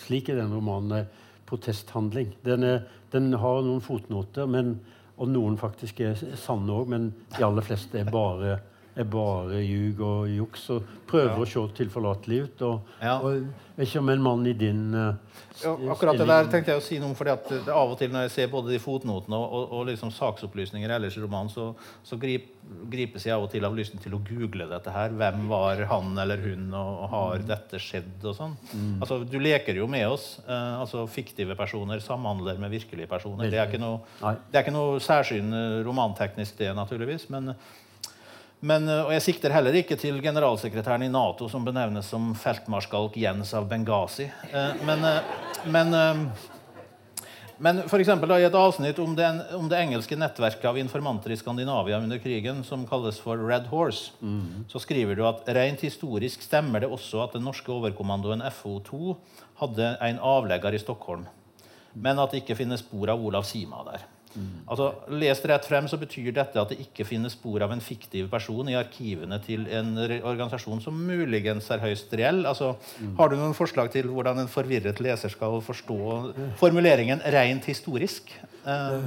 Slik 0.00 0.32
er 0.32 0.40
den 0.40 0.54
romanen 0.56 0.96
en 0.98 1.12
protesthandling. 1.46 2.32
Den, 2.46 2.66
er, 2.66 2.82
den, 3.12 3.32
har 3.38 3.62
noen 3.66 3.84
fotnoter, 3.84 4.50
men 4.50 4.80
og 5.20 5.28
noen 5.28 5.58
faktisk 5.60 6.00
er 6.00 6.16
sanne 6.40 6.72
òg, 6.72 6.88
men 6.88 7.10
de 7.36 7.44
aller 7.44 7.64
fleste 7.66 8.00
er 8.00 8.08
bare 8.08 8.54
er 8.98 9.04
bare 9.06 9.60
ljug 9.62 10.00
og 10.02 10.28
juks 10.28 10.68
og 10.74 10.82
prøver 11.10 11.36
Ja. 11.36 11.42
å 11.42 11.46
se 11.48 11.62
tilforlatelig 11.84 12.42
ut. 12.44 12.62
Og, 12.62 12.80
Ja. 13.02 13.18
og 13.18 13.44
ikke 13.78 13.98
om 13.98 14.08
en 14.10 14.22
mann 14.22 14.46
i 14.46 14.52
din 14.52 14.94
uh, 14.94 15.14
Ja, 15.62 15.72
akkurat 15.92 16.16
det 16.18 16.26
der 16.26 16.44
tenkte 16.48 16.72
jeg 16.72 16.80
å 16.80 16.82
si 16.84 16.98
noe 16.98 17.10
om, 17.10 17.14
fordi 17.14 17.30
at 17.32 17.48
det 17.48 17.68
av 17.68 17.90
og 17.90 17.98
til 17.98 18.10
når 18.10 18.26
jeg 18.28 18.30
ser 18.30 18.48
både 18.48 18.70
de 18.72 18.78
fotnotene 18.78 19.36
og, 19.36 19.52
og, 19.52 19.72
og 19.72 19.86
liksom 19.88 20.10
saksopplysninger 20.12 20.90
ellers 20.90 21.16
i 21.16 21.20
romanen, 21.20 21.50
så, 21.52 21.74
så 22.04 22.16
grip, 22.20 22.46
gripes 22.90 23.26
jeg 23.26 23.34
av 23.34 23.42
og 23.44 23.50
til 23.50 23.64
av 23.64 23.74
lysten 23.76 24.00
til 24.00 24.14
å 24.14 24.20
google 24.24 24.68
dette 24.70 24.90
her. 24.94 25.10
Hvem 25.10 25.48
var 25.48 25.82
han 25.90 26.16
eller 26.18 26.38
hun, 26.44 26.72
og, 26.74 27.02
har 27.10 27.44
dette 27.48 27.80
skjedd, 27.82 28.24
og 28.24 28.36
sånn. 28.36 28.56
Altså, 29.00 29.20
du 29.24 29.38
leker 29.40 29.76
jo 29.76 29.86
med 29.90 30.06
oss. 30.08 30.38
Uh, 30.48 30.80
altså 30.80 31.06
Fiktive 31.10 31.56
personer 31.58 32.00
samhandler 32.04 32.58
med 32.60 32.70
virkelige 32.70 33.08
personer. 33.10 33.50
Det 33.50 33.58
er 33.58 33.68
ikke 33.68 33.82
noe, 33.82 34.00
Nei. 34.22 34.36
det 34.50 34.60
er 34.60 34.64
ikke 34.66 34.76
noe 34.76 35.00
særsyn 35.02 35.52
eh, 35.52 35.84
romanteknisk, 35.84 36.56
det, 36.60 36.72
naturligvis. 36.76 37.28
men 37.30 37.54
men, 38.60 38.88
eh, 38.88 39.02
og 39.06 39.12
jeg 39.14 39.24
sikter 39.24 39.54
heller 39.54 39.76
ikke 39.80 39.96
til 40.00 40.20
generalsekretæren 40.22 41.06
i 41.06 41.12
Nato, 41.12 41.48
som 41.48 41.64
benevnes 41.64 42.08
som 42.12 42.34
feltmarskalk 42.36 43.16
Jens 43.16 43.54
av 43.56 43.68
Benghazi. 43.70 44.30
Eh, 44.52 44.72
Men, 44.84 45.04
eh, 45.04 45.20
men, 45.66 46.30
men 47.60 47.82
for 47.88 48.00
eksempel, 48.00 48.30
i 48.36 48.44
et 48.48 48.54
avsnitt 48.56 48.98
om 48.98 49.14
det, 49.16 49.26
om 49.56 49.68
det 49.68 49.78
engelske 49.80 50.16
nettverket 50.16 50.64
av 50.64 50.78
informanter 50.80 51.32
i 51.32 51.36
Skandinavia 51.36 51.98
under 52.00 52.18
krigen, 52.18 52.62
som 52.64 52.86
kalles 52.86 53.18
for 53.20 53.36
Red 53.36 53.66
Horse, 53.72 54.12
så 54.68 54.80
skriver 54.80 55.16
du 55.16 55.26
at 55.28 55.44
rent 55.48 55.80
historisk 55.84 56.40
stemmer 56.42 56.80
det 56.80 56.88
også 56.88 57.24
at 57.24 57.32
den 57.36 57.44
norske 57.44 57.68
overkommandoen 57.68 58.40
FO2 58.48 59.16
hadde 59.60 59.96
en 60.00 60.18
avlegger 60.18 60.72
i 60.74 60.80
Stockholm, 60.80 61.26
men 61.94 62.18
at 62.18 62.30
det 62.32 62.42
ikke 62.44 62.56
finnes 62.56 62.80
spor 62.80 63.10
av 63.12 63.20
Olav 63.20 63.44
Sima 63.44 63.84
der. 63.84 64.08
Altså, 64.70 64.90
Lest 65.10 65.44
rett 65.50 65.64
frem 65.66 65.88
så 65.90 65.98
betyr 65.98 66.30
dette 66.36 66.60
at 66.60 66.70
det 66.70 66.78
ikke 66.84 67.06
finnes 67.08 67.34
spor 67.34 67.62
av 67.66 67.72
en 67.74 67.82
fiktiv 67.82 68.28
person 68.30 68.68
i 68.70 68.76
arkivene 68.78 69.40
til 69.42 69.66
en 69.66 69.96
organisasjon 69.98 70.80
som 70.84 70.94
muligens 70.94 71.66
er 71.74 71.82
høyst 71.82 72.12
reell. 72.14 72.44
Altså, 72.46 72.76
Har 73.18 73.28
du 73.32 73.36
noen 73.36 73.56
forslag 73.58 73.90
til 73.90 74.06
hvordan 74.12 74.38
en 74.44 74.50
forvirret 74.52 75.00
leser 75.02 75.32
skal 75.32 75.58
forstå 75.66 75.98
formuleringen 76.60 77.22
rent 77.34 77.66
historisk? 77.70 78.30
Uh, 78.62 79.00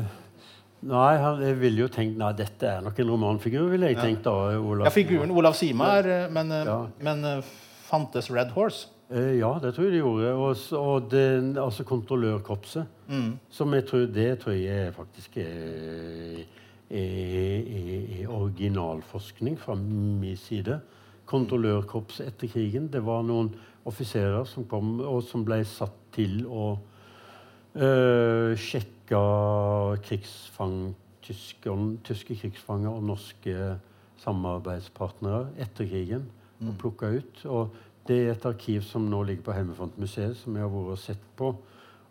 Nei, 0.83 1.11
jeg 1.15 1.55
ville 1.61 1.85
jo 1.85 1.87
tenkt 1.87 2.17
Nei, 2.19 2.33
dette 2.35 2.67
er 2.67 2.81
nok 2.83 2.97
en 2.99 3.11
romanfigur, 3.13 3.69
ville 3.71 3.93
jeg 3.93 4.01
tenkt 4.01 4.25
da. 4.25 4.33
Olav. 4.59 4.89
ja, 4.89 4.91
figuren 4.91 5.31
Olav 5.31 5.55
Sima 5.55 5.93
er 6.01 6.09
eh, 6.11 6.25
Men, 6.33 6.51
eh, 6.51 6.65
Ja. 6.67 6.79
men 6.99 7.43
fantes 7.87 8.27
Red 8.33 8.51
Horse? 8.57 8.89
Eh, 9.11 9.37
ja, 9.39 9.51
det 9.61 9.73
tror 9.75 9.87
jeg 9.87 9.93
de 9.93 10.01
gjorde. 10.01 10.31
Og, 10.33 10.55
og 10.79 11.11
det, 11.11 11.57
altså 11.59 11.83
kontrollørkorpset. 11.83 12.85
Som 13.49 13.73
jeg 13.73 13.85
tror, 13.89 14.07
det 14.15 14.29
tror 14.39 14.55
jeg 14.57 14.93
faktisk 14.95 15.37
er, 15.37 16.39
er, 16.89 17.59
er, 17.59 18.21
er 18.21 18.31
originalforskning 18.31 19.59
fra 19.59 19.75
min 19.75 20.37
side. 20.37 20.79
Kontrollørkorpset 21.25 22.27
etter 22.27 22.47
krigen. 22.47 22.89
Det 22.93 23.03
var 23.05 23.23
noen 23.27 23.53
offiserer 23.85 24.45
som 24.47 24.65
kom, 24.69 24.99
og 24.99 25.23
som 25.27 25.43
ble 25.45 25.61
satt 25.67 25.95
til 26.15 26.45
å 26.47 26.77
øh, 27.75 28.53
sjekke 28.59 29.19
krigsfang, 30.05 30.93
tyske, 31.23 31.73
tyske 32.07 32.37
krigsfanger 32.39 32.93
og 32.93 33.03
norske 33.11 33.73
samarbeidspartnere 34.23 35.49
etter 35.59 35.89
krigen. 35.89 36.29
Og 36.63 36.77
plukka 36.79 37.09
ut. 37.17 37.41
Og 37.51 37.73
det 38.07 38.17
er 38.19 38.33
et 38.33 38.45
arkiv 38.49 38.83
som 38.85 39.05
nå 39.09 39.21
ligger 39.27 39.45
på 39.45 39.55
Heimefrontmuseet, 39.55 40.35
som 40.41 40.57
jeg 40.57 40.65
har 40.65 40.73
vært 40.73 40.95
og 40.95 40.99
sett 40.99 41.23
på. 41.39 41.53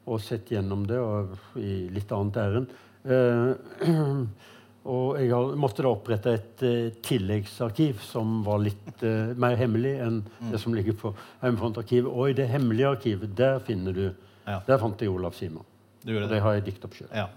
Og 0.02 0.18
sett 0.22 0.50
gjennom 0.50 0.86
det 0.88 0.98
og 0.98 1.36
i 1.60 1.86
litt 1.92 2.10
annet 2.14 2.38
ærend. 2.42 2.72
Uh, 3.06 4.22
og 4.94 5.20
jeg 5.20 5.30
har, 5.30 5.52
måtte 5.62 5.84
da 5.84 5.92
opprette 5.92 6.32
et 6.38 6.64
uh, 6.64 6.88
tilleggsarkiv 7.06 8.00
som 8.02 8.40
var 8.46 8.64
litt 8.64 9.04
uh, 9.04 9.30
mer 9.38 9.54
hemmelig 9.60 9.92
enn 10.02 10.18
det 10.50 10.58
som 10.62 10.74
ligger 10.74 10.96
på 10.98 11.12
Heimefrontarkivet. 11.44 12.10
Og 12.10 12.32
i 12.32 12.38
det 12.40 12.48
hemmelige 12.50 12.96
arkivet, 12.96 13.36
der 13.38 13.62
finner 13.66 13.96
du 13.98 14.06
Ja. 14.42 14.58
Der 14.66 14.80
fant 14.82 14.98
jeg 14.98 15.06
Olav 15.12 15.36
Sima. 15.38 15.60
Du 16.02 16.16
det? 16.16 16.26
det 16.32 16.40
har 16.42 16.56
jeg 16.56 16.64
dikt 16.66 16.82
opp 16.88 16.96
sjøl. 16.98 17.12
Ja. 17.14 17.28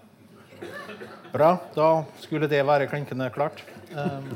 Bra. 1.30 1.52
Da 1.76 1.90
skulle 2.24 2.48
det 2.50 2.64
være 2.66 2.88
klinkende 2.90 3.28
klart. 3.30 3.62
Um, 3.94 4.32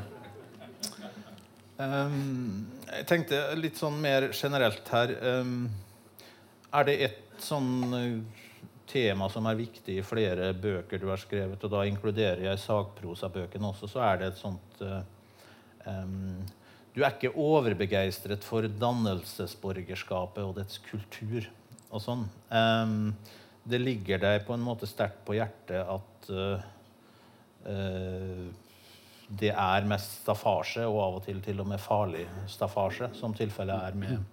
um, 1.80 2.66
jeg 2.86 3.06
tenkte 3.08 3.40
litt 3.58 3.80
sånn 3.80 3.98
mer 4.02 4.28
generelt 4.36 4.86
her 4.92 5.14
um, 5.40 5.64
Er 6.72 6.86
det 6.88 6.96
et 7.06 7.42
sånn 7.42 7.72
uh, 7.94 8.46
tema 8.90 9.28
som 9.30 9.46
er 9.46 9.58
viktig 9.58 10.00
i 10.00 10.06
flere 10.06 10.50
bøker 10.58 10.98
du 10.98 11.08
har 11.12 11.20
skrevet, 11.22 11.62
og 11.62 11.72
da 11.72 11.84
inkluderer 11.86 12.42
jeg 12.48 12.62
sakprosabøkene 12.64 13.68
også, 13.70 13.90
så 13.92 14.02
er 14.08 14.18
det 14.20 14.30
et 14.32 14.40
sånt 14.40 14.82
uh, 14.82 15.02
um, 15.86 16.40
Du 16.94 17.04
er 17.04 17.14
ikke 17.14 17.34
overbegeistret 17.38 18.42
for 18.44 18.66
dannelsesborgerskapet 18.66 20.42
og 20.42 20.56
dets 20.58 20.80
kultur 20.82 21.46
og 21.90 22.02
sånn. 22.02 22.24
Det 23.70 23.78
ligger 23.78 24.20
deg 24.22 24.44
på 24.46 24.54
en 24.54 24.64
måte 24.64 24.88
sterkt 24.88 25.22
på 25.26 25.36
hjertet 25.36 25.82
at 25.84 26.30
uh, 26.32 26.62
uh, 27.66 28.46
det 29.30 29.52
er 29.54 29.86
mest 29.86 30.20
staffasje, 30.24 30.82
og 30.88 30.98
av 31.04 31.16
og 31.20 31.24
til 31.26 31.38
til 31.44 31.62
og 31.62 31.68
med 31.70 31.82
farlig 31.82 32.26
staffasje, 32.50 33.12
som 33.18 33.34
tilfellet 33.36 33.90
er 33.90 33.98
med, 33.98 34.24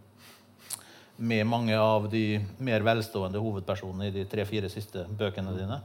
med 1.18 1.46
mange 1.50 1.78
av 1.78 2.10
de 2.10 2.40
mer 2.66 2.86
velstående 2.86 3.42
hovedpersonene 3.42 4.10
i 4.10 4.16
de 4.16 4.26
tre-fire 4.30 4.70
siste 4.74 5.06
bøkene 5.20 5.54
dine. 5.58 5.82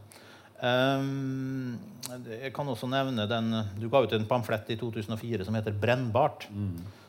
Um, 0.62 1.74
jeg 2.28 2.52
kan 2.54 2.68
også 2.70 2.86
nevne 2.86 3.24
den 3.26 3.48
Du 3.82 3.88
ga 3.90 4.04
ut 4.04 4.12
en 4.14 4.28
pamflett 4.30 4.68
i 4.70 4.76
2004 4.78 5.44
som 5.48 5.56
heter 5.58 5.74
'Brennbart'. 5.74 6.46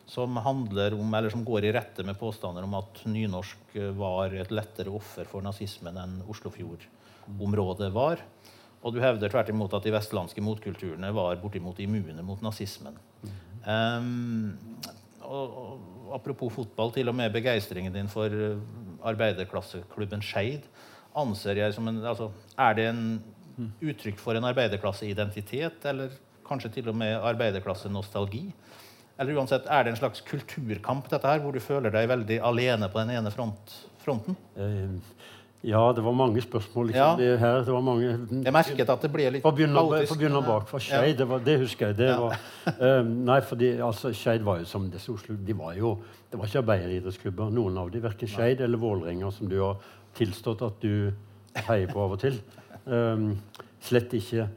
Som 0.06 0.36
handler 0.36 0.94
om, 1.00 1.14
eller 1.14 1.30
som 1.30 1.46
går 1.46 1.64
i 1.64 1.72
rette 1.72 2.04
med 2.04 2.20
påstander 2.20 2.64
om 2.64 2.74
at 2.74 3.06
nynorsk 3.06 3.78
var 3.96 4.34
et 4.36 4.52
lettere 4.52 4.92
offer 4.92 5.24
for 5.26 5.42
nazismen 5.42 5.98
enn 5.98 6.22
Oslofjord-området 6.28 7.92
var. 7.94 8.20
Og 8.84 8.94
du 8.96 9.00
hevder 9.00 9.32
tvert 9.32 9.50
imot 9.54 9.74
at 9.78 9.86
de 9.86 9.94
vestlandske 9.96 10.44
motkulturene 10.44 11.12
var 11.16 11.40
bortimot 11.42 11.80
immune 11.80 12.26
mot 12.26 12.42
nazismen. 12.44 12.98
Um, 13.64 14.58
og, 15.24 15.54
og, 15.56 15.86
apropos 16.18 16.52
fotball, 16.52 16.92
til 16.92 17.08
og 17.10 17.16
med 17.16 17.32
begeistringen 17.32 17.94
din 17.96 18.12
for 18.12 18.28
eh, 18.28 18.60
arbeiderklasseklubben 19.08 20.22
Skeid 20.22 20.68
anser 21.16 21.62
jeg 21.62 21.76
som 21.76 21.88
en 21.88 22.02
altså, 22.04 22.30
Er 22.60 22.76
det 22.78 22.90
en 22.90 23.24
uttrykk 23.82 24.20
for 24.20 24.36
en 24.36 24.48
arbeiderklasseidentitet, 24.50 25.86
eller 25.86 26.14
kanskje 26.48 26.74
til 26.78 26.90
og 26.92 26.98
med 27.00 27.16
arbeiderklassenostalgi? 27.16 28.48
Eller 29.20 29.38
uansett, 29.38 29.68
er 29.70 29.86
det 29.86 29.94
en 29.94 30.02
slags 30.02 30.24
kulturkamp, 30.26 31.10
dette 31.12 31.30
her, 31.30 31.40
hvor 31.40 31.54
du 31.54 31.62
føler 31.62 31.94
deg 31.94 32.10
veldig 32.10 32.40
alene 32.44 32.90
på 32.90 33.00
den 33.04 33.14
ene 33.16 33.32
front, 33.32 33.76
fronten? 34.04 34.38
Eh, 34.58 34.98
ja, 35.64 35.82
det 35.96 36.04
var 36.04 36.12
mange 36.12 36.42
spørsmål 36.42 36.88
liksom, 36.92 37.02
Ja. 37.02 37.16
det 37.16 37.40
her. 37.40 37.58
Det 37.64 37.74
var 37.74 37.82
mange 37.82 38.08
Jeg 38.44 38.54
merket 38.54 38.90
at 38.90 39.02
det 39.02 39.12
ble 39.14 39.30
litt 39.32 39.44
kaotisk. 39.44 40.18
begynne 40.20 40.42
bakfra. 40.46 40.80
Skeid, 40.80 41.18
det, 41.18 41.28
det 41.46 41.60
husker 41.60 41.88
jeg. 41.88 41.98
Det 41.98 42.10
Ja. 42.10 42.20
var, 42.20 42.38
eh, 42.68 43.04
nei, 43.04 43.40
fordi 43.42 43.78
altså, 43.80 44.12
Skeid 44.14 44.42
var 44.44 44.60
jo 44.60 44.66
som 44.66 44.90
disse 44.92 45.10
Oslo 45.12 45.36
de 45.36 45.54
var 45.54 45.74
jo, 45.76 45.98
Det 46.32 46.40
var 46.40 46.48
ikke 46.48 46.64
arbeideridrettsklubber, 46.64 47.52
noen 47.54 47.78
av 47.78 47.92
dem. 47.92 48.02
Verken 48.02 48.28
Skeid 48.28 48.60
eller 48.62 48.78
Vålerenga, 48.78 49.32
som 49.32 49.48
du 49.48 49.60
har 49.62 49.78
tilstått 50.16 50.62
at 50.66 50.80
du 50.82 51.12
heier 51.56 51.88
på 51.88 52.00
av 52.02 52.12
og 52.12 52.20
til. 52.20 52.40
Um, 52.88 53.38
slett 53.80 54.12
ikke. 54.14 54.48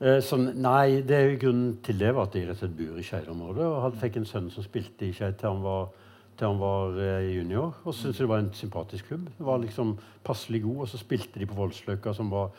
Uh, 0.00 0.20
så 0.20 0.36
nei, 0.38 1.00
det 1.02 1.10
er 1.10 1.30
jo 1.32 1.38
grunnen 1.42 1.82
til 1.82 1.98
det 1.98 2.14
var 2.14 2.22
at 2.28 2.34
jeg 2.34 2.46
rett 2.48 2.62
og 2.62 2.68
slett 2.68 2.76
bor 2.78 2.98
i 2.98 3.02
Skeid-området. 3.02 3.64
Og 3.66 3.82
hadde, 3.82 3.98
fikk 4.00 4.16
en 4.16 4.24
sønn 4.24 4.50
som 4.50 4.62
spilte 4.62 5.02
i 5.08 5.12
Skeid 5.12 5.36
til 5.40 5.48
han 5.50 5.62
var, 5.62 5.88
til 6.38 6.50
han 6.50 6.60
var 6.60 6.96
eh, 7.00 7.30
junior. 7.36 7.74
Og 7.84 7.94
syntes 7.94 8.22
det 8.22 8.30
var 8.30 8.42
en 8.42 8.52
sympatisk 8.56 9.10
klubb. 9.10 9.28
Det 9.38 9.46
var 9.46 9.60
liksom 9.62 9.96
passelig 10.24 10.62
god. 10.64 10.80
Og 10.84 10.90
så 10.90 11.00
spilte 11.00 11.40
de 11.40 11.48
på 11.50 11.58
Voldsløkka, 11.58 12.14
som 12.16 12.32
var 12.32 12.50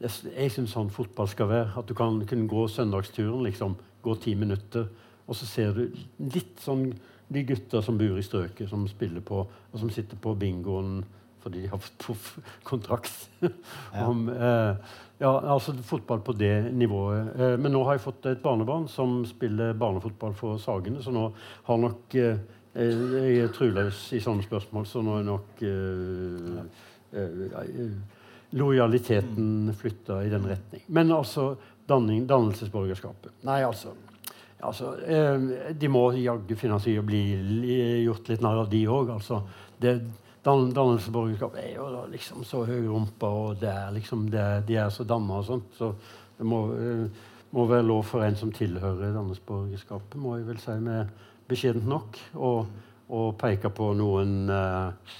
jeg, 0.00 0.32
jeg 0.32 0.52
syns 0.54 0.74
sånn 0.74 0.90
fotball 0.92 1.28
skal 1.28 1.50
være. 1.50 1.70
At 1.78 1.88
du 1.88 1.94
kan 1.98 2.22
kunne 2.26 2.48
gå 2.50 2.66
søndagsturen, 2.72 3.44
liksom. 3.46 3.76
Gå 4.00 4.16
ti 4.22 4.34
minutter, 4.38 4.88
og 5.28 5.36
så 5.36 5.46
ser 5.46 5.74
du 5.76 5.82
litt 6.32 6.62
sånn 6.64 6.86
de 7.30 7.42
gutta 7.46 7.82
som 7.84 7.98
bor 8.00 8.18
i 8.18 8.24
strøket, 8.24 8.68
som 8.70 8.86
spiller 8.90 9.22
på, 9.22 9.44
og 9.44 9.82
som 9.82 9.90
sitter 9.92 10.18
på 10.18 10.34
bingoen 10.38 11.02
fordi 11.40 11.62
de 11.62 11.70
har 11.72 11.80
fått 12.04 12.40
kontrakt. 12.68 13.30
Om, 14.08 14.26
eh, 14.28 14.96
ja, 15.20 15.30
altså 15.54 15.72
fotball 15.84 16.20
på 16.24 16.34
det 16.36 16.72
nivået. 16.76 17.30
Eh, 17.36 17.54
men 17.60 17.72
nå 17.72 17.84
har 17.86 17.96
jeg 17.96 18.04
fått 18.04 18.28
et 18.28 18.42
barnebarn 18.44 18.88
som 18.92 19.22
spiller 19.28 19.76
barnefotball 19.78 20.36
for 20.36 20.60
Sagene, 20.60 21.00
så 21.04 21.14
nå 21.14 21.30
har 21.68 21.80
nok 21.80 22.16
eh, 22.20 22.42
Jeg 22.74 23.38
er 23.42 23.50
truløs 23.54 24.04
i 24.14 24.20
sånne 24.22 24.44
spørsmål, 24.46 24.86
så 24.86 25.02
nå 25.02 25.16
er 25.18 25.26
nok 25.26 25.62
eh, 25.66 26.60
eh, 27.18 27.40
eh, 27.64 28.20
lojaliteten 28.54 29.72
flytta 29.78 30.20
i 30.22 30.30
den 30.30 30.46
retning. 30.46 30.84
Men 30.94 31.10
altså 31.14 31.54
danning, 31.90 32.28
dannelsesborgerskapet. 32.30 33.42
Nei, 33.48 33.62
altså 33.66 33.96
Altså, 34.60 34.90
eh, 35.08 35.72
de 35.72 35.88
må 35.88 36.10
jaggu 36.20 36.52
finne 36.58 36.76
seg 36.84 36.92
i 36.92 37.00
å 37.00 37.04
bli 37.06 37.20
gjort 38.04 38.26
litt 38.28 38.42
narr 38.44 38.58
av, 38.60 38.66
de 38.68 38.82
òg. 38.92 39.08
Altså, 39.14 39.38
dan, 39.80 40.66
Dannelsesborgerskap 40.76 41.56
er 41.60 41.70
jo 41.78 41.86
da 41.92 42.02
liksom 42.10 42.44
så 42.48 42.66
høyrumpa, 42.68 43.28
og 43.28 43.60
det 43.62 43.70
er 43.72 43.94
liksom 43.96 44.28
det, 44.32 44.44
de 44.68 44.76
er 44.80 44.92
så 44.92 45.06
danna 45.08 45.40
og 45.40 45.48
sånt. 45.48 45.72
Så 45.78 45.94
det 46.36 46.48
må, 46.48 46.60
uh, 46.76 47.32
må 47.56 47.66
være 47.68 47.88
lov 47.88 48.04
for 48.08 48.24
en 48.24 48.36
som 48.36 48.52
tilhører 48.52 49.14
Dannelsesborgerskapet, 49.16 50.20
må 50.20 50.36
jeg 50.38 50.48
vel 50.48 50.60
si 50.60 50.76
med 50.84 51.08
beskjedent 51.50 51.88
nok, 51.90 52.20
og 52.40 53.26
peke 53.40 53.72
på 53.74 53.90
noen 53.98 54.50
uh, 54.50 55.18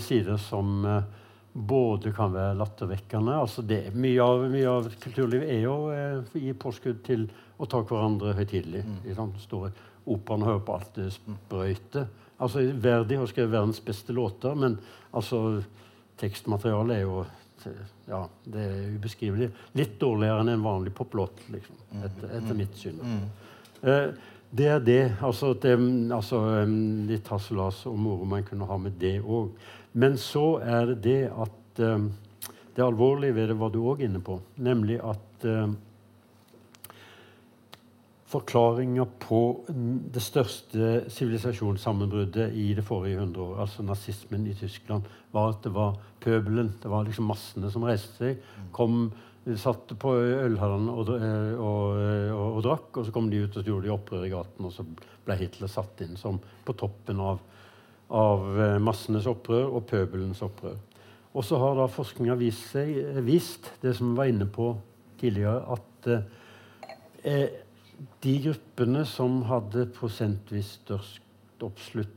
sider 0.00 0.40
som 0.40 0.80
uh, 0.88 1.02
både 1.56 2.12
kan 2.12 2.32
være 2.34 2.56
lattervekkende 2.60 3.32
altså 3.40 3.62
det, 3.64 3.80
mye, 3.96 4.20
av, 4.20 4.44
mye 4.52 4.68
av 4.68 4.88
kulturlivet 5.00 5.48
er 5.54 5.62
jo 5.62 5.76
eh, 5.94 6.36
gi 6.36 6.52
påskudd 6.52 7.00
til 7.06 7.24
å 7.56 7.68
ta 7.70 7.80
hverandre 7.80 8.34
høytidelig. 8.36 8.82
Mm. 8.84 9.30
Store 9.40 9.70
operaen 10.04 10.44
og 10.44 10.50
hører 10.50 10.66
på 10.66 10.74
alt 10.76 10.98
det 10.98 11.06
sprøyte. 11.14 12.04
Altså, 12.44 12.66
Verdi 12.84 13.16
har 13.16 13.30
skrevet 13.30 13.54
verdens 13.54 13.80
beste 13.80 14.12
låter, 14.12 14.52
men 14.58 14.76
altså, 15.16 15.62
tekstmaterialet 16.20 16.98
er 16.98 17.06
jo 17.06 17.24
ja, 18.06 18.20
det 18.44 18.62
er 18.62 18.92
ubeskrivelig. 18.94 19.48
Litt 19.80 19.96
dårligere 19.98 20.44
enn 20.44 20.52
en 20.52 20.66
vanlig 20.66 20.92
poplåt, 20.94 21.40
liksom, 21.50 21.80
etter, 22.04 22.28
etter, 22.36 22.58
mitt 22.58 22.76
syn. 22.78 23.00
Uh, 23.80 24.12
det 24.50 24.68
er 24.70 24.84
det. 24.84 25.00
Altså, 25.24 25.54
det, 25.62 25.74
altså 26.14 26.42
litt 27.08 27.28
hasselas 27.32 27.82
og 27.90 27.98
moro 27.98 28.28
man 28.28 28.44
kunne 28.46 28.68
ha 28.68 28.78
med 28.80 28.98
det 29.00 29.18
òg. 29.22 29.50
Men 29.96 30.18
så 30.20 30.58
er 30.60 30.92
det 30.92 31.02
det 31.06 31.20
at 31.32 31.82
det 32.76 32.84
alvorlige 32.84 33.34
ved 33.34 33.48
det 33.48 33.58
var 33.58 33.72
du 33.72 33.80
òg 33.88 34.02
inne 34.04 34.20
på, 34.20 34.36
nemlig 34.60 34.98
at 35.00 35.44
um, 35.48 35.76
forklaringa 38.28 39.06
på 39.22 39.40
det 40.12 40.22
største 40.22 41.06
sivilisasjonssammenbruddet 41.12 42.52
i 42.58 42.66
det 42.76 42.84
forrige 42.84 43.20
hundreåret, 43.22 43.62
altså 43.64 43.86
nazismen 43.86 44.44
i 44.50 44.54
Tyskland, 44.58 45.06
var 45.32 45.54
at 45.54 45.62
det 45.64 45.72
var 45.74 45.96
pøbelen, 46.20 46.74
det 46.82 46.90
var 46.90 47.06
liksom 47.06 47.30
massene 47.30 47.70
som 47.72 47.86
reiste 47.86 48.18
seg. 48.18 48.44
kom 48.72 49.12
satt 49.54 49.92
på 50.02 50.12
ølhallene 50.18 50.90
og, 50.90 51.10
og, 51.10 51.98
og, 52.34 52.46
og, 52.48 52.62
drakk, 52.66 52.88
og 52.98 53.06
så 53.06 53.14
kom 53.14 53.28
de 53.30 53.44
ut 53.44 53.58
og 53.60 53.68
gjorde 53.68 53.86
de 53.86 53.92
opprør 53.94 54.24
i 54.26 54.32
gaten, 54.32 54.66
og 54.66 54.74
så 54.74 54.86
ble 55.26 55.36
Hitler 55.38 55.70
satt 55.70 56.02
inn 56.02 56.18
som 56.18 56.40
på 56.66 56.74
toppen 56.78 57.20
av, 57.22 57.38
av 58.10 58.46
eh, 58.56 58.78
massenes 58.82 59.28
opprør 59.30 59.70
og 59.70 59.86
pøbelens 59.90 60.42
opprør. 60.46 60.74
Og 61.36 61.44
så 61.44 61.60
har 61.60 61.76
da 61.78 61.86
forskninga 61.92 62.34
vist, 62.40 62.74
vist, 63.22 63.70
det 63.82 63.94
som 63.98 64.10
vi 64.10 64.18
var 64.18 64.32
inne 64.32 64.48
på 64.50 64.72
tidligere, 65.20 65.76
at 65.76 66.10
eh, 67.22 67.48
de 68.24 68.36
gruppene 68.48 69.06
som 69.08 69.42
hadde 69.48 69.86
prosentvis 69.96 70.76
størst 70.80 71.64
oppslutt, 71.64 72.14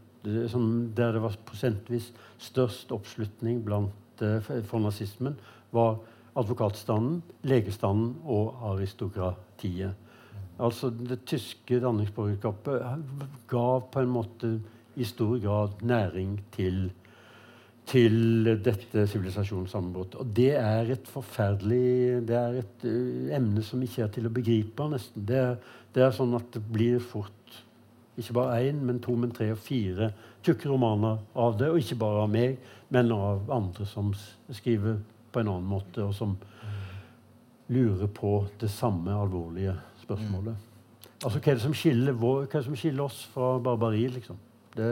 som, 0.52 0.64
der 0.96 1.14
det 1.16 1.24
var 1.24 1.36
prosentvis 1.48 2.10
størst 2.42 2.92
oppslutning 2.96 3.62
blant, 3.66 4.24
eh, 4.26 4.40
for 4.42 4.82
nazismen, 4.82 5.38
var 5.76 6.00
advokatstanden, 6.40 7.22
legestanden 7.48 8.14
og 8.26 8.56
aristokratiet. 8.72 9.94
Altså 10.60 10.90
Det 10.90 11.22
tyske 11.28 11.80
danningsborgerskapet 11.80 12.82
ga 13.48 13.68
på 13.80 14.04
en 14.04 14.12
måte 14.12 14.54
i 15.00 15.06
stor 15.08 15.38
grad 15.40 15.80
næring 15.82 16.40
til, 16.52 16.90
til 17.88 18.50
dette 18.66 19.08
sivilisasjonssammenbruddet. 19.08 20.16
Og 20.20 20.36
det 20.36 20.52
er 20.60 20.92
et 20.92 21.08
forferdelig 21.08 22.28
Det 22.28 22.36
er 22.36 22.60
et 22.60 22.84
uh, 22.84 23.36
emne 23.36 23.64
som 23.64 23.82
ikke 23.82 24.04
er 24.04 24.12
til 24.14 24.28
å 24.28 24.34
begripe, 24.36 24.90
nesten. 24.92 25.24
Det 25.26 25.38
er, 25.38 25.56
det 25.96 26.04
er 26.04 26.16
sånn 26.16 26.36
at 26.36 26.52
det 26.54 26.64
blir 26.68 27.00
fort 27.00 27.34
ikke 28.20 28.36
bare 28.36 28.58
én, 28.68 28.82
men 28.84 29.00
to, 29.00 29.16
men 29.16 29.32
tre 29.32 29.52
og 29.54 29.62
fire 29.64 30.12
tjukke 30.44 30.68
romaner 30.68 31.22
av 31.40 31.56
det. 31.60 31.70
Og 31.72 31.80
ikke 31.80 32.00
bare 32.02 32.26
av 32.26 32.34
meg, 32.34 32.58
men 32.92 33.14
av 33.16 33.48
andre 33.54 33.88
som 33.88 34.12
skriver 34.52 35.00
på 35.32 35.42
en 35.42 35.52
annen 35.52 35.70
måte, 35.70 36.04
og 36.04 36.14
som 36.16 36.38
lurer 37.70 38.10
på 38.14 38.34
det 38.62 38.70
samme 38.74 39.14
alvorlige 39.14 39.76
spørsmålet. 40.02 40.68
Altså, 41.20 41.40
Hva 41.40 41.52
er 41.52 41.58
det 41.58 41.64
som 41.66 41.76
skiller, 41.76 42.16
vår, 42.18 42.46
det 42.52 42.64
som 42.66 42.76
skiller 42.80 43.04
oss 43.06 43.24
fra 43.34 43.58
barbari? 43.64 44.06
liksom? 44.08 44.38
Det, 44.76 44.92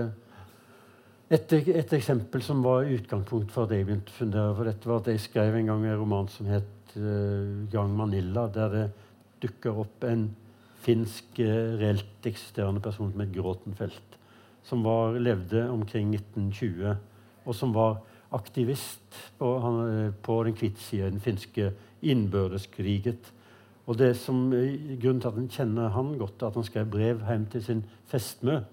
et, 1.29 1.53
et, 1.53 1.93
eksempel 1.93 2.43
som 2.43 2.61
var 2.63 2.87
utgangspunkt 2.87 3.51
for 3.51 3.65
at 3.65 3.75
jeg 3.75 3.87
begynte 3.87 4.13
å 4.13 4.17
fundere 4.17 4.55
på 4.57 4.67
dette, 4.67 4.89
var 4.89 5.01
at 5.01 5.09
jeg 5.11 5.23
skrev 5.23 5.57
en 5.57 5.71
gang 5.71 5.85
en 5.85 5.99
roman 5.99 6.29
som 6.31 6.49
het 6.51 6.93
uh, 6.97 7.67
'Gang 7.71 7.95
Manila', 7.95 8.47
der 8.53 8.69
det 8.75 8.85
dukker 9.41 9.79
opp 9.83 10.03
en 10.03 10.29
finsk 10.83 11.39
uh, 11.39 11.75
reelt 11.79 12.27
eksisterende 12.27 12.83
person 12.83 13.11
som 13.11 13.23
het 13.23 13.33
Gråtenfelt, 13.35 14.19
som 14.63 14.83
var, 14.83 15.19
levde 15.19 15.69
omkring 15.69 16.13
1920, 16.15 16.95
og 17.45 17.55
som 17.55 17.73
var 17.73 18.01
aktivist 18.35 19.17
på, 19.37 19.59
han, 19.59 20.05
eh, 20.05 20.11
på 20.11 20.43
den 20.43 20.55
hvite 20.57 20.81
sida 20.83 21.07
i 21.07 21.13
den 21.15 21.23
finske 21.23 21.71
innbørdeskriget. 22.01 23.31
Og 23.87 23.97
det 23.97 24.17
som, 24.17 24.51
eh, 24.53 24.97
Grunnen 24.99 25.21
til 25.21 25.27
at 25.27 25.37
en 25.37 25.49
kjenner 25.49 25.89
han 25.89 26.17
godt, 26.17 26.41
er 26.41 26.47
at 26.47 26.53
han 26.53 26.63
skrev 26.63 26.89
brev 26.91 27.21
hjem 27.25 27.45
til 27.45 27.63
sin 27.63 27.83
festmø 28.07 28.63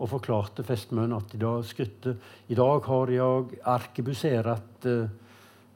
og 0.00 0.08
forklarte 0.08 0.64
festmøen 0.64 1.12
at 1.12 1.34
i 1.34 1.38
dag 1.38 1.64
skrytte 1.64 2.16
I 2.48 2.54
dag 2.54 2.80
har 2.82 3.06
jeg 3.06 3.60
arkebuserat 3.64 4.86
eh, 4.86 5.08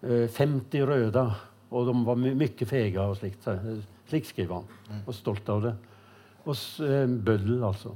50 0.02 0.86
røde, 0.86 1.34
og 1.70 1.86
de 1.86 2.06
var 2.06 2.14
my 2.14 2.34
mye 2.34 2.66
fega 2.66 3.08
og 3.08 3.16
slikt. 3.16 3.48
Slik 4.08 4.24
skriver 4.24 4.54
han. 4.54 4.64
Mm. 4.90 5.02
Og 5.06 5.14
stolt 5.14 5.48
av 5.48 5.62
det. 5.62 5.74
Og 6.44 6.56
eh, 6.84 7.06
Bøddel, 7.06 7.62
altså. 7.64 7.94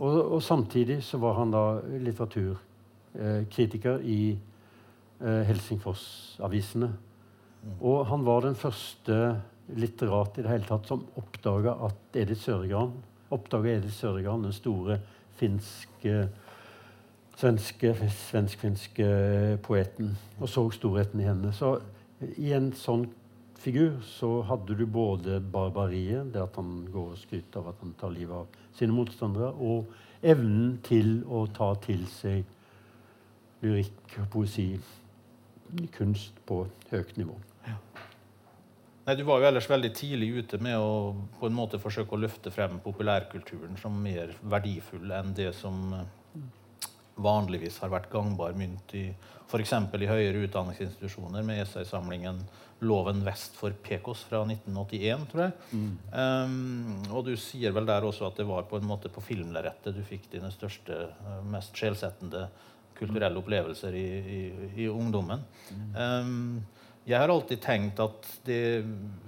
Og, 0.00 0.32
og, 0.32 0.42
samtidig 0.42 1.02
så 1.02 1.18
var 1.18 1.34
han 1.34 1.50
da 1.50 1.80
litteratur 1.98 2.56
Eh, 2.56 2.71
kritiker 3.50 4.02
i 4.04 4.20
eh, 4.32 5.42
Helsingfors-avisene. 5.48 6.92
Mm. 7.62 7.74
Og 7.80 8.06
han 8.10 8.26
var 8.26 8.46
den 8.46 8.58
første 8.58 9.18
litterat 9.72 10.38
i 10.38 10.44
det 10.44 10.50
hele 10.50 10.68
tatt 10.68 10.88
som 10.90 11.04
oppdaga 11.16 11.76
at 11.86 12.18
Edith 12.18 12.42
Søregran 12.42 12.94
Edith 13.78 13.94
Søregran, 13.94 14.42
den 14.44 14.52
store 14.52 14.98
finske 15.38 16.26
svenske, 17.36 17.94
svensk-finske 18.28 19.08
poeten, 19.64 20.12
og 20.40 20.48
så 20.48 20.66
storheten 20.70 21.20
i 21.20 21.26
henne. 21.26 21.52
Så 21.56 21.78
i 22.36 22.52
en 22.54 22.70
sånn 22.76 23.06
figur 23.62 23.96
så 24.06 24.40
hadde 24.46 24.76
du 24.78 24.84
både 24.86 25.40
barbariet, 25.40 26.32
det 26.34 26.42
at 26.42 26.58
han 26.58 26.84
går 26.92 27.14
og 27.14 27.20
skryter 27.20 27.62
av 27.62 27.72
at 27.72 27.82
han 27.82 27.94
tar 27.98 28.14
livet 28.14 28.36
av 28.36 28.78
sine 28.78 28.94
motstandere, 28.94 29.52
og 29.58 29.90
evnen 30.22 30.76
til 30.86 31.22
å 31.26 31.46
ta 31.54 31.72
til 31.82 32.04
seg 32.10 32.44
lyrikk 33.62 34.18
og 34.20 34.28
poesi. 34.32 34.68
Kunst 35.94 36.36
på 36.46 36.64
høyt 36.90 37.16
nivå. 37.16 37.38
Ja. 37.66 37.76
Nei, 39.06 39.14
Du 39.16 39.24
var 39.24 39.40
jo 39.40 39.48
ellers 39.48 39.70
veldig 39.70 39.92
tidlig 39.96 40.28
ute 40.42 40.58
med 40.62 40.76
å 40.78 41.14
på 41.38 41.48
en 41.48 41.56
måte 41.56 41.80
forsøke 41.82 42.14
å 42.14 42.20
løfte 42.20 42.52
frem 42.54 42.78
populærkulturen 42.84 43.78
som 43.80 43.96
mer 44.02 44.34
verdifull 44.42 45.10
enn 45.16 45.32
det 45.34 45.50
som 45.58 45.94
eh, 45.96 46.42
vanligvis 47.22 47.80
har 47.82 47.92
vært 47.92 48.10
gangbar 48.12 48.54
mynt 48.58 48.94
i 48.98 49.08
f.eks. 49.48 49.72
i 49.72 50.08
høyere 50.08 50.44
utdanningsinstitusjoner 50.46 51.44
med 51.44 51.64
essaysamlingen 51.64 52.44
'Loven 52.82 53.20
vest 53.22 53.54
for 53.54 53.70
Pekos' 53.84 54.24
fra 54.26 54.40
1981, 54.42 55.26
tror 55.30 55.42
jeg. 55.44 55.52
Mm. 55.70 55.90
Um, 56.10 57.04
og 57.14 57.28
du 57.28 57.36
sier 57.38 57.70
vel 57.74 57.86
der 57.86 58.02
også 58.02 58.26
at 58.26 58.40
det 58.40 58.46
var 58.48 58.66
på 58.66 58.80
en 58.80 58.88
måte 58.88 59.12
på 59.12 59.22
filmlerretet 59.22 59.94
du 59.94 60.02
fikk 60.02 60.26
dine 60.32 60.50
største, 60.50 60.98
eh, 61.14 61.44
mest 61.52 61.78
sjelsettende 61.78 62.48
kulturelle 63.02 63.42
opplevelser 63.42 63.98
i, 63.98 64.06
i, 64.38 64.42
i 64.84 64.88
ungdommen. 64.90 65.44
Um, 65.96 66.62
jeg 67.02 67.18
har 67.18 67.32
alltid 67.34 67.58
tenkt 67.58 67.98
at 67.98 68.26
det, 68.46 68.84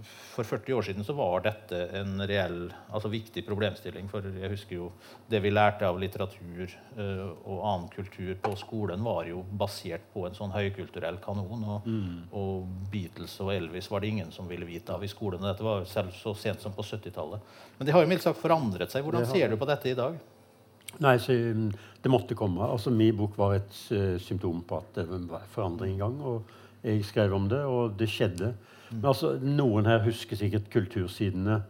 for 0.06 0.46
40 0.46 0.76
år 0.76 0.84
siden 0.86 1.06
så 1.06 1.14
var 1.18 1.42
dette 1.42 1.80
en 1.98 2.22
reell, 2.22 2.68
altså 2.94 3.10
viktig 3.10 3.42
problemstilling. 3.48 4.06
For 4.12 4.22
jeg 4.30 4.50
husker 4.52 4.76
jo 4.76 4.90
det 5.30 5.40
vi 5.42 5.50
lærte 5.50 5.88
av 5.88 5.98
litteratur 5.98 6.70
uh, 7.00 7.32
og 7.42 7.64
annen 7.66 7.88
kultur 7.90 8.30
på 8.44 8.52
skolen, 8.60 9.02
var 9.02 9.26
jo 9.26 9.42
basert 9.58 10.06
på 10.14 10.22
en 10.28 10.38
sånn 10.38 10.54
høykulturell 10.54 11.18
kanon. 11.24 11.64
Og, 11.66 11.88
mm. 11.88 12.20
og, 12.30 12.68
Beatles 12.94 13.34
og 13.42 13.50
Elvis 13.56 13.90
var 13.90 14.04
det 14.04 14.12
ingen 14.14 14.30
som 14.34 14.46
ville 14.46 14.68
vite 14.68 14.94
av 14.94 15.02
i 15.02 15.10
skolen. 15.10 15.42
Dette 15.42 15.66
var 15.66 15.82
selv 15.90 16.14
så 16.14 16.36
sent 16.38 16.62
som 16.62 16.76
på 16.76 16.86
70-tallet. 16.86 17.42
Men 17.80 17.88
det 17.88 17.96
har 17.96 18.06
jo 18.06 18.12
mildt 18.12 18.22
sagt 18.22 18.38
forandret 18.38 18.94
seg. 18.94 19.02
Hvordan 19.02 19.26
ser 19.26 19.50
du 19.50 19.58
på 19.58 19.70
dette 19.72 19.90
i 19.90 19.98
dag? 19.98 20.22
Nei, 21.02 21.16
så, 21.18 21.34
um, 21.34 21.72
Det 22.04 22.12
måtte 22.12 22.36
komme. 22.36 22.66
Altså, 22.68 22.90
Min 22.92 23.16
bok 23.16 23.38
var 23.40 23.56
et 23.56 23.76
uh, 23.96 24.18
symptom 24.20 24.60
på 24.68 24.76
at 24.82 24.98
det 24.98 25.06
var 25.30 25.46
forandring 25.48 25.96
i 25.96 26.02
gang. 26.02 26.20
og 26.20 26.42
Jeg 26.84 27.04
skrev 27.04 27.32
om 27.32 27.48
det, 27.48 27.62
og 27.64 27.94
det 27.98 28.10
skjedde. 28.12 28.52
Mm. 28.90 28.96
Men 28.98 29.06
altså, 29.08 29.38
Noen 29.40 29.88
her 29.88 30.04
husker 30.04 30.36
sikkert 30.36 30.68
kultursidene 30.72 31.62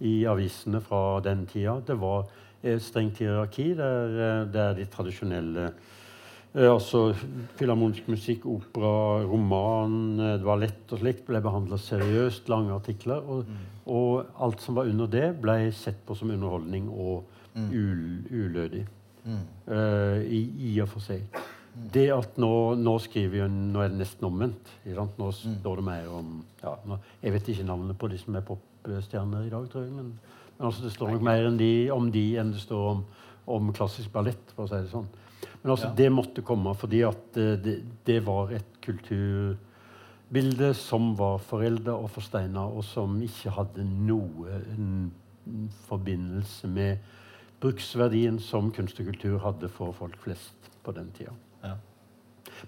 i 0.00 0.22
avisene 0.24 0.80
fra 0.80 1.20
den 1.20 1.44
tida. 1.46 1.76
Det 1.84 1.98
var 2.00 2.24
et 2.62 2.80
strengt 2.80 3.20
hierarki 3.20 3.74
der, 3.76 4.16
uh, 4.16 4.52
der 4.52 4.72
de 4.80 4.88
tradisjonelle 4.88 5.66
uh, 6.54 6.70
altså 6.70 7.12
Filharmonisk 7.58 8.08
musikk, 8.08 8.48
opera, 8.48 9.26
roman, 9.28 10.00
uh, 10.22 10.32
det 10.38 10.48
var 10.48 10.64
lett 10.64 10.96
og 10.96 11.04
slikt 11.04 11.28
ble 11.28 11.44
behandla 11.44 11.76
seriøst. 11.76 12.48
Lange 12.48 12.72
artikler. 12.72 13.20
Og, 13.20 13.44
mm. 13.44 13.68
og, 13.92 14.24
alt 14.40 14.64
som 14.64 14.80
var 14.80 14.88
under 14.88 15.12
det, 15.20 15.34
ble 15.44 15.68
sett 15.76 16.00
på 16.08 16.16
som 16.16 16.32
underholdning 16.32 16.88
og 16.88 17.28
mm. 17.52 17.70
ulødig. 18.32 18.86
Mm. 19.24 19.42
Uh, 19.68 20.20
i, 20.26 20.40
i, 20.72 20.72
og 20.82 20.88
for 20.90 21.04
seg. 21.04 21.40
Det 21.72 22.08
at 22.12 22.36
nå, 22.42 22.52
nå 22.76 22.96
skriver 23.00 23.44
jeg, 23.44 23.52
nå 23.52 23.80
er 23.80 23.92
det 23.92 24.00
nesten 24.02 24.28
omvendt. 24.28 24.72
Nå 24.84 25.30
står 25.36 25.80
det 25.80 25.86
mer 25.86 26.10
om 26.12 26.34
ja, 26.60 26.74
nå, 26.88 26.98
Jeg 27.22 27.32
vet 27.36 27.48
ikke 27.48 27.66
navnet 27.68 27.98
på 27.98 28.10
de 28.12 28.18
som 28.20 28.36
er 28.36 28.44
popstjerner 28.44 29.46
i 29.46 29.52
dag, 29.52 29.68
tror 29.72 29.86
jeg. 29.86 29.94
Men, 29.94 30.12
men 30.58 30.68
altså, 30.68 30.84
det 30.84 30.92
står 30.96 31.14
nok 31.14 31.26
mer 31.30 31.48
de, 31.56 31.72
om 31.94 32.10
de 32.12 32.26
enn 32.42 32.52
det 32.52 32.60
står 32.64 32.88
om, 32.90 33.02
om 33.56 33.72
klassisk 33.76 34.12
ballett. 34.12 34.52
for 34.56 34.66
å 34.66 34.72
si 34.72 34.82
det 34.82 34.92
sånn. 34.92 35.08
Men 35.62 35.74
altså, 35.76 35.88
ja. 35.88 35.96
det 36.02 36.10
måtte 36.12 36.44
komme 36.46 36.74
fordi 36.78 37.04
at 37.06 37.40
uh, 37.40 37.54
det, 37.62 37.78
det, 38.04 38.20
var 38.26 38.52
et 38.58 38.76
kulturbilde 38.84 40.74
som 40.76 41.14
var 41.16 41.40
forelda 41.46 41.96
og 41.96 42.10
forsteina, 42.12 42.66
og 42.66 42.84
som 42.84 43.16
ikke 43.24 43.54
hadde 43.54 43.86
noe 43.86 44.60
forbindelse 45.88 46.68
med 46.70 46.98
bruksverdien 47.62 48.40
som 48.42 48.70
kunst 48.74 49.00
og 49.00 49.08
kultur 49.12 49.38
hadde 49.44 49.70
for 49.72 49.94
folk 49.96 50.18
flest 50.22 50.70
på 50.82 50.94
den 50.96 51.10
tida. 51.16 51.34
Ja. 51.62 51.76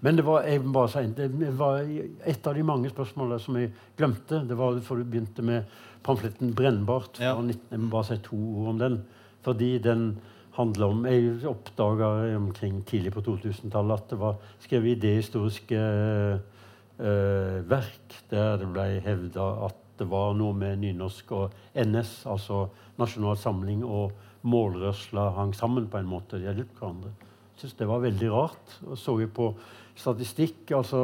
Men 0.01 0.18
det 0.18 0.24
var, 0.26 0.47
si, 0.90 1.03
det 1.16 1.51
var 1.59 1.82
et 1.82 2.47
av 2.47 2.55
de 2.55 2.62
mange 2.66 2.90
spørsmålene 2.90 3.40
som 3.42 3.59
jeg 3.59 3.72
glemte. 3.99 4.42
Det 4.49 4.57
var 4.59 4.78
for 4.86 4.99
du 4.99 5.07
begynte 5.07 5.42
med 5.42 5.66
pamfletten 6.05 6.55
'Brennbart'. 6.55 7.20
Ja. 7.20 7.34
Jeg 7.38 7.80
må 7.80 7.90
bare 7.90 8.09
si 8.11 8.18
to 8.22 8.36
ord 8.36 8.74
om 8.74 8.78
den. 8.78 9.03
Fordi 9.42 9.78
den 9.78 10.18
handler 10.57 10.86
om 10.86 11.07
Jeg 11.07 11.47
oppdaga 11.47 12.36
omkring 12.36 12.84
tidlig 12.86 13.12
på 13.12 13.20
2000-tallet 13.20 13.95
at 13.95 14.11
det 14.11 14.18
var 14.18 14.36
skrevet 14.61 14.99
idéhistoriske 14.99 15.78
øh, 16.99 17.70
verk 17.70 18.20
der 18.30 18.57
det 18.57 18.68
ble 18.72 19.01
hevda 19.03 19.49
at 19.66 19.80
det 19.99 20.07
var 20.11 20.34
noe 20.34 20.55
med 20.55 20.80
nynorsk 20.82 21.32
og 21.32 21.53
NS, 21.74 22.26
altså 22.26 22.68
Nasjonal 22.99 23.36
Samling, 23.38 23.84
og 23.84 24.12
målrørsla 24.45 25.30
hang 25.38 25.55
sammen 25.57 25.88
på 25.90 26.01
en 26.01 26.11
måte. 26.11 26.38
De 26.38 26.49
hjalp 26.49 26.78
hverandre. 26.80 27.12
Jeg 27.55 27.62
synes 27.62 27.78
det 27.78 27.88
var 27.88 28.03
veldig 28.05 28.30
rart. 28.32 28.78
Og 28.88 28.99
så 29.01 29.18
jeg 29.20 29.32
på 29.34 29.51
statistikk. 29.97 30.70
altså 30.76 31.03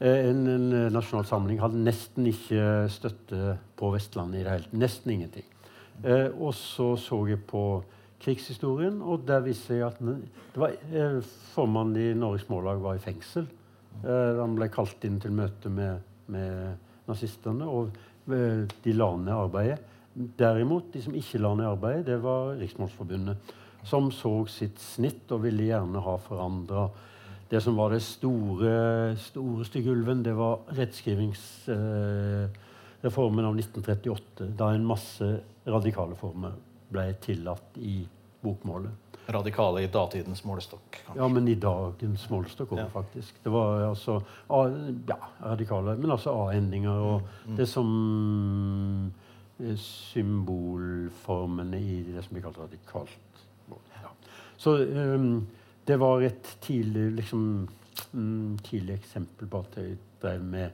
eh, 0.00 0.30
en, 0.30 0.46
en, 0.46 0.70
nasjonal 0.92 1.26
samling 1.28 1.60
hadde 1.62 1.82
nesten 1.84 2.26
ikke 2.30 2.88
støtte 2.92 3.58
på 3.76 3.92
Vestlandet 3.94 4.40
i 4.40 4.46
det 4.46 4.56
hele 4.56 4.80
Nesten 4.84 5.12
ingenting. 5.12 5.46
Eh, 6.04 6.28
og 6.32 6.54
så 6.54 6.94
så 6.96 7.26
jeg 7.28 7.44
på 7.46 7.82
krigshistorien, 8.20 9.02
og 9.02 9.26
der 9.28 9.44
viste 9.44 9.76
jeg 9.76 9.86
at 9.86 10.00
var, 10.56 10.72
eh, 10.92 11.20
formannen 11.52 11.96
i 12.00 12.14
Norges 12.18 12.48
Mållag 12.48 12.80
var 12.82 12.96
i 12.96 13.02
fengsel. 13.02 13.46
Eh, 14.04 14.40
han 14.40 14.56
ble 14.56 14.68
kalt 14.72 15.04
inn 15.04 15.20
til 15.20 15.34
møte 15.36 15.70
med, 15.72 16.00
med 16.32 16.76
nazistene, 17.08 17.68
og 17.68 17.90
eh, 18.32 18.64
de 18.84 18.96
la 18.96 19.10
ned 19.16 19.34
arbeidet. 19.34 19.78
Derimot, 20.16 20.84
de 20.94 21.02
som 21.04 21.14
ikke 21.16 21.38
la 21.42 21.54
ned 21.58 21.66
arbeidet, 21.68 22.06
det 22.08 22.18
var 22.24 22.56
Riksmålsforbundet. 22.60 23.36
Som 23.86 24.04
så 24.14 24.32
sitt 24.50 24.78
snitt 24.82 25.32
og 25.34 25.42
ville 25.44 25.68
gjerne 25.68 25.98
ha 26.02 26.14
forandra 26.24 26.82
det 27.48 27.60
som 27.62 27.76
var 27.78 27.90
det 27.94 28.02
store, 28.02 29.14
store 29.22 29.64
stygge 29.68 29.92
ulven, 29.94 30.24
det 30.26 30.34
var 30.34 30.58
rettskrivingsreformen 30.74 33.44
av 33.46 33.54
1938, 33.54 34.46
da 34.58 34.66
en 34.74 34.86
masse 34.86 35.40
radikale 35.66 36.14
former 36.18 36.52
ble 36.90 37.14
tillatt 37.22 37.78
i 37.78 38.08
bokmålet. 38.42 38.90
Radikale 39.30 39.82
i 39.82 39.88
datidens 39.90 40.44
målestokk? 40.46 40.90
Kanskje. 40.90 41.18
Ja, 41.18 41.28
men 41.30 41.48
i 41.50 41.56
dagens 41.58 42.26
målestokk 42.30 42.74
òg, 42.74 42.82
ja. 42.84 42.90
faktisk. 42.90 43.38
Det 43.42 43.50
var 43.50 43.82
altså 43.88 44.20
ja, 44.50 45.16
radikale, 45.42 45.96
men 45.98 46.14
altså 46.14 46.34
A-endinger 46.46 47.06
og 47.12 47.30
mm. 47.46 47.56
det 47.58 47.66
som 47.70 47.88
symbolformene 49.80 51.78
i 51.80 52.02
det 52.04 52.22
som 52.24 52.34
blir 52.34 52.42
kalt 52.44 52.58
radikalt. 52.58 53.44
Ja. 54.02 54.10
Så 54.56 54.76
um, 54.84 55.46
det 55.84 55.96
var 55.96 56.22
et 56.22 56.56
tidlig, 56.60 57.12
liksom, 57.20 57.68
um, 58.12 58.58
tidlig 58.64 58.94
eksempel 58.98 59.48
på 59.48 59.58
at 59.64 59.76
jeg 59.80 59.98
drev 60.22 60.44
med 60.44 60.70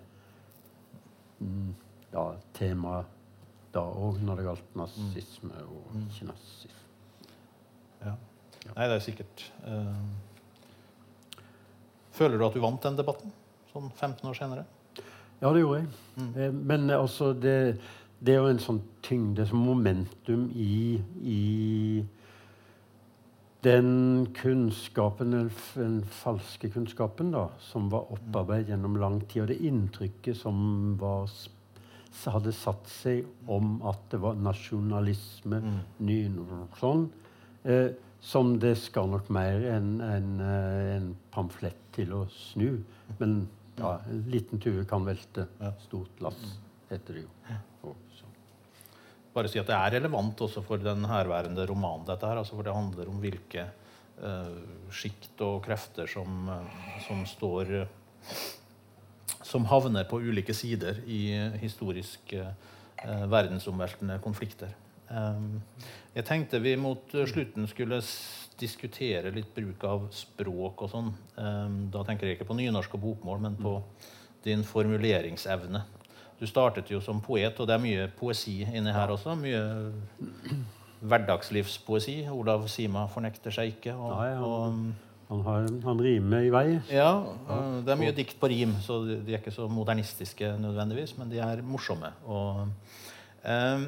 um, 1.40 1.74
ja, 2.12 2.32
temaet 2.56 3.06
da 3.72 3.80
òg, 3.80 4.18
når 4.20 4.36
det 4.36 4.44
gjaldt 4.48 4.74
nazisme 4.76 5.62
og 5.64 5.94
mm. 5.94 6.02
ikke 6.10 6.26
nazisme. 6.28 6.80
Ja. 8.02 8.12
ja. 8.66 8.72
Nei, 8.74 8.88
det 8.90 8.94
er 8.96 9.04
sikkert 9.04 9.52
uh, 9.64 10.02
Føler 12.12 12.36
du 12.36 12.44
at 12.44 12.52
du 12.52 12.60
vant 12.60 12.82
den 12.84 12.98
debatten 12.98 13.30
sånn 13.70 13.88
15 13.94 14.28
år 14.28 14.36
senere? 14.36 14.64
Ja, 15.42 15.50
det 15.50 15.62
gjorde 15.62 15.78
jeg. 15.80 15.88
Mm. 16.16 16.32
Eh, 16.36 16.52
men 16.70 16.90
altså 16.94 17.32
det 17.34 17.56
det 18.22 18.34
er 18.34 18.38
jo 18.38 18.50
en 18.52 18.60
sånn 18.62 18.82
tyngde, 19.02 19.44
som 19.50 19.64
momentum 19.66 20.44
i, 20.54 21.00
i 21.26 22.02
den 23.66 24.28
kunnskapen, 24.38 25.34
den 25.74 25.96
falske 26.22 26.70
kunnskapen, 26.70 27.32
da, 27.34 27.48
som 27.62 27.88
var 27.90 28.12
opparbeidet 28.14 28.70
gjennom 28.70 29.00
lang 29.02 29.18
tid, 29.26 29.42
og 29.42 29.50
det 29.50 29.58
inntrykket 29.66 30.38
som 30.38 30.94
var, 31.00 31.26
hadde 32.30 32.54
satt 32.54 32.86
seg 32.90 33.26
om 33.50 33.80
at 33.90 34.06
det 34.14 34.22
var 34.22 34.38
nasjonalisme, 34.38 35.58
mm. 35.66 35.82
ny 36.06 36.20
sånn, 36.78 37.08
eh, 37.66 37.90
som 38.22 38.54
det 38.62 38.76
skal 38.78 39.10
nok 39.10 39.32
mer 39.34 39.66
enn 39.72 39.96
en, 40.06 40.30
eh, 40.46 40.92
en, 41.00 41.10
pamflett 41.34 41.88
til 41.98 42.14
å 42.14 42.22
snu. 42.30 42.78
Men 43.18 43.40
ja, 43.80 43.96
en 44.06 44.22
liten 44.30 44.62
tue 44.62 44.86
kan 44.86 45.02
velte 45.10 45.48
stort 45.88 46.22
lass, 46.22 46.54
heter 46.92 47.18
det 47.18 47.26
jo 47.26 47.32
bare 49.32 49.50
si 49.50 49.60
at 49.60 49.68
det 49.68 49.76
er 49.76 49.94
relevant 49.96 50.40
også 50.44 50.62
for 50.64 50.82
den 50.82 51.06
herværende 51.08 51.66
romanen. 51.68 52.06
dette 52.06 52.26
her, 52.26 52.40
altså 52.40 52.56
For 52.56 52.66
det 52.66 52.74
handler 52.74 53.08
om 53.08 53.20
hvilke 53.22 53.66
uh, 54.22 54.90
sjikt 54.92 55.40
og 55.40 55.62
krefter 55.64 56.06
som, 56.06 56.48
uh, 56.48 56.98
som 57.06 57.24
står 57.26 57.72
uh, 57.82 57.86
Som 59.42 59.64
havner 59.68 60.04
på 60.08 60.20
ulike 60.20 60.54
sider 60.54 61.02
i 61.06 61.50
historisk 61.60 62.32
uh, 62.38 63.26
verdensomveltende 63.28 64.20
konflikter. 64.22 64.70
Um, 65.10 65.60
jeg 66.14 66.24
tenkte 66.24 66.60
vi 66.62 66.76
mot 66.80 67.10
slutten 67.28 67.66
skulle 67.68 67.98
diskutere 68.60 69.32
litt 69.34 69.50
bruk 69.54 69.84
av 69.84 70.06
språk 70.14 70.84
og 70.86 70.92
sånn. 70.92 71.10
Um, 71.36 71.78
da 71.92 72.04
tenker 72.06 72.28
jeg 72.28 72.38
ikke 72.38 72.48
på 72.48 72.56
nynorsk 72.56 72.94
og 72.96 73.02
bokmål, 73.02 73.42
men 73.42 73.58
på 73.60 73.74
din 74.46 74.64
formuleringsevne. 74.66 75.82
Du 76.42 76.48
startet 76.50 76.88
jo 76.90 76.98
som 76.98 77.20
poet, 77.22 77.54
og 77.62 77.68
det 77.70 77.76
er 77.76 77.82
mye 77.82 78.06
poesi 78.18 78.64
inni 78.66 78.90
her 78.90 79.12
også. 79.14 79.36
Mye 79.38 79.60
hverdagslivspoesi. 81.06 82.16
Olav 82.34 82.64
Sima 82.70 83.04
fornekter 83.10 83.54
seg 83.54 83.76
ikke. 83.76 83.94
Og, 83.94 84.10
Nei, 84.16 84.32
han, 84.34 84.42
og, 84.48 85.20
han, 85.28 85.44
har, 85.46 85.68
han, 85.86 86.02
rimer 86.02 86.48
i 86.48 86.50
vei. 86.50 86.64
Ja, 86.90 87.12
det 87.86 87.94
er 87.94 88.00
mye 88.00 88.16
dikt 88.16 88.40
på 88.42 88.50
rim, 88.50 88.74
så 88.82 88.98
de 89.06 89.20
er 89.22 89.38
ikke 89.38 89.54
så 89.54 89.68
modernistiske 89.70 90.50
nødvendigvis, 90.64 91.14
men 91.20 91.30
de 91.30 91.38
er 91.46 91.62
morsomme. 91.62 92.10
Og, 92.26 92.64
um, 93.46 93.86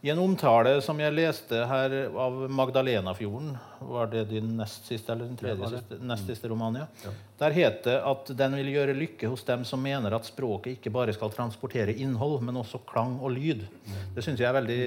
i 0.00 0.10
en 0.12 0.20
omtale 0.22 0.76
som 0.84 0.98
jeg 1.00 1.12
leste 1.12 1.62
her 1.68 1.94
av 2.08 2.38
Magdalenafjorden, 2.56 3.52
var 3.90 4.10
det 4.12 4.26
din 4.30 4.54
nest 4.56 4.86
siste 4.88 5.12
eller 5.12 5.28
den 5.28 5.38
tredje 5.40 5.68
siste, 5.74 5.98
nest 6.04 6.28
siste 6.28 6.50
roman, 6.52 6.78
ja. 6.80 6.86
ja. 7.04 7.14
Der 7.40 7.56
het 7.56 7.82
det 7.84 7.96
at 8.12 8.32
den 8.36 8.56
vil 8.60 8.72
gjøre 8.74 8.96
lykke 8.96 9.30
hos 9.32 9.44
dem 9.48 9.64
som 9.68 9.82
mener 9.84 10.16
at 10.16 10.28
språket 10.28 10.78
ikke 10.78 10.92
bare 10.94 11.14
skal 11.16 11.32
transportere 11.34 11.96
innhold, 11.96 12.38
men 12.44 12.60
også 12.60 12.82
klang 12.88 13.18
og 13.20 13.34
lyd. 13.36 13.66
Mm. 13.68 13.98
Det 14.16 14.24
syns 14.24 14.40
jeg 14.40 14.48
er 14.48 14.60
veldig 14.60 14.84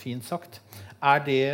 fint 0.00 0.26
sagt. 0.28 0.60
Er 1.00 1.24
det 1.24 1.44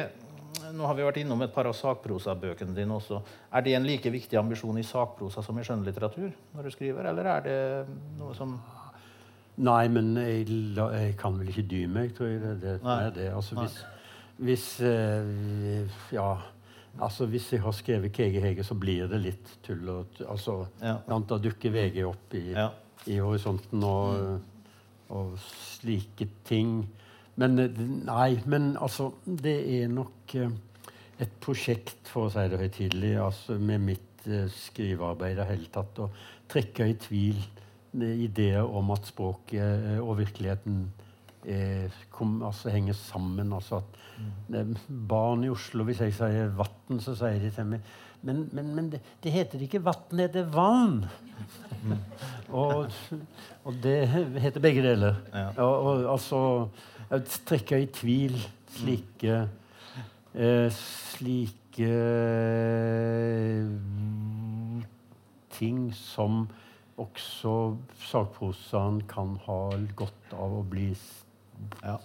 nå 0.75 0.87
har 0.87 0.97
vi 0.97 1.05
vært 1.07 1.21
innom 1.23 1.43
et 1.45 1.53
par 1.55 1.69
av 1.69 1.77
sakprosabøkene 1.77 2.75
dine 2.77 2.97
også. 2.97 3.21
Er 3.55 3.65
det 3.65 3.75
en 3.77 3.87
like 3.87 4.11
viktig 4.13 4.39
ambisjon 4.41 4.79
i 4.81 4.87
sakprosa 4.87 5.43
som 5.45 5.59
i 5.59 5.65
skjønnlitteratur 5.67 6.29
når 6.57 6.67
du 6.67 6.75
skriver, 6.75 7.09
eller 7.11 7.31
er 7.33 7.47
det 7.47 7.59
noe 8.19 8.35
som 8.37 8.57
Nei, 9.59 9.89
men 9.91 10.13
jeg, 10.17 10.47
jeg, 10.77 11.15
kan 11.19 11.39
vel 11.39 11.51
ikke 11.51 11.67
dy 11.67 11.81
meg, 11.91 12.13
tror 12.17 12.31
jeg. 12.31 12.43
Det, 12.45 12.55
det, 12.63 12.75
Nei. 12.85 12.99
det. 13.17 13.27
Altså, 13.35 13.59
hvis, 13.59 13.81
hvis 14.39 14.69
uh, 14.87 16.15
Ja. 16.15 16.31
Altså, 16.99 17.29
Hvis 17.31 17.53
jeg 17.53 17.63
har 17.63 17.75
skrevet 17.77 18.11
Kege 18.13 18.41
Hege, 18.43 18.65
så 18.67 18.75
blir 18.75 19.07
det 19.07 19.21
litt 19.23 19.51
tull. 19.63 19.85
Og, 19.93 20.23
altså, 20.27 20.65
ja. 20.83 20.97
Da 21.07 21.37
dukker 21.39 21.71
VG 21.71 22.01
opp 22.09 22.35
i, 22.35 22.49
ja. 22.57 22.73
i 23.07 23.21
horisonten 23.23 23.85
og, 23.87 24.41
og, 25.15 25.37
slike 25.39 26.27
ting. 26.49 26.81
Men 27.39 27.59
eh, 27.63 27.79
nei, 28.09 28.41
men 28.51 28.73
altså 28.83 29.13
Det 29.23 29.55
er 29.77 29.87
nok 29.93 30.35
uh, 30.43 30.51
et 31.23 31.39
prosjekt, 31.43 32.01
for 32.11 32.27
å 32.27 32.35
si 32.35 32.49
det 32.51 32.59
høytidelig, 32.59 33.15
altså, 33.23 33.61
med 33.63 33.85
mitt 33.93 34.27
skrivearbeid 34.59 35.37
i 35.37 35.39
det 35.39 35.47
hele 35.53 35.71
tatt, 35.73 36.03
å 36.03 36.11
trekke 36.51 36.91
i 36.91 36.99
tvil 36.99 37.39
ideer 37.97 38.63
om 38.63 38.91
at 38.95 39.07
språket 39.09 39.63
eh, 39.63 40.01
og 40.03 40.19
virkeligheten 40.19 40.83
er, 41.49 41.95
kom, 42.11 42.43
altså, 42.43 42.71
henger 42.71 42.97
sammen. 42.99 43.53
Altså 43.53 43.81
at 43.81 43.97
mm. 44.49 44.77
Barn 45.09 45.45
i 45.45 45.49
Oslo, 45.49 45.85
hvis 45.85 46.01
jeg 46.01 46.15
sier 46.15 46.53
'vatn', 46.53 47.01
så 47.01 47.15
sier 47.15 47.41
de 47.43 47.51
til 47.55 47.67
meg 47.67 47.81
men, 48.23 48.49
men, 48.53 48.75
men 48.75 48.91
det, 48.91 49.01
det, 49.23 49.33
heter 49.33 49.61
ikke 49.63 49.79
vann, 49.85 50.11
det 50.11 50.25
heter 50.27 50.49
vann. 50.51 51.05
Mm. 51.85 51.93
og, 52.51 52.91
og, 53.65 53.75
det 53.83 54.09
heter 54.43 54.61
begge 54.61 54.83
deler. 54.83 55.21
Ja. 55.35 55.53
Og, 55.63 55.87
og, 55.87 56.13
altså 56.13 56.69
trekke 57.47 57.79
i 57.83 57.87
tvil 57.95 58.35
slike 58.75 59.37
mm. 59.47 60.43
eh, 60.43 60.67
slike 60.75 61.93
ting 65.55 65.95
som 65.95 66.49
også 66.99 67.55
sakprosaen 68.09 69.03
kan 69.11 69.37
ha 69.47 69.61
godt 69.99 70.35
av 70.37 70.61
å 70.61 70.65
bli 70.67 70.91
Ja. 71.83 71.97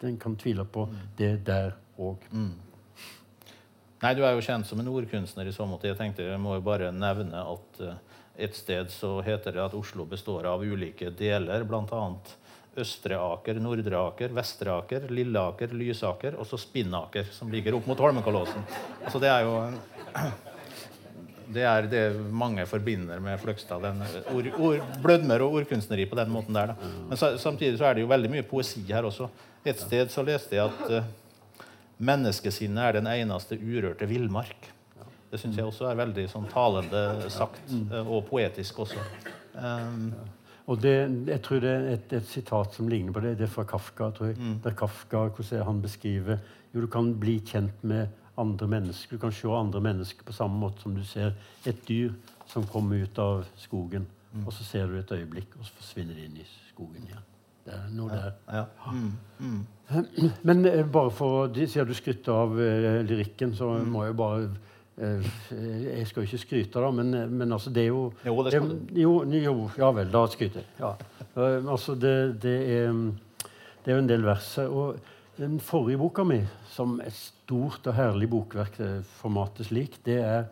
Den 0.00 0.16
kan 0.16 0.36
tvile 0.40 0.64
på 0.64 0.86
det 1.18 1.44
der 1.44 1.74
òg. 1.98 2.22
Mm. 2.32 2.54
Nei, 4.00 4.14
du 4.16 4.22
er 4.24 4.32
jo 4.32 4.44
kjent 4.44 4.64
som 4.64 4.80
en 4.80 4.88
ordkunstner 4.88 5.44
i 5.44 5.52
så 5.52 5.66
måte. 5.68 5.90
Jeg 5.90 5.98
tenkte 5.98 6.24
jeg 6.24 6.40
må 6.40 6.54
jo 6.56 6.64
bare 6.64 6.88
nevne 6.92 7.42
at 7.44 7.80
eh, 7.84 7.98
et 8.46 8.56
sted 8.56 8.88
så 8.88 9.18
heter 9.20 9.52
det 9.52 9.64
at 9.66 9.76
Oslo 9.76 10.06
består 10.08 10.48
av 10.48 10.64
ulike 10.64 11.10
deler, 11.12 11.66
bl.a. 11.68 12.06
Østre 12.80 13.18
Aker, 13.20 13.60
Nordre 13.60 13.98
Aker, 13.98 14.32
Vestre 14.32 14.72
Aker, 14.72 15.08
Lilleaker, 15.12 15.74
Lysaker 15.76 16.38
og 16.40 16.48
så 16.48 16.56
Spinnaker, 16.60 17.28
som 17.34 17.50
ligger 17.52 17.76
opp 17.76 17.90
mot 17.90 18.00
Holmenkollåsen. 18.00 18.64
Altså, 19.04 19.20
det 19.20 19.28
er 19.28 19.44
jo 19.44 19.56
det 21.54 21.64
er 21.66 21.86
det 21.90 22.02
mange 22.32 22.64
forbinder 22.66 23.20
med 23.22 23.40
Fløgstad. 23.40 23.84
ord, 24.32 24.80
Blødmer 25.02 25.42
og 25.44 25.60
ordkunstneri 25.60 26.06
på 26.06 26.18
den 26.18 26.30
måten 26.30 26.54
der. 26.54 26.72
Da. 26.72 26.90
Men 27.08 27.16
sa, 27.16 27.36
samtidig 27.38 27.78
så 27.78 27.90
er 27.90 27.94
det 27.94 28.04
jo 28.04 28.10
veldig 28.10 28.30
mye 28.30 28.46
poesi 28.46 28.82
her 28.88 29.08
også. 29.08 29.28
Et 29.64 29.80
sted 29.80 30.10
så 30.12 30.24
leste 30.24 30.56
jeg 30.56 30.70
at 30.70 30.90
uh, 30.90 31.64
menneskesinnet 31.98 32.84
er 32.84 33.00
den 33.00 33.10
eneste 33.12 33.58
urørte 33.58 34.08
villmark. 34.08 34.70
Det 35.30 35.38
syns 35.38 35.58
jeg 35.58 35.66
også 35.68 35.86
er 35.90 35.98
veldig 36.00 36.26
sånn 36.30 36.48
talende 36.50 37.30
sagt, 37.30 37.74
uh, 37.90 38.02
og 38.02 38.24
poetisk 38.30 38.84
også. 38.86 39.02
Um, 39.54 40.12
og 40.70 40.78
det, 40.82 40.94
jeg 41.26 41.42
tror 41.42 41.60
det 41.62 41.70
er 41.70 41.86
et, 41.96 42.12
et, 42.14 42.26
sitat 42.30 42.76
som 42.76 42.88
ligner 42.88 43.14
på 43.14 43.22
det. 43.24 43.36
Det 43.40 43.48
er 43.48 43.52
fra 43.52 43.66
Kafka. 43.66 44.10
tror 44.14 44.30
jeg. 44.30 44.38
Mm. 44.38 44.56
Der 44.64 44.76
Kafka 44.78 45.26
hvordan 45.28 45.66
han 45.66 45.82
beskriver 45.82 46.38
jo, 46.72 46.80
du 46.80 46.86
kan 46.86 47.10
bli 47.18 47.40
kjent 47.42 47.82
med 47.82 48.06
andre 48.40 48.68
mennesker. 48.70 49.16
Du 49.16 49.22
kan 49.22 49.34
se 49.34 49.48
andre 49.54 49.82
mennesker 49.84 50.26
på 50.26 50.36
samme 50.36 50.60
måte 50.60 50.82
som 50.82 50.94
du 50.96 51.04
ser 51.06 51.34
et 51.68 51.82
dyr 51.88 52.14
som 52.50 52.66
kommer 52.66 53.04
ut 53.04 53.18
av 53.18 53.44
skogen. 53.60 54.06
Mm. 54.32 54.46
Og 54.46 54.54
så 54.54 54.64
ser 54.64 54.86
du 54.86 54.98
et 54.98 55.12
øyeblikk, 55.12 55.56
og 55.58 55.66
så 55.66 55.74
forsvinner 55.80 56.14
det 56.14 56.28
inn 56.28 56.40
i 56.40 56.46
skogen 56.70 57.04
igjen. 57.06 57.26
Det 57.66 57.76
er 57.76 57.92
noe 57.92 58.10
ja, 58.14 58.20
der. 58.24 58.32
Ja. 58.56 58.92
Mm. 58.92 59.12
Mm. 59.38 60.32
Men 60.48 60.66
eh, 60.66 60.86
bare 60.86 61.12
for 61.14 61.52
Siden 61.54 61.90
du 61.90 61.94
skrytter 61.94 62.32
av 62.32 62.60
eh, 62.62 63.00
lyrikken, 63.06 63.54
så 63.54 63.74
mm. 63.76 63.90
må 63.92 64.04
jeg 64.06 64.16
bare 64.18 64.48
eh, 64.96 65.30
Jeg 65.52 66.08
skal 66.08 66.22
jo 66.22 66.30
ikke 66.30 66.42
skryte, 66.44 66.80
da, 66.80 66.90
men, 66.94 67.12
men 67.36 67.52
altså, 67.52 67.70
det 67.74 67.84
er 67.84 67.90
jo 67.90 68.02
Jo, 68.24 68.36
det 68.46 68.54
skal 68.54 68.70
du. 68.70 68.94
Jo, 68.96 69.14
jo, 69.34 69.54
ja 69.78 69.90
vel, 69.96 70.10
da 70.12 70.24
skryter 70.32 70.62
jeg. 70.62 70.70
Ja. 70.80 70.94
Uh, 71.36 71.70
altså, 71.70 71.94
det, 71.94 72.14
det, 72.42 72.56
er, 72.80 72.96
det 73.84 73.92
er 73.92 73.98
jo 73.98 74.04
en 74.04 74.10
del 74.10 74.26
vers 74.26 74.54
her. 74.58 74.72
Og 74.72 74.98
den 75.40 75.60
forrige 75.64 75.98
boka 76.00 76.24
mi, 76.24 76.40
som 76.68 76.98
et 77.00 77.16
stort 77.16 77.86
og 77.88 77.96
herlig 77.96 78.28
bokverk, 78.28 78.76
formatet 79.22 79.70
slik, 79.70 79.96
det 80.04 80.18
er 80.20 80.42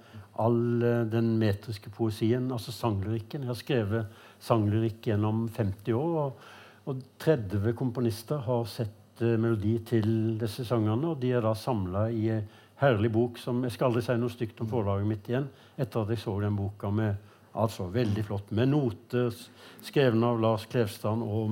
all 0.40 0.84
eh, 0.84 1.02
den 1.10 1.34
metriske 1.40 1.92
poesien, 1.92 2.46
altså 2.54 2.72
sanglyrikken. 2.72 3.44
Jeg 3.44 3.50
har 3.50 3.58
skrevet 3.58 4.22
sanglyrikk 4.44 5.10
gjennom 5.10 5.44
50 5.52 5.98
år, 5.98 6.16
og, 6.22 6.88
og 6.88 7.04
30 7.20 7.74
komponister 7.76 8.40
har 8.46 8.64
sett 8.70 9.20
uh, 9.20 9.34
melodi 9.36 9.74
til 9.84 10.38
disse 10.40 10.64
sangene, 10.64 11.12
og 11.12 11.20
de 11.20 11.34
er 11.36 11.44
da 11.44 11.52
samla 11.58 12.06
i 12.08 12.28
en 12.32 12.48
herlig 12.78 13.10
bok 13.12 13.40
som 13.42 13.64
Jeg 13.66 13.74
skal 13.74 13.90
aldri 13.90 14.04
si 14.06 14.14
noe 14.16 14.32
stygt 14.32 14.60
om 14.62 14.70
forlaget 14.70 15.08
mitt 15.10 15.26
igjen 15.28 15.48
etter 15.76 16.04
at 16.04 16.12
jeg 16.14 16.22
så 16.22 16.36
den 16.40 16.56
boka 16.56 16.92
med 16.94 17.16
altså 17.58 17.88
veldig 17.90 18.22
flott, 18.24 18.52
med 18.54 18.70
noter 18.70 19.34
skrevet 19.82 20.22
av 20.22 20.38
Lars 20.40 20.68
Klevstrand 20.70 21.26
og 21.26 21.50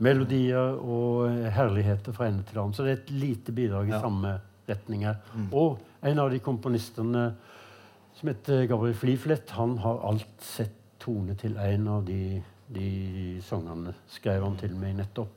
melodier 0.00 0.78
og 0.80 1.30
herligheter 1.52 2.16
fra 2.16 2.30
ende 2.30 2.44
til 2.48 2.60
annen. 2.60 2.74
Så 2.76 2.86
det 2.86 2.92
er 2.92 3.00
et 3.02 3.14
lite 3.14 3.54
bidrag 3.56 3.90
i 3.90 3.94
ja. 3.94 4.00
samme 4.02 4.36
retning 4.70 5.06
her. 5.08 5.20
Mm. 5.34 5.48
Og 5.52 5.80
en 6.08 6.22
av 6.22 6.30
de 6.32 6.40
komponistene 6.42 7.24
som 8.16 8.30
heter 8.30 8.66
Gabriel 8.70 8.96
Fliflett, 8.96 9.52
han 9.56 9.78
har 9.84 10.00
alt 10.08 10.44
sett 10.44 10.76
tone 11.00 11.34
til 11.40 11.56
en 11.56 11.86
av 11.88 12.04
de, 12.04 12.40
de 12.68 12.88
sangene. 13.44 13.94
Skrev 14.12 14.44
han 14.44 14.58
til 14.60 14.74
meg 14.76 14.98
nettopp. 14.98 15.36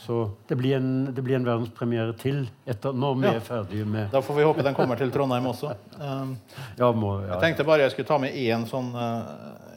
Så 0.00 0.30
det 0.48 0.56
blir 0.56 0.76
en, 0.76 0.90
det 1.14 1.22
blir 1.24 1.36
en 1.36 1.44
verdenspremiere 1.44 2.14
til 2.20 2.44
etter, 2.68 2.94
når 2.96 3.16
vi 3.18 3.26
ja. 3.26 3.32
er 3.36 3.42
ferdige 3.44 3.88
med 3.88 4.12
Da 4.14 4.22
får 4.24 4.36
vi 4.38 4.44
håpe 4.46 4.64
den 4.64 4.76
kommer 4.76 5.00
til 5.00 5.10
Trondheim 5.12 5.50
også. 5.50 5.74
Um, 6.00 6.30
ja, 6.78 6.86
må, 6.96 7.10
ja. 7.20 7.34
Jeg 7.34 7.42
tenkte 7.42 7.64
bare 7.68 7.82
jeg 7.82 7.92
skulle 7.92 8.08
ta 8.08 8.16
med 8.22 8.32
én 8.32 8.62
sånn 8.64 8.86
uh, 8.94 9.69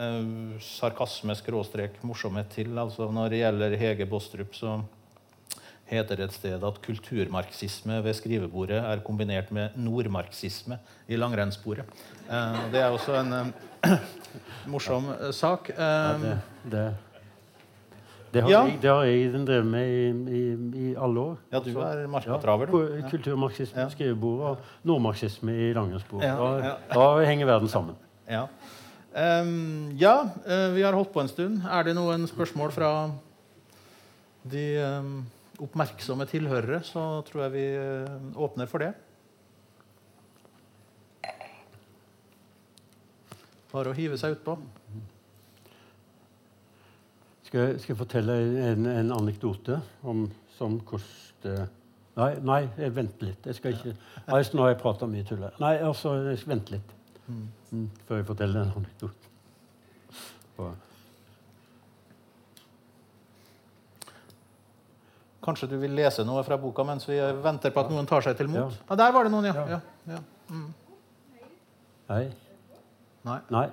uh, 0.00 0.56
sarkasme 0.64 1.36
skråstrek 1.38 2.00
morsomhet 2.02 2.48
til. 2.56 2.72
Altså, 2.80 3.10
når 3.12 3.34
det 3.34 3.44
gjelder 3.44 3.76
Hege 3.80 4.08
Bostrup, 4.08 4.56
så 4.56 4.80
heter 5.90 6.20
det 6.20 6.28
et 6.28 6.36
sted 6.36 6.64
at 6.66 6.80
kulturmarxisme 6.84 7.98
ved 8.04 8.14
skrivebordet 8.18 8.78
er 8.78 9.02
kombinert 9.06 9.50
med 9.54 9.76
nordmarxisme 9.76 10.78
i 11.08 11.18
langrennssporet. 11.18 12.00
Eh, 12.30 12.64
det 12.72 12.82
er 12.82 12.94
også 12.94 13.18
en 13.20 13.32
eh, 13.40 13.94
morsom 14.72 15.10
uh, 15.10 15.30
sak. 15.34 15.72
Ja, 15.76 16.12
det, 16.22 16.36
det, 16.72 16.84
det, 18.34 18.42
har 18.42 18.50
ja. 18.50 18.60
jeg, 18.68 18.78
det, 18.82 18.90
har 18.90 19.02
jeg, 19.08 19.46
drevet 19.46 19.66
med 19.66 19.88
i, 19.88 20.36
i, 20.40 20.42
i, 20.84 20.92
alle 20.94 21.20
år. 21.20 21.40
Ja, 21.52 21.62
du 21.64 21.72
er 21.82 22.04
markatraver. 22.06 22.70
Ja, 22.70 23.08
kulturmarxisme 23.10 23.88
i 23.88 23.96
skrivebordet 23.96 24.52
og 24.52 24.86
nordmarxisme 24.86 25.56
i 25.56 25.72
langrennssporet. 25.74 26.28
Da, 26.38 26.76
da 26.94 27.08
henger 27.26 27.50
verden 27.50 27.72
sammen. 27.72 27.98
Ja. 28.30 28.46
Um, 29.10 29.90
ja, 29.98 30.30
uh, 30.46 30.70
vi 30.74 30.82
har 30.86 30.94
holdt 30.94 31.10
på 31.12 31.22
en 31.22 31.30
stund. 31.30 31.62
Er 31.66 31.88
det 31.88 31.96
noen 31.98 32.28
spørsmål 32.30 32.70
fra 32.70 32.90
de 34.46 34.66
um, 34.78 35.16
oppmerksomme 35.60 36.26
tilhørere, 36.30 36.78
så 36.86 37.22
tror 37.26 37.48
jeg 37.48 37.54
vi 37.56 37.64
uh, 37.74 38.36
åpner 38.38 38.70
for 38.70 38.84
det. 38.84 38.92
Bare 43.70 43.90
å 43.90 43.98
hive 43.98 44.18
seg 44.18 44.36
utpå. 44.38 44.54
Skal, 47.50 47.74
skal 47.82 47.92
jeg 47.96 47.98
fortelle 47.98 48.38
en, 48.70 48.86
en 48.86 49.12
anekdote 49.18 49.82
om 50.06 50.28
som 50.54 50.78
hvordan 50.86 51.68
Nei, 52.20 52.34
nei, 52.44 52.88
vent 52.92 53.22
litt. 53.22 53.46
Jeg 53.46 53.56
skal 53.56 53.76
ikke, 53.76 53.92
nei, 54.26 54.40
Nå 54.52 54.64
har 54.64 54.72
jeg 54.74 54.80
prata 54.82 55.06
mye 55.08 55.24
tull. 55.24 55.44
Nei, 55.62 55.76
altså, 55.86 56.10
vent 56.50 56.72
litt. 56.74 56.90
Mm. 57.30 57.88
Før 58.08 58.20
jeg 58.20 58.26
forteller 58.28 58.64
den 58.64 58.72
anekdoten. 58.80 59.30
Kanskje 65.40 65.70
du 65.70 65.76
vil 65.80 65.94
lese 65.96 66.24
noe 66.28 66.42
fra 66.44 66.58
boka 66.60 66.84
mens 66.84 67.06
vi 67.08 67.16
venter 67.44 67.72
på 67.72 67.80
at 67.80 67.92
noen 67.92 68.08
tar 68.08 68.26
seg 68.26 68.36
til 68.36 68.50
mot? 68.52 68.74
Ja. 68.74 68.88
Ah, 68.90 68.98
der 69.00 69.14
var 69.14 69.24
det 69.24 69.32
noen, 69.32 69.48
ja. 69.48 69.64
ja. 69.70 69.78
ja. 70.10 70.18
Mm. 70.50 70.66
Nei. 72.10 72.24
Nei. 73.24 73.38
Nei. 73.54 73.68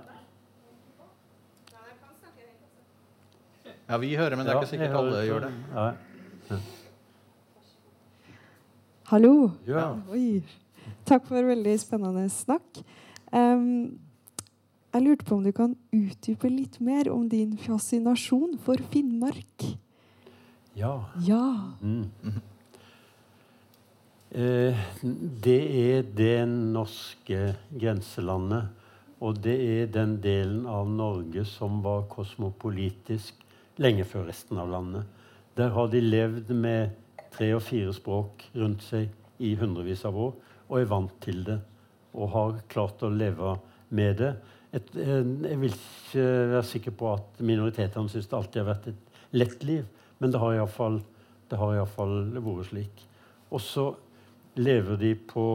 Ja, 3.88 3.97
vi 4.03 4.16
hører, 4.20 4.36
men 4.36 4.45
det 4.45 4.51
er 4.51 4.62
ikke 4.62 4.70
sikkert 4.74 4.95
alle 4.99 5.20
gjør 5.24 5.45
det. 5.47 5.51
Nei. 5.76 6.60
Hallo. 9.08 9.34
Ja. 9.68 9.89
Oi. 10.12 10.41
Takk 11.08 11.28
for 11.30 11.47
veldig 11.47 11.76
spennende 11.80 12.26
snakk. 12.32 12.82
Um, 13.32 13.99
jeg 14.93 15.03
lurte 15.03 15.25
på 15.28 15.36
om 15.36 15.43
du 15.43 15.51
kan 15.51 15.75
utdype 15.93 16.49
litt 16.49 16.80
mer 16.82 17.09
om 17.11 17.28
din 17.30 17.57
fascinasjon 17.59 18.55
for 18.63 18.82
Finnmark? 18.93 19.65
Ja. 20.78 20.93
ja. 21.25 21.43
Mm. 21.82 22.07
Eh, 24.32 24.80
det 25.43 25.59
er 25.82 26.07
det 26.17 26.47
norske 26.47 27.53
grenselandet. 27.71 28.73
Og 29.19 29.39
det 29.41 29.55
er 29.57 29.88
den 29.89 30.19
delen 30.21 30.65
av 30.69 30.89
Norge 30.89 31.45
som 31.49 31.82
var 31.82 32.05
kosmopolitisk 32.11 33.45
lenge 33.82 34.05
før 34.05 34.28
resten 34.30 34.59
av 34.61 34.69
landet. 34.69 35.07
Der 35.57 35.73
har 35.73 35.89
de 35.89 36.01
levd 36.01 36.53
med 36.53 36.93
tre 37.34 37.49
og 37.57 37.63
fire 37.65 37.93
språk 37.93 38.45
rundt 38.55 38.86
seg 38.86 39.09
i 39.41 39.55
hundrevis 39.57 40.05
av 40.05 40.17
år 40.17 40.38
og 40.67 40.78
er 40.80 40.89
vant 40.89 41.17
til 41.23 41.41
det 41.47 41.57
og 42.14 42.32
har 42.34 42.62
klart 42.72 43.03
å 43.03 43.12
leve 43.12 43.58
med 43.89 44.18
det. 44.22 44.32
Et, 44.76 44.95
jeg 44.95 45.60
vil 45.62 45.74
ikke 45.74 46.26
være 46.53 46.64
sikker 46.68 46.95
på 46.97 47.12
at 47.14 47.39
minoritetene 47.43 48.12
syns 48.12 48.28
det 48.28 48.38
alltid 48.38 48.62
har 48.64 48.72
vært 48.74 48.89
et 48.91 49.22
lett 49.38 49.64
liv, 49.68 49.86
men 50.20 50.34
det 50.34 50.41
har 50.41 50.58
iallfall 50.58 50.99
vært 51.49 52.70
slik. 52.70 53.05
Og 53.51 53.64
så 53.64 53.88
lever 54.58 54.97
de 54.99 55.14
på, 55.16 55.45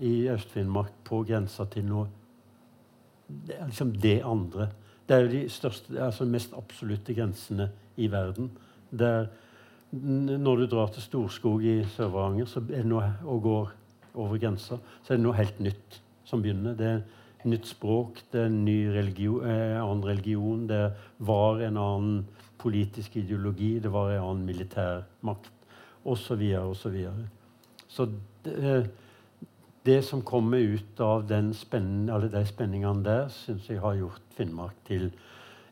i 0.00 0.28
Øst-Finnmark 0.32 1.02
på 1.04 1.22
grensa 1.28 1.66
til 1.70 1.84
noe 1.88 2.06
Det 3.26 3.56
er 3.56 3.66
liksom 3.66 3.92
det 3.96 4.20
andre. 4.28 4.68
Det 5.08 5.16
er 5.16 5.22
jo 5.24 5.30
de 5.32 5.46
største, 5.48 5.94
altså 6.04 6.24
mest 6.28 6.52
absolutte 6.56 7.14
grensene 7.16 7.70
i 7.96 8.10
verden. 8.12 8.50
Der, 8.90 9.30
når 9.90 10.56
du 10.56 10.66
drar 10.66 10.92
til 10.92 11.02
Storskog 11.02 11.64
i 11.64 11.78
Sør-Varanger 11.96 13.24
og 13.24 13.42
går 13.42 13.72
over 14.14 14.38
grensa, 14.38 14.78
så 15.02 15.12
er 15.12 15.20
det 15.20 15.24
noe 15.26 15.38
helt 15.38 15.60
nytt 15.62 15.98
som 16.28 16.42
begynner. 16.44 16.76
Det 16.78 16.88
er 16.88 17.48
nytt 17.48 17.66
språk, 17.70 18.22
det 18.32 18.40
er 18.40 18.50
en 18.50 18.64
ny 18.64 18.78
religion, 18.94 19.44
eh, 19.48 19.78
annen 19.80 20.04
religion, 20.06 20.66
det 20.68 20.84
var 21.18 21.60
en 21.60 21.80
annen 21.80 22.24
politisk 22.62 23.16
ideologi, 23.16 23.78
det 23.82 23.92
var 23.92 24.12
en 24.12 24.22
annen 24.22 24.46
militærmakt 24.46 25.50
osv. 26.04 26.42
osv. 26.60 26.98
Så, 27.88 27.88
så, 27.88 28.08
det, 28.44 28.90
det 29.86 30.04
som 30.04 30.22
kommer 30.22 30.58
ut 30.58 31.00
av 31.00 31.26
spenn, 31.58 32.08
alle 32.10 32.30
de 32.30 32.44
spenningene 32.46 33.04
der, 33.04 33.28
syns 33.28 33.68
jeg 33.68 33.80
har 33.82 33.98
gjort 33.98 34.22
Finnmark 34.36 34.78
til 34.86 35.10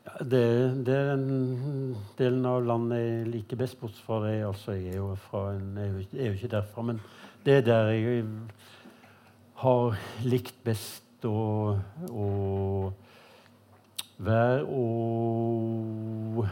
ja, 0.01 0.25
det, 0.25 0.45
det, 0.85 0.95
er 0.95 1.11
den 1.15 1.95
delen 2.17 2.45
av 2.49 2.63
landet 2.65 2.99
jeg 2.99 3.27
liker 3.35 3.59
best, 3.59 3.77
bortsett 3.79 4.05
fra 4.05 4.17
det 4.25 4.39
altså, 4.43 4.73
jeg 4.73 4.95
er 4.95 4.97
jo, 4.97 5.11
en, 5.45 5.77
er 5.77 5.91
jo, 5.91 6.05
jeg 6.09 6.23
er 6.23 6.31
jo 6.31 6.39
ikke 6.39 6.55
derfra. 6.55 6.85
Men 6.89 7.01
det 7.45 7.53
er 7.57 7.61
der 7.65 7.91
jeg 7.95 8.25
har 9.61 9.95
likt 10.25 10.57
best 10.65 11.25
å, 11.25 11.77
å 12.09 12.27
være 14.21 14.65
og 14.65 16.45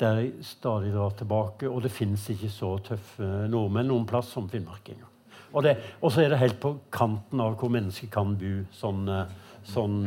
der 0.00 0.20
jeg 0.20 0.44
stadig 0.44 0.92
drar 0.94 1.14
tilbake. 1.18 1.68
Og 1.70 1.82
det 1.84 1.92
fins 1.92 2.26
ikke 2.32 2.50
så 2.52 2.74
tøffe 2.84 3.28
nordmenn 3.50 3.88
noen 3.92 4.08
plass 4.08 4.32
som 4.34 4.48
finnmarkinger. 4.50 5.10
Og 5.54 6.10
så 6.10 6.24
er 6.24 6.32
det 6.32 6.40
helt 6.40 6.58
på 6.62 6.74
kanten 6.92 7.40
av 7.40 7.54
hvor 7.60 7.70
mennesker 7.70 8.10
kan 8.12 8.34
bo, 8.38 8.56
sånn, 8.74 9.06
sånn 9.68 10.00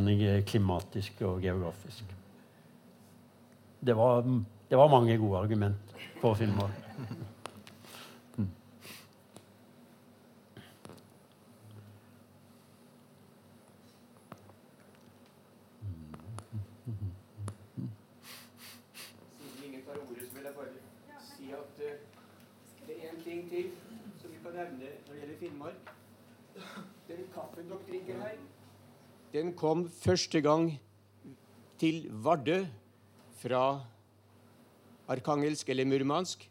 klimatisk 0.49 1.23
og 1.29 1.45
geografisk. 1.45 2.11
Det 3.79 3.95
var, 3.95 4.25
det 4.67 4.77
var 4.77 4.91
mange 4.91 5.15
gode 5.21 5.45
argument 5.45 5.97
for 6.19 6.35
Finnmark. 6.35 6.83
Den 29.33 29.53
kom 29.55 29.85
første 29.91 30.41
gang 30.43 30.71
til 31.79 32.07
Vardø 32.23 32.63
fra 33.41 33.61
Arkangelsk 35.07 35.69
eller 35.69 35.87
Murmansk. 35.87 36.47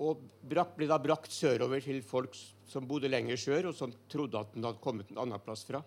Og 0.00 0.22
ble 0.48 0.88
da 0.88 0.98
brakt 1.02 1.32
sørover 1.34 1.82
til 1.84 2.00
folk 2.04 2.36
som 2.68 2.86
bodde 2.88 3.10
lenger 3.10 3.36
sør, 3.36 3.68
og 3.68 3.76
som 3.76 3.92
trodde 4.08 4.40
at 4.40 4.54
den 4.54 4.64
hadde 4.64 4.80
kommet 4.84 5.10
en 5.12 5.20
annen 5.26 5.42
plass 5.44 5.66
fra. 5.68 5.82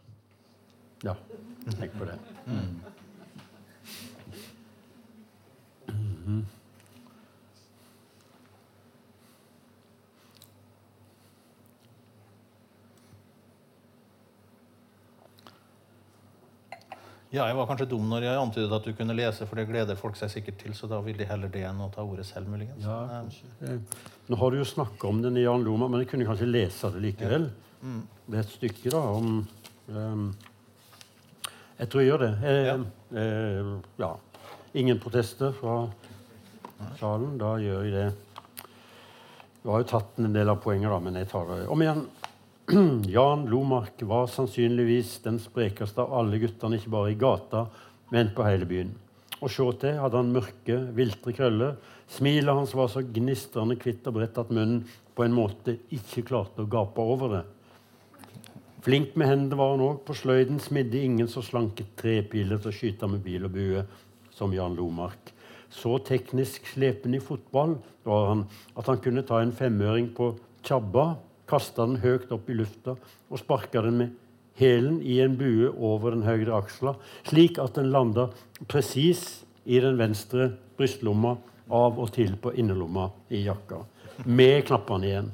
Ja, 1.03 1.15
tenk 1.79 1.97
på 1.97 2.05
det. 2.05 2.19
Mm. 2.45 2.77
Mm 6.25 6.45
Ja, 17.34 17.47
jeg 17.49 17.55
var 17.57 17.67
kanskje 17.67 17.88
dum 17.89 18.05
når 18.09 18.28
jeg 18.28 18.39
antydet 18.39 18.73
at 18.78 18.86
du 18.86 18.93
kunne 18.95 19.15
lese, 19.17 19.47
for 19.49 19.59
det 19.59 19.67
gleder 19.69 19.97
folk 19.99 20.17
seg 20.19 20.32
sikkert 20.32 20.59
til. 20.61 20.76
Så 20.78 20.88
da 20.91 20.99
vil 21.03 21.17
de 21.19 21.28
heller 21.28 21.51
det 21.51 21.63
enn 21.67 21.82
å 21.84 21.89
ta 21.93 22.05
ordet 22.05 22.28
selv, 22.28 22.49
muligens. 22.51 22.86
Ja, 22.86 23.23
Nå 24.30 24.39
har 24.41 24.51
du 24.51 24.59
jo 24.59 24.67
snakka 24.67 25.09
om 25.09 25.21
den 25.23 25.38
i 25.38 25.45
Jan 25.45 25.65
Loma, 25.65 25.89
men 25.91 26.03
jeg 26.03 26.11
kunne 26.13 26.28
kanskje 26.28 26.49
lese 26.49 26.91
det 26.93 27.03
likevel. 27.09 27.49
Ja. 27.49 27.86
Mm. 27.86 28.03
Det 28.26 28.38
er 28.38 28.45
et 28.45 28.53
stykke 28.55 28.91
da 28.93 29.01
om 29.13 29.34
um, 29.93 30.30
Jeg 31.78 31.89
tror 31.91 32.01
jeg 32.01 32.09
gjør 32.09 32.23
det. 32.23 32.32
Jeg, 32.41 32.65
ja. 32.65 32.78
Eh, 33.21 33.73
ja. 34.01 34.13
Ingen 34.82 35.01
protester 35.03 35.53
fra 35.55 35.76
salen. 36.99 37.36
Da 37.41 37.55
gjør 37.61 37.84
jeg 37.86 37.93
det. 37.93 38.07
Du 39.61 39.71
har 39.73 39.82
jo 39.82 39.89
tatt 39.89 40.21
en 40.21 40.34
del 40.34 40.49
av 40.51 40.61
poenget, 40.63 40.91
da, 40.93 41.01
men 41.01 41.19
jeg 41.19 41.30
tar 41.32 41.47
det 41.49 41.65
om 41.73 41.82
igjen. 41.82 42.05
Jan 43.16 43.45
Lomark 43.45 44.01
var 44.01 44.28
sannsynligvis 44.28 45.20
den 45.22 45.36
sprekeste 45.38 46.01
av 46.01 46.13
alle 46.18 46.39
guttene, 46.41 46.80
ikke 46.80 46.93
bare 46.95 47.11
i 47.13 47.18
gata, 47.20 47.68
men 48.09 48.32
på 48.34 48.45
hele 48.47 48.66
byen. 48.66 48.93
Og 49.38 49.51
se 49.53 49.66
til 49.84 49.99
hadde 50.01 50.18
han 50.18 50.32
mørke, 50.34 50.78
viltre 50.97 51.34
krøller. 51.38 51.76
Smilet 52.09 52.57
hans 52.57 52.74
var 52.74 52.89
så 52.89 53.03
gnistrende 53.05 53.78
hvitt 53.78 54.07
og 54.09 54.16
bredt 54.18 54.39
at 54.41 54.53
munnen 54.55 54.82
på 55.13 55.28
en 55.28 55.36
måte 55.36 55.76
ikke 55.93 56.24
klarte 56.32 56.63
å 56.63 56.72
gape 56.72 57.05
over 57.05 57.36
det. 57.36 57.43
Flink 58.86 59.13
med 59.13 59.30
hendene 59.30 59.59
var 59.61 59.76
han 59.76 59.86
òg. 59.86 60.01
På 60.07 60.18
sløyden 60.18 60.57
smidde 60.61 61.03
ingen 61.05 61.30
så 61.30 61.45
slanke 61.45 61.86
trepiler 62.01 62.63
til 62.63 62.74
å 62.74 62.78
skyte 62.80 63.11
med 63.11 63.22
bil 63.26 63.45
og 63.45 63.53
bue 63.53 63.86
som 64.34 64.53
Jan 64.57 64.74
Lomark. 64.78 65.36
Så 65.70 65.99
teknisk 66.07 66.66
slepen 66.74 67.13
i 67.13 67.22
fotball 67.22 67.78
var 68.05 68.28
han 68.32 68.43
at 68.74 68.89
han 68.89 69.01
kunne 69.05 69.26
ta 69.28 69.43
en 69.43 69.53
femøring 69.53 70.09
på 70.18 70.34
tjabba 70.66 71.11
kasta 71.49 71.85
den 71.85 72.01
høyt 72.03 72.31
opp 72.33 72.49
i 72.49 72.57
lufta 72.57 72.95
og 72.95 73.41
sparka 73.41 73.83
den 73.85 73.99
med 74.01 74.13
hælen 74.59 75.01
i 75.03 75.19
en 75.23 75.35
bue 75.39 75.71
over 75.73 76.15
den 76.15 76.23
høyre 76.27 76.55
aksla, 76.57 76.95
slik 77.27 77.59
at 77.61 77.75
den 77.75 77.91
landa 77.91 78.29
presis 78.71 79.43
i 79.65 79.81
den 79.83 79.99
venstre 79.99 80.53
brystlomma, 80.77 81.35
av 81.65 81.97
og 81.97 82.11
til 82.13 82.35
på 82.37 82.51
innerlomma 82.53 83.07
i 83.33 83.41
jakka, 83.47 83.79
med 84.29 84.67
knappene 84.67 85.07
igjen. 85.09 85.31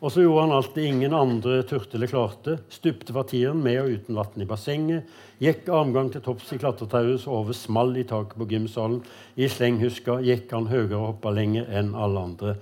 Og 0.00 0.08
så 0.14 0.22
gjorde 0.24 0.46
han 0.46 0.54
alt 0.56 0.70
det 0.72 0.86
ingen 0.88 1.12
andre 1.12 1.58
turte 1.68 1.98
eller 1.98 2.08
klarte. 2.08 2.54
Stupte 2.72 3.12
fra 3.12 3.20
tieren 3.28 3.60
med 3.60 3.82
og 3.82 3.98
uten 3.98 4.16
vann 4.16 4.40
i 4.40 4.46
bassenget. 4.48 5.10
Gikk 5.44 5.68
armgang 5.68 6.08
til 6.12 6.24
topps 6.24 6.54
i 6.56 6.58
klatretauet 6.60 7.20
så 7.20 7.34
over 7.42 7.56
small 7.56 7.92
i 8.00 8.06
taket 8.08 8.40
på 8.40 8.48
gymsalen. 8.48 9.02
I 9.36 9.50
slenghuska 9.52 10.22
gikk 10.24 10.54
han 10.56 10.70
høyere 10.72 10.96
og 10.96 11.06
hoppa 11.10 11.34
lenger 11.36 11.68
enn 11.68 11.92
alle 11.92 12.24
andre. 12.30 12.56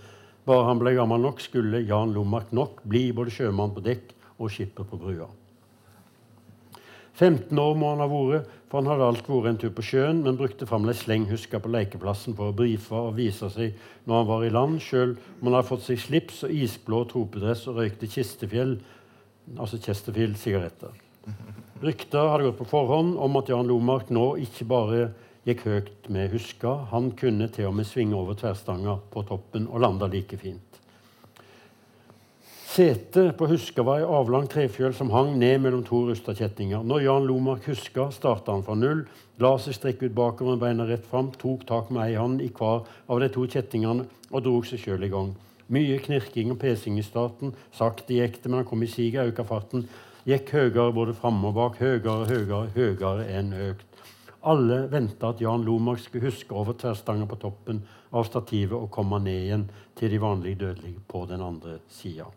Bare 0.48 0.64
han 0.64 0.80
ble 0.80 0.94
gammel 0.96 1.20
nok, 1.20 1.42
skulle 1.44 1.82
Jan 1.84 2.14
Lomak 2.16 2.54
nok 2.56 2.80
bli 2.88 3.10
både 3.12 3.34
sjømann 3.34 3.74
på 3.76 3.84
dekk 3.84 4.14
og 4.38 4.48
skipper 4.54 4.86
på 4.88 4.96
brua. 5.00 5.28
15 7.18 7.58
år 7.58 7.74
må 7.74 7.90
han 7.90 8.00
ha 8.00 8.06
vært, 8.08 8.46
for 8.70 8.78
han 8.78 8.88
hadde 8.92 9.06
alt 9.10 9.28
vært 9.28 9.48
en 9.50 9.58
tur 9.58 9.72
på 9.74 9.84
sjøen, 9.84 10.20
men 10.22 10.38
brukte 10.38 10.68
fremdeles 10.70 11.02
slenghuska 11.02 11.58
på 11.60 11.72
lekeplassen 11.74 12.36
for 12.38 12.52
å 12.52 12.56
brife 12.56 12.94
og 12.94 13.16
vise 13.18 13.48
seg 13.50 13.74
når 14.06 14.20
han 14.20 14.28
var 14.28 14.44
i 14.46 14.52
land, 14.54 14.78
sjøl 14.84 15.16
om 15.18 15.48
han 15.48 15.58
hadde 15.58 15.70
fått 15.72 15.86
seg 15.88 16.00
slips 16.00 16.44
og 16.46 16.54
isblå 16.54 17.02
tropedress 17.10 17.66
og 17.68 17.80
røykte 17.82 18.08
Kistefjell, 18.12 18.76
altså 19.58 19.80
Chesterfield-sigaretter. 19.82 20.94
Rykter 21.82 22.30
hadde 22.32 22.46
gått 22.48 22.60
på 22.62 22.70
forhånd 22.70 23.18
om 23.20 23.36
at 23.40 23.50
Jan 23.50 23.68
Lomark 23.68 24.12
nå 24.14 24.30
ikke 24.46 24.68
bare 24.70 25.02
gikk 25.48 25.64
høyt 25.64 26.08
med 26.12 26.32
huska. 26.34 26.74
Han 26.92 27.12
kunne 27.16 27.48
til 27.52 27.70
og 27.70 27.76
med 27.78 27.88
svinge 27.88 28.16
over 28.18 28.36
tverrstanga 28.36 28.98
på 29.12 29.24
toppen 29.28 29.68
og 29.70 29.80
landa 29.84 30.08
like 30.12 30.36
fint. 30.40 30.64
Setet 32.68 33.32
på 33.38 33.48
huska 33.50 33.82
var 33.82 34.02
ei 34.02 34.04
avlang 34.06 34.44
trefjøl 34.46 34.92
som 34.94 35.08
hang 35.10 35.32
ned 35.40 35.56
mellom 35.64 35.80
to 35.86 36.04
rusta 36.10 36.34
kjettinger. 36.36 36.84
Når 36.86 37.00
Jan 37.06 37.24
Lomark 37.26 37.64
huska, 37.66 38.10
starta 38.14 38.52
han 38.54 38.62
fra 38.62 38.76
null, 38.78 39.00
la 39.42 39.54
seg 39.58 39.74
strekke 39.74 40.06
ut 40.06 40.14
bakover 40.14 40.60
beina 40.60 40.86
rett 40.86 41.08
fram, 41.08 41.32
tok 41.40 41.64
tak 41.66 41.88
med 41.90 42.04
ei 42.04 42.20
hånd 42.20 42.44
i 42.44 42.50
hver 42.54 42.84
av 43.08 43.24
de 43.24 43.30
to 43.34 43.48
kjettingene 43.48 44.06
og 44.30 44.44
drog 44.44 44.68
seg 44.68 44.84
sjøl 44.84 45.08
i 45.08 45.10
gang. 45.10 45.32
Mye 45.72 45.98
knirking 46.04 46.52
og 46.52 46.60
pesing 46.60 47.00
i 47.00 47.06
starten. 47.06 47.56
Sakte 47.74 48.20
gikk 48.20 48.38
det, 48.42 48.46
men 48.46 48.60
han 48.60 48.68
kom 48.68 48.84
i 48.84 48.92
siget, 48.92 49.24
auka 49.24 49.48
farten. 49.48 49.88
Gikk 50.28 50.52
høyere 50.54 50.92
både 50.94 51.16
framme 51.16 51.50
og 51.50 51.56
bak, 51.56 51.80
høyere, 51.80 52.28
høyere, 52.28 52.66
høyere 52.76 53.26
enn 53.32 53.54
høyt. 53.56 53.87
Alle 54.46 54.84
venta 54.90 55.32
at 55.32 55.40
Jan 55.42 55.64
Lomark 55.66 55.98
skulle 55.98 56.30
huske 56.30 56.54
over 56.54 56.76
tverrstanga 56.78 57.26
på 57.26 57.40
toppen 57.42 57.80
av 58.14 58.26
stativet 58.28 58.76
og 58.78 58.90
komme 58.94 59.18
ned 59.22 59.46
igjen 59.46 59.64
til 59.98 60.12
de 60.14 60.20
vanlige 60.22 60.60
dødelige 60.60 61.02
på 61.10 61.24
den 61.26 61.42
andre 61.42 61.80
sida. 61.90 62.28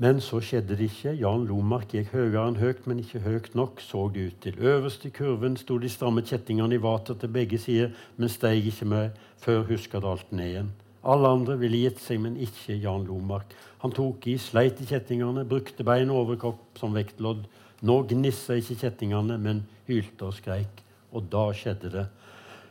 Men 0.00 0.20
så 0.24 0.40
skjedde 0.40 0.78
det 0.80 0.86
ikke. 0.88 1.12
Jan 1.20 1.44
Lomark 1.44 1.92
gikk 1.92 2.14
høyere 2.14 2.46
enn 2.48 2.56
høyt, 2.56 2.86
men 2.88 3.02
ikke 3.02 3.20
høyt 3.20 3.50
nok, 3.54 3.82
så 3.84 4.06
det 4.08 4.22
ut 4.30 4.38
til. 4.46 4.56
Øverst 4.56 5.04
i 5.04 5.12
kurven 5.12 5.58
sto 5.60 5.76
de 5.78 5.90
stramme 5.92 6.24
kjettingene 6.24 6.78
i 6.78 6.80
vater 6.80 7.18
til 7.20 7.28
begge 7.34 7.60
sider, 7.60 7.92
men 8.16 8.32
steig 8.32 8.64
ikke 8.72 8.88
med 8.88 9.18
før 9.44 9.66
huska 9.68 10.00
dalte 10.00 10.34
ned 10.34 10.54
igjen. 10.54 10.70
Alle 11.04 11.28
andre 11.28 11.58
ville 11.60 11.82
gitt 11.84 12.00
seg, 12.00 12.18
men 12.24 12.40
ikke 12.40 12.78
Jan 12.80 13.04
Lomark. 13.08 13.52
Han 13.84 13.92
tok 13.92 14.24
i, 14.32 14.38
sleit 14.40 14.80
i 14.80 14.88
kjettingene, 14.88 15.44
brukte 15.48 15.84
bein 15.84 16.10
og 16.12 16.24
overkropp 16.24 16.80
som 16.80 16.96
vektlodd 16.96 17.44
nå 17.86 18.00
gnissa 18.10 18.56
ikke 18.60 18.78
kjettingene, 18.84 19.38
men 19.40 19.64
hylte 19.88 20.28
og 20.28 20.36
skreik. 20.36 20.82
Og 21.10 21.26
da 21.32 21.48
skjedde 21.56 21.90
det. 21.94 22.06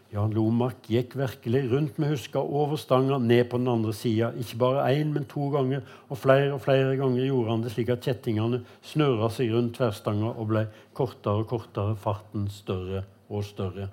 Jan 0.10 0.32
Lomark 0.34 0.88
gikk 0.90 1.14
virkelig 1.20 1.68
rundt 1.70 2.00
med 2.02 2.16
huska 2.16 2.42
over 2.42 2.80
stanga, 2.82 3.20
ned 3.22 3.44
på 3.52 3.60
den 3.62 3.70
andre 3.70 3.94
sida. 3.94 4.32
Ikke 4.42 4.58
bare 4.64 4.88
én, 4.96 5.12
men 5.14 5.28
to 5.30 5.52
ganger, 5.54 5.84
og 6.10 6.18
flere 6.18 6.50
og 6.56 6.64
flere 6.64 6.96
ganger 6.98 7.28
gjorde 7.28 7.52
han 7.52 7.66
det 7.66 7.76
slik 7.76 7.92
at 7.94 8.08
kjettingene 8.08 8.64
snørra 8.82 9.30
seg 9.34 9.54
rundt 9.54 9.76
tverrstanga 9.78 10.34
og 10.34 10.50
ble 10.50 10.66
kortere 10.98 11.44
og 11.44 11.52
kortere, 11.52 11.94
farten 11.94 12.50
større 12.50 13.04
og 13.30 13.46
større. 13.46 13.92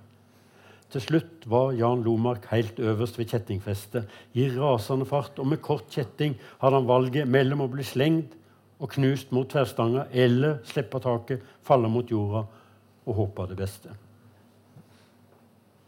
Til 0.89 1.03
slutt 1.03 1.45
var 1.51 1.75
Jan 1.77 2.05
Lomark 2.07 2.47
helt 2.49 2.79
øverst 2.81 3.19
ved 3.19 3.29
kjettingfestet. 3.29 4.09
I 4.39 4.49
rasende 4.55 5.05
fart 5.05 5.37
og 5.43 5.51
med 5.51 5.61
kort 5.61 5.91
kjetting 5.93 6.39
hadde 6.63 6.79
han 6.79 6.89
valget 6.89 7.29
mellom 7.29 7.67
å 7.67 7.73
bli 7.73 7.85
slengt 7.85 8.33
og 8.77 8.91
knust 8.93 9.31
mot 9.33 9.49
tverrstanga, 9.49 10.07
eller 10.13 10.59
slippe 10.69 11.01
taket, 11.03 11.45
falle 11.65 11.89
mot 11.89 12.11
jorda 12.11 12.45
og 13.07 13.21
håpe 13.21 13.47
det 13.51 13.59
beste. 13.61 13.95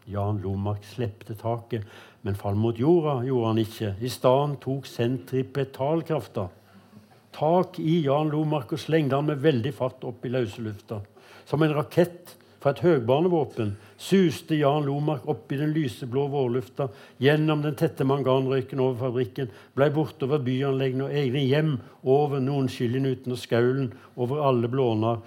Jan 0.09 0.39
Lomark 0.41 0.85
slepte 0.89 1.35
taket, 1.37 1.85
men 2.25 2.37
fall 2.37 2.57
mot 2.57 2.77
jorda 2.77 3.19
gjorde 3.27 3.51
han 3.51 3.61
ikke. 3.61 3.91
I 4.01 4.09
stedet 4.09 4.57
tok 4.63 4.89
sentripetalkrafta 4.89 6.47
tak 7.35 7.79
i 7.79 7.99
Jan 8.05 8.31
Lomark 8.33 8.73
og 8.73 8.81
slengte 8.81 9.19
han 9.19 9.29
med 9.29 9.41
veldig 9.43 9.71
fart 9.75 10.03
opp 10.07 10.25
i 10.25 10.33
løse 10.33 10.61
lufta. 10.63 10.99
Som 11.47 11.63
en 11.63 11.75
rakett 11.77 12.35
fra 12.59 12.73
et 12.73 12.83
høgbanevåpen 12.83 13.73
suste 13.99 14.57
Jan 14.59 14.85
Lomark 14.87 15.27
opp 15.31 15.51
i 15.51 15.59
den 15.59 15.73
lyseblå 15.75 16.25
vårlufta, 16.33 16.89
gjennom 17.23 17.63
den 17.63 17.77
tette 17.79 18.07
manganrøyken 18.07 18.83
over 18.83 18.99
fabrikken, 19.07 19.51
blei 19.75 19.89
bortover 19.95 20.43
byanleggene 20.43 21.07
og 21.07 21.17
egne 21.23 21.43
hjem, 21.47 21.73
over 22.03 22.43
Nordenskiljen 22.43 23.07
og 23.15 23.39
Skaulen, 23.39 23.91
over 24.19 24.43
alle 24.47 24.71
blåner, 24.71 25.19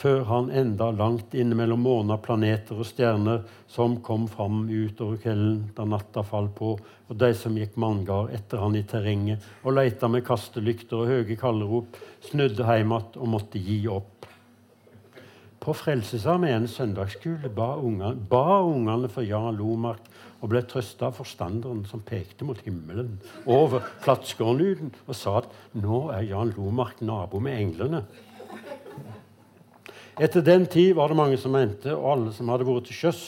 før 0.00 0.22
han 0.24 0.48
enda 0.56 0.88
langt 0.96 1.34
inne 1.36 1.56
mellom 1.58 1.82
måner, 1.84 2.20
planeter 2.24 2.78
og 2.80 2.88
stjerner, 2.88 3.42
som 3.68 3.98
kom 4.04 4.24
fram 4.32 4.62
utover 4.70 5.20
kvelden 5.20 5.66
da 5.76 5.84
natta 5.84 6.24
falt 6.24 6.54
på, 6.56 6.72
og 6.80 7.18
de 7.20 7.30
som 7.36 7.58
gikk 7.58 7.76
manngard 7.80 8.32
etter 8.32 8.62
han 8.62 8.78
i 8.78 8.86
terrenget 8.88 9.44
og 9.60 9.76
leita 9.76 10.08
med 10.08 10.24
kastelykter 10.24 11.02
og 11.02 11.12
høye 11.12 11.36
kallerop, 11.36 12.00
snudde 12.30 12.64
heimat 12.68 13.18
og 13.20 13.34
måtte 13.34 13.60
gi 13.60 13.82
opp. 13.92 14.19
På 15.60 15.74
Frelsesarmeens 15.76 16.78
søndagsskole 16.78 17.50
ba 17.52 17.74
ungene 17.84 19.10
for 19.12 19.26
Jan 19.26 19.58
Lomark 19.58 20.06
og 20.40 20.48
ble 20.54 20.62
trøsta 20.64 21.10
av 21.10 21.18
forstanderen 21.18 21.82
som 21.88 22.00
pekte 22.00 22.46
mot 22.48 22.60
himmelen 22.64 23.18
over 23.44 23.84
Flatskårnuden 24.00 24.94
og 25.04 25.12
sa 25.18 25.36
at 25.42 25.50
nå 25.76 26.06
er 26.16 26.30
Jan 26.30 26.54
Lomark 26.56 27.02
nabo 27.04 27.42
med 27.44 27.60
englene. 27.60 28.06
Etter 30.20 30.44
den 30.44 30.64
tid 30.68 30.94
var 30.96 31.12
det 31.12 31.20
mange 31.20 31.36
som 31.40 31.52
mente, 31.52 31.92
og 31.92 32.08
alle 32.12 32.32
som 32.36 32.48
hadde 32.52 32.66
vært 32.68 32.88
til 32.88 32.96
sjøs, 32.96 33.20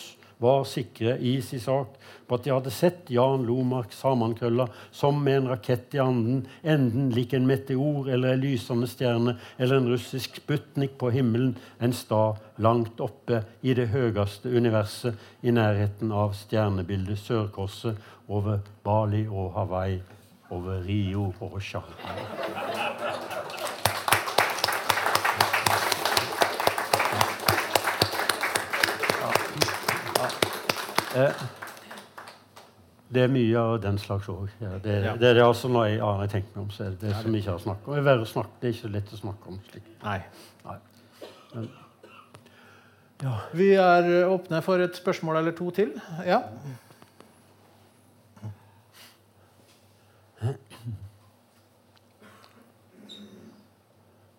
var 0.42 0.64
sikre 0.68 1.16
i 1.18 1.36
sin 1.44 1.62
sak 1.62 1.96
på 2.26 2.38
at 2.38 2.44
de 2.44 2.52
hadde 2.52 2.72
sett 2.74 3.10
Jan 3.12 3.44
Lomark 3.46 3.92
sammenkrølla 3.94 4.66
som 4.94 5.20
med 5.24 5.40
en 5.40 5.50
rakett 5.52 5.94
i 5.96 6.00
anden, 6.02 6.42
enden 6.62 7.10
lik 7.14 7.34
en 7.36 7.46
meteor 7.48 8.10
eller 8.10 8.34
en 8.34 8.42
lysende 8.42 8.88
stjerne 8.90 9.36
eller 9.58 9.78
en 9.78 9.90
russisk 9.92 10.40
Sputnik 10.42 10.96
på 10.98 11.12
himmelen 11.14 11.54
en 11.78 11.94
stad 11.96 12.40
langt 12.62 13.00
oppe 13.00 13.42
i 13.62 13.74
det 13.78 13.88
høyeste 13.92 14.50
universet, 14.50 15.14
i 15.42 15.54
nærheten 15.54 16.12
av 16.12 16.34
stjernebildet 16.38 17.20
Sørkorset 17.20 18.00
over 18.28 18.62
Bali 18.84 19.26
og 19.28 19.52
Hawaii, 19.56 20.00
over 20.50 20.82
Rio 20.86 21.30
og 21.40 21.60
Shanghai. 21.62 23.31
Eh, 31.16 31.42
det 33.12 33.22
er 33.26 33.28
mye 33.32 33.58
av 33.60 33.74
den 33.82 33.98
slags 34.00 34.28
òg. 34.32 34.48
Ja, 34.60 34.78
det, 34.82 34.94
Ja. 35.04 35.16
det 35.20 35.28
er 35.30 35.34
det 35.34 35.42
altså 35.44 35.68
når 35.68 35.84
jeg, 35.90 35.98
ja, 35.98 36.12
jeg 36.22 36.30
tenker 36.30 36.56
meg 36.56 36.62
om, 36.64 36.70
så 36.70 36.84
er 36.86 36.90
det 36.94 37.00
det 37.00 37.16
som 37.16 37.32
vi 37.32 37.38
ikke 37.42 37.50
har 37.50 37.58
snakket 37.58 37.88
om. 37.88 37.94
Det 37.94 38.00
er, 38.00 38.06
verre 38.08 38.44
det 38.60 38.68
er 38.68 38.72
ikke 38.72 38.92
lett 38.94 39.12
å 39.12 39.18
snakke 39.20 39.48
om 39.52 39.58
slik. 39.70 39.90
Nei. 40.04 40.20
Nei. 40.64 40.78
Vi 43.52 43.68
er 43.78 44.08
åpne 44.26 44.62
for 44.64 44.80
et 44.82 44.96
spørsmål 44.96 45.36
eller 45.42 45.52
to 45.52 45.70
til. 45.70 45.92
Ja. 46.26 46.40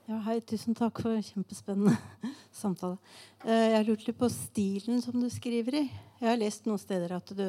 Ja, 0.04 0.18
hei, 0.26 0.40
tusen 0.44 0.76
takk 0.76 1.00
for 1.00 1.16
en 1.16 1.24
kjempespennende 1.24 1.96
samtale. 2.62 2.98
Eh, 3.46 3.70
Jeg 3.78 3.86
lurte 3.88 4.10
litt 4.10 4.20
på 4.20 4.28
stilen 4.32 5.00
som 5.04 5.16
du 5.22 5.30
skriver 5.32 5.78
i. 5.80 5.84
Jeg 6.20 6.28
har 6.28 6.40
lest 6.42 6.66
noen 6.68 6.82
steder 6.82 7.14
at 7.16 7.32
du 7.36 7.44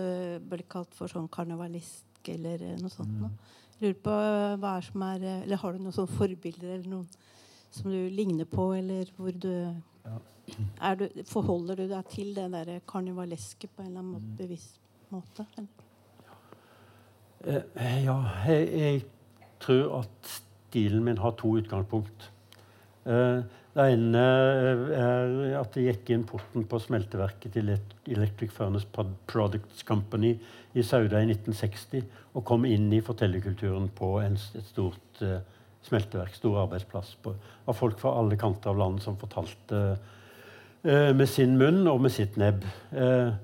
blir 0.46 0.62
kalt 0.70 0.94
for 0.94 1.10
sånn 1.10 1.26
karnevalist 1.34 2.06
eller 2.30 2.62
eh, 2.62 2.76
noe 2.80 2.92
sånt. 2.94 3.10
Mm. 3.10 3.32
lurer 3.82 3.96
på 4.06 4.14
eh, 4.14 4.54
hva 4.62 4.76
er 4.78 4.86
som 4.86 5.02
er 5.08 5.24
Eller 5.42 5.58
har 5.60 5.74
du 5.74 5.82
noen 5.82 5.96
sånne 5.96 6.14
forbilder 6.14 6.76
eller 6.76 6.92
noen 6.92 7.08
som 7.74 7.90
du 7.90 7.98
ligner 8.14 8.46
på, 8.46 8.68
eller 8.78 9.10
hvor 9.16 9.34
du 9.34 9.50
er 10.88 11.00
du, 11.00 11.08
Forholder 11.26 11.82
du 11.82 11.88
deg 11.90 12.06
til 12.12 12.30
det 12.36 12.46
der 12.54 12.76
karnevaleske 12.86 13.66
på 13.74 13.82
en 13.82 13.90
eller 13.90 14.04
annen 14.04 14.14
Mm. 14.14 14.20
måte, 14.20 14.38
bevisst 14.38 14.78
måte? 15.10 15.46
Eller? 15.58 15.82
Ja, 18.06 18.16
jeg, 18.46 18.68
jeg 18.78 19.02
tror 19.60 19.98
at 20.04 20.30
stilen 20.70 21.02
min 21.04 21.18
har 21.20 21.34
to 21.36 21.50
utgangspunkt. 21.58 22.30
Eh, 23.04 23.60
det 23.74 23.84
ene 23.90 24.20
er 24.94 25.56
at 25.58 25.74
jeg 25.76 25.88
gikk 25.88 26.12
inn 26.14 26.26
porten 26.28 26.62
på 26.70 26.78
smelteverket 26.78 27.56
til 27.56 27.72
Electric 27.74 28.52
Furnace 28.54 28.86
Products 29.26 29.82
Company 29.86 30.36
i 30.78 30.84
Sauda 30.86 31.18
i 31.18 31.26
1960 31.26 32.04
og 32.34 32.44
kom 32.46 32.68
inn 32.68 32.86
i 32.94 33.02
fortellerkulturen 33.02 33.88
på 33.98 34.12
en, 34.22 34.38
et 34.38 34.68
stort 34.68 35.22
uh, 35.26 35.40
smelteverk, 35.84 36.36
stor 36.38 36.60
arbeidsplass, 36.62 37.16
på, 37.22 37.34
av 37.66 37.78
folk 37.78 37.98
fra 37.98 38.14
alle 38.20 38.38
kanter 38.38 38.70
av 38.70 38.78
landet 38.78 39.02
som 39.06 39.18
fortalte 39.18 39.82
uh, 39.98 41.10
med 41.10 41.26
sin 41.30 41.58
munn 41.58 41.82
og 41.90 41.98
med 42.06 42.14
sitt 42.14 42.38
nebb. 42.38 42.62
Uh, 42.94 43.34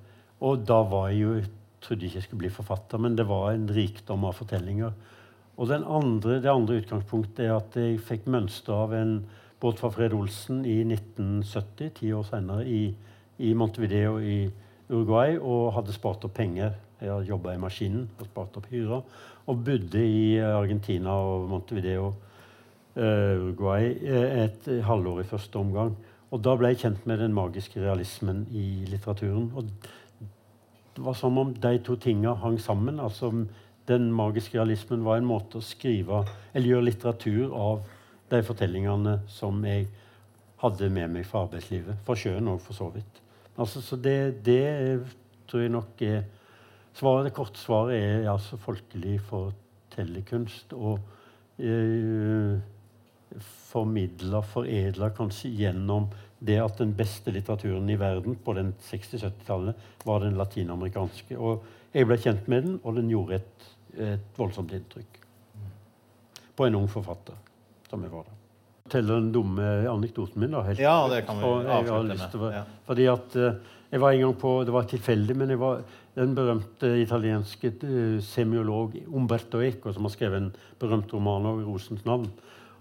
og 0.47 0.63
da 0.67 0.79
var 0.87 1.11
jeg 1.11 1.25
jo 1.25 1.35
jeg 1.41 1.51
trodde 1.83 2.07
ikke 2.07 2.21
jeg 2.21 2.29
skulle 2.29 2.45
bli 2.45 2.55
forfatter, 2.55 3.03
men 3.03 3.19
det 3.19 3.27
var 3.27 3.51
en 3.51 3.67
rikdom 3.73 4.27
av 4.29 4.39
fortellinger. 4.39 4.95
Og 5.61 5.71
andre, 5.75 6.39
det 6.41 6.51
andre 6.51 6.79
utgangspunktet 6.81 7.47
er 7.47 7.55
at 7.59 7.77
jeg 7.77 8.01
fikk 8.05 8.29
mønster 8.31 8.79
av 8.87 8.95
en 8.97 9.15
båt 9.61 9.81
fra 9.81 9.91
Fred 9.93 10.15
Olsen 10.17 10.65
i 10.65 10.81
1970, 10.87 11.91
ti 11.99 12.13
år 12.17 12.25
senere, 12.29 12.65
i, 12.65 12.95
i 13.39 13.53
Montevideo 13.55 14.17
i 14.19 14.39
Uruguay, 14.89 15.37
og 15.37 15.75
hadde 15.77 15.95
spart 15.95 16.25
opp 16.25 16.35
penger. 16.39 16.73
Jeg 17.01 17.13
hadde 17.13 17.29
jobba 17.29 17.55
i 17.55 17.61
maskinen 17.61 18.09
og 18.19 18.27
spart 18.29 18.57
opp 18.61 18.69
hyra. 18.73 19.01
Og 19.49 19.63
bodde 19.65 20.03
i 20.05 20.39
Argentina 20.45 21.15
og 21.27 21.49
Montevideo, 21.51 22.13
uh, 22.97 23.37
Uruguay, 23.41 23.93
eh, 24.01 24.45
et 24.47 24.69
halvår 24.85 25.23
i 25.23 25.29
første 25.29 25.61
omgang. 25.61 25.95
Og 26.31 26.43
da 26.45 26.55
ble 26.57 26.73
jeg 26.73 26.83
kjent 26.85 27.07
med 27.11 27.21
den 27.21 27.35
magiske 27.35 27.81
realismen 27.83 28.45
i 28.55 28.85
litteraturen. 28.89 29.51
Og 29.57 29.67
det 30.97 31.05
var 31.05 31.17
som 31.19 31.39
om 31.41 31.55
de 31.55 31.79
to 31.85 31.97
tinga 31.97 32.37
hang 32.43 32.61
sammen. 32.61 33.01
altså 33.01 33.33
Den 33.89 34.13
magiske 34.13 34.59
realismen 34.59 35.05
var 35.05 35.19
en 35.19 35.27
måte 35.27 35.59
å 35.59 35.65
skrive 35.65 36.25
eller 36.55 36.69
gjøre 36.69 36.87
litteratur 36.87 37.57
av 37.57 37.81
de 38.31 38.43
fortellingene 38.47 39.19
som 39.31 39.59
jeg 39.67 39.87
hadde 40.61 40.91
med 40.93 41.15
meg 41.15 41.27
fra 41.29 41.45
arbeidslivet. 41.47 42.01
Fra 42.07 42.17
sjøen 42.19 42.51
òg, 42.53 42.61
for 42.63 42.77
så 42.77 42.91
vidt. 42.95 43.23
Altså, 43.57 43.83
så 43.85 43.97
det, 44.01 44.45
det 44.47 45.01
tror 45.51 45.65
jeg 45.65 45.73
nok 45.75 46.05
er 46.07 46.23
svaret, 46.97 47.29
Det 47.29 47.35
korte 47.37 47.61
svaret 47.61 47.97
er 47.97 48.31
altså 48.31 48.57
folkelig 48.61 49.19
fortellerkunst. 49.29 50.73
Og 50.77 51.01
eh, 51.59 52.61
formidla, 53.71 54.43
foredla 54.43 55.11
kanskje 55.17 55.53
gjennom 55.55 56.11
det 56.41 56.57
at 56.63 56.79
den 56.81 56.95
beste 56.97 57.33
litteraturen 57.35 57.91
i 57.93 57.99
verden 58.01 58.37
på 58.37 58.55
den 58.57 58.73
60-70-tallet 58.81 60.07
var 60.07 60.25
den 60.25 60.39
latinamerikanske. 60.41 61.37
Og 61.39 61.65
jeg 61.95 62.09
ble 62.09 62.19
kjent 62.21 62.49
med 62.49 62.67
den, 62.67 62.81
og 62.85 62.97
den 62.97 63.11
gjorde 63.13 63.41
et, 63.41 63.71
et 63.99 64.39
voldsomt 64.39 64.73
inntrykk 64.77 65.21
på 66.61 66.67
en 66.69 66.77
ung 66.77 66.89
forfatter 66.93 67.50
som 67.91 68.03
vi 68.03 68.11
var 68.13 68.29
da. 68.29 68.37
Forteller 68.85 69.21
den 69.21 69.33
dumme 69.35 69.67
anekdoten 69.91 70.41
min, 70.43 70.55
da. 70.55 70.63
Helt. 70.67 70.81
Ja, 70.83 70.97
det 71.11 71.25
kan 71.27 71.39
vi 71.39 71.51
avslutte 71.75 72.41
med. 72.41 72.55
Ja. 72.57 72.63
Fordi 72.87 73.07
at 73.13 73.37
eh, 73.39 73.59
jeg 73.91 74.03
var 74.03 74.15
en 74.15 74.23
gang 74.25 74.37
på 74.39 74.53
Det 74.65 74.75
var 74.75 74.87
tilfeldig, 74.91 75.37
men 75.37 75.51
jeg 75.51 75.61
var 75.61 75.83
den 76.15 76.35
berømte 76.35 76.91
italienske 77.03 77.73
eh, 77.87 78.17
semiolog 78.23 78.97
Umberto 79.07 79.63
Eco, 79.63 79.93
som 79.95 80.07
har 80.07 80.15
skrevet 80.15 80.43
en 80.43 80.51
berømt 80.81 81.13
roman 81.15 81.47
over 81.51 81.69
Rosens 81.69 82.05
navn. 82.07 82.31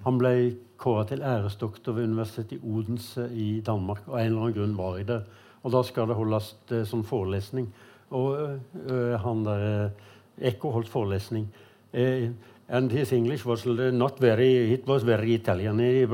Han 0.06 0.18
ble 0.22 0.34
kåra 0.80 1.04
til 1.10 1.26
æresdoktor 1.26 1.98
ved 1.98 2.08
Universitetet 2.08 2.58
i 2.58 2.62
Odense 2.64 3.28
i 3.36 3.50
Danmark. 3.66 4.06
Og 4.08 4.16
av 4.16 4.22
en 4.22 4.30
eller 4.32 4.46
annen 4.46 4.58
grunn 4.58 4.78
var 4.78 5.00
jeg 5.00 5.10
det. 5.10 5.24
Og 5.64 5.74
da 5.76 5.82
skal 5.84 6.08
det 6.10 6.18
holdes 6.20 6.54
eh, 6.72 6.86
som 6.88 7.04
forelesning. 7.06 7.68
Og 8.16 8.38
eh, 8.46 9.18
han 9.22 9.44
der 9.46 9.92
Eco 10.40 10.72
holdt 10.72 10.90
forelesning. 10.90 11.50
Eh, 11.92 12.30
and 12.70 12.92
his 12.92 13.12
English 13.12 13.46
was 13.46 13.66
not 13.66 14.20
very 14.20 14.74
It 14.74 14.88
was 14.88 15.04
very 15.04 15.34
Italian. 15.34 15.80
Jeg 15.80 16.08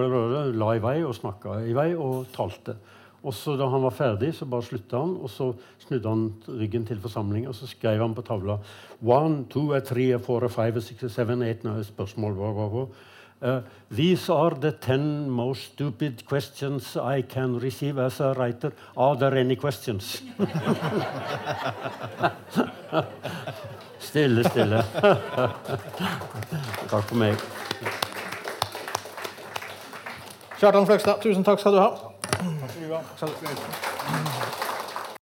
la 0.56 0.76
i 0.76 0.80
vei 0.80 1.04
og 1.04 1.16
snakka 1.16 1.60
i 1.68 1.74
vei 1.76 1.94
og 1.96 2.28
talte. 2.34 2.78
Og 3.26 3.34
så 3.34 3.58
Da 3.58 3.68
han 3.70 3.82
var 3.82 3.92
ferdig, 3.92 4.34
så 4.34 4.46
bare 4.46 4.62
slutta 4.62 5.00
han, 5.00 5.16
og 5.18 5.30
så 5.30 5.54
snudde 5.80 6.10
han 6.10 6.34
ryggen 6.48 6.86
til 6.86 7.00
forsamlingen 7.02 7.50
og 7.50 7.56
så 7.56 7.68
skrev 7.68 8.00
han 8.00 8.14
på 8.14 8.22
tavla 8.22 8.60
One, 9.02 9.46
two, 9.50 9.80
three, 9.80 10.18
four, 10.20 10.48
five, 10.48 10.82
six, 10.82 11.12
seven, 11.12 11.42
eight 11.42 11.66
er 11.66 11.84
spørsmål 11.84 12.34
Blah, 12.36 12.54
blah, 12.54 12.70
hva. 12.70 12.88
Uh, 13.42 13.62
these 13.92 14.30
are 14.30 14.52
the 14.52 14.72
ten 14.72 15.30
most 15.30 15.64
stupid 15.74 16.26
questions 16.26 16.96
I 16.98 17.22
can 17.22 17.60
receive 17.60 17.98
as 18.00 18.20
a 18.20 18.34
writer. 18.34 18.72
Are 18.96 19.16
there 19.16 19.36
any 19.36 19.56
questions? 19.56 20.22
stille, 24.00 24.44
stille. 24.44 24.84
Takk 26.90 27.04
for 27.04 27.16
meg. 27.16 27.36
Kjartan 30.60 30.86
Fløgstad, 30.88 31.20
tusen 31.22 31.44
takk 31.44 31.60
skal 31.60 31.74
du 31.76 31.80
ha. 31.84 31.90
Takk 32.32 32.72
skal 32.72 32.88
du 32.88 32.94
ha. 32.96 34.45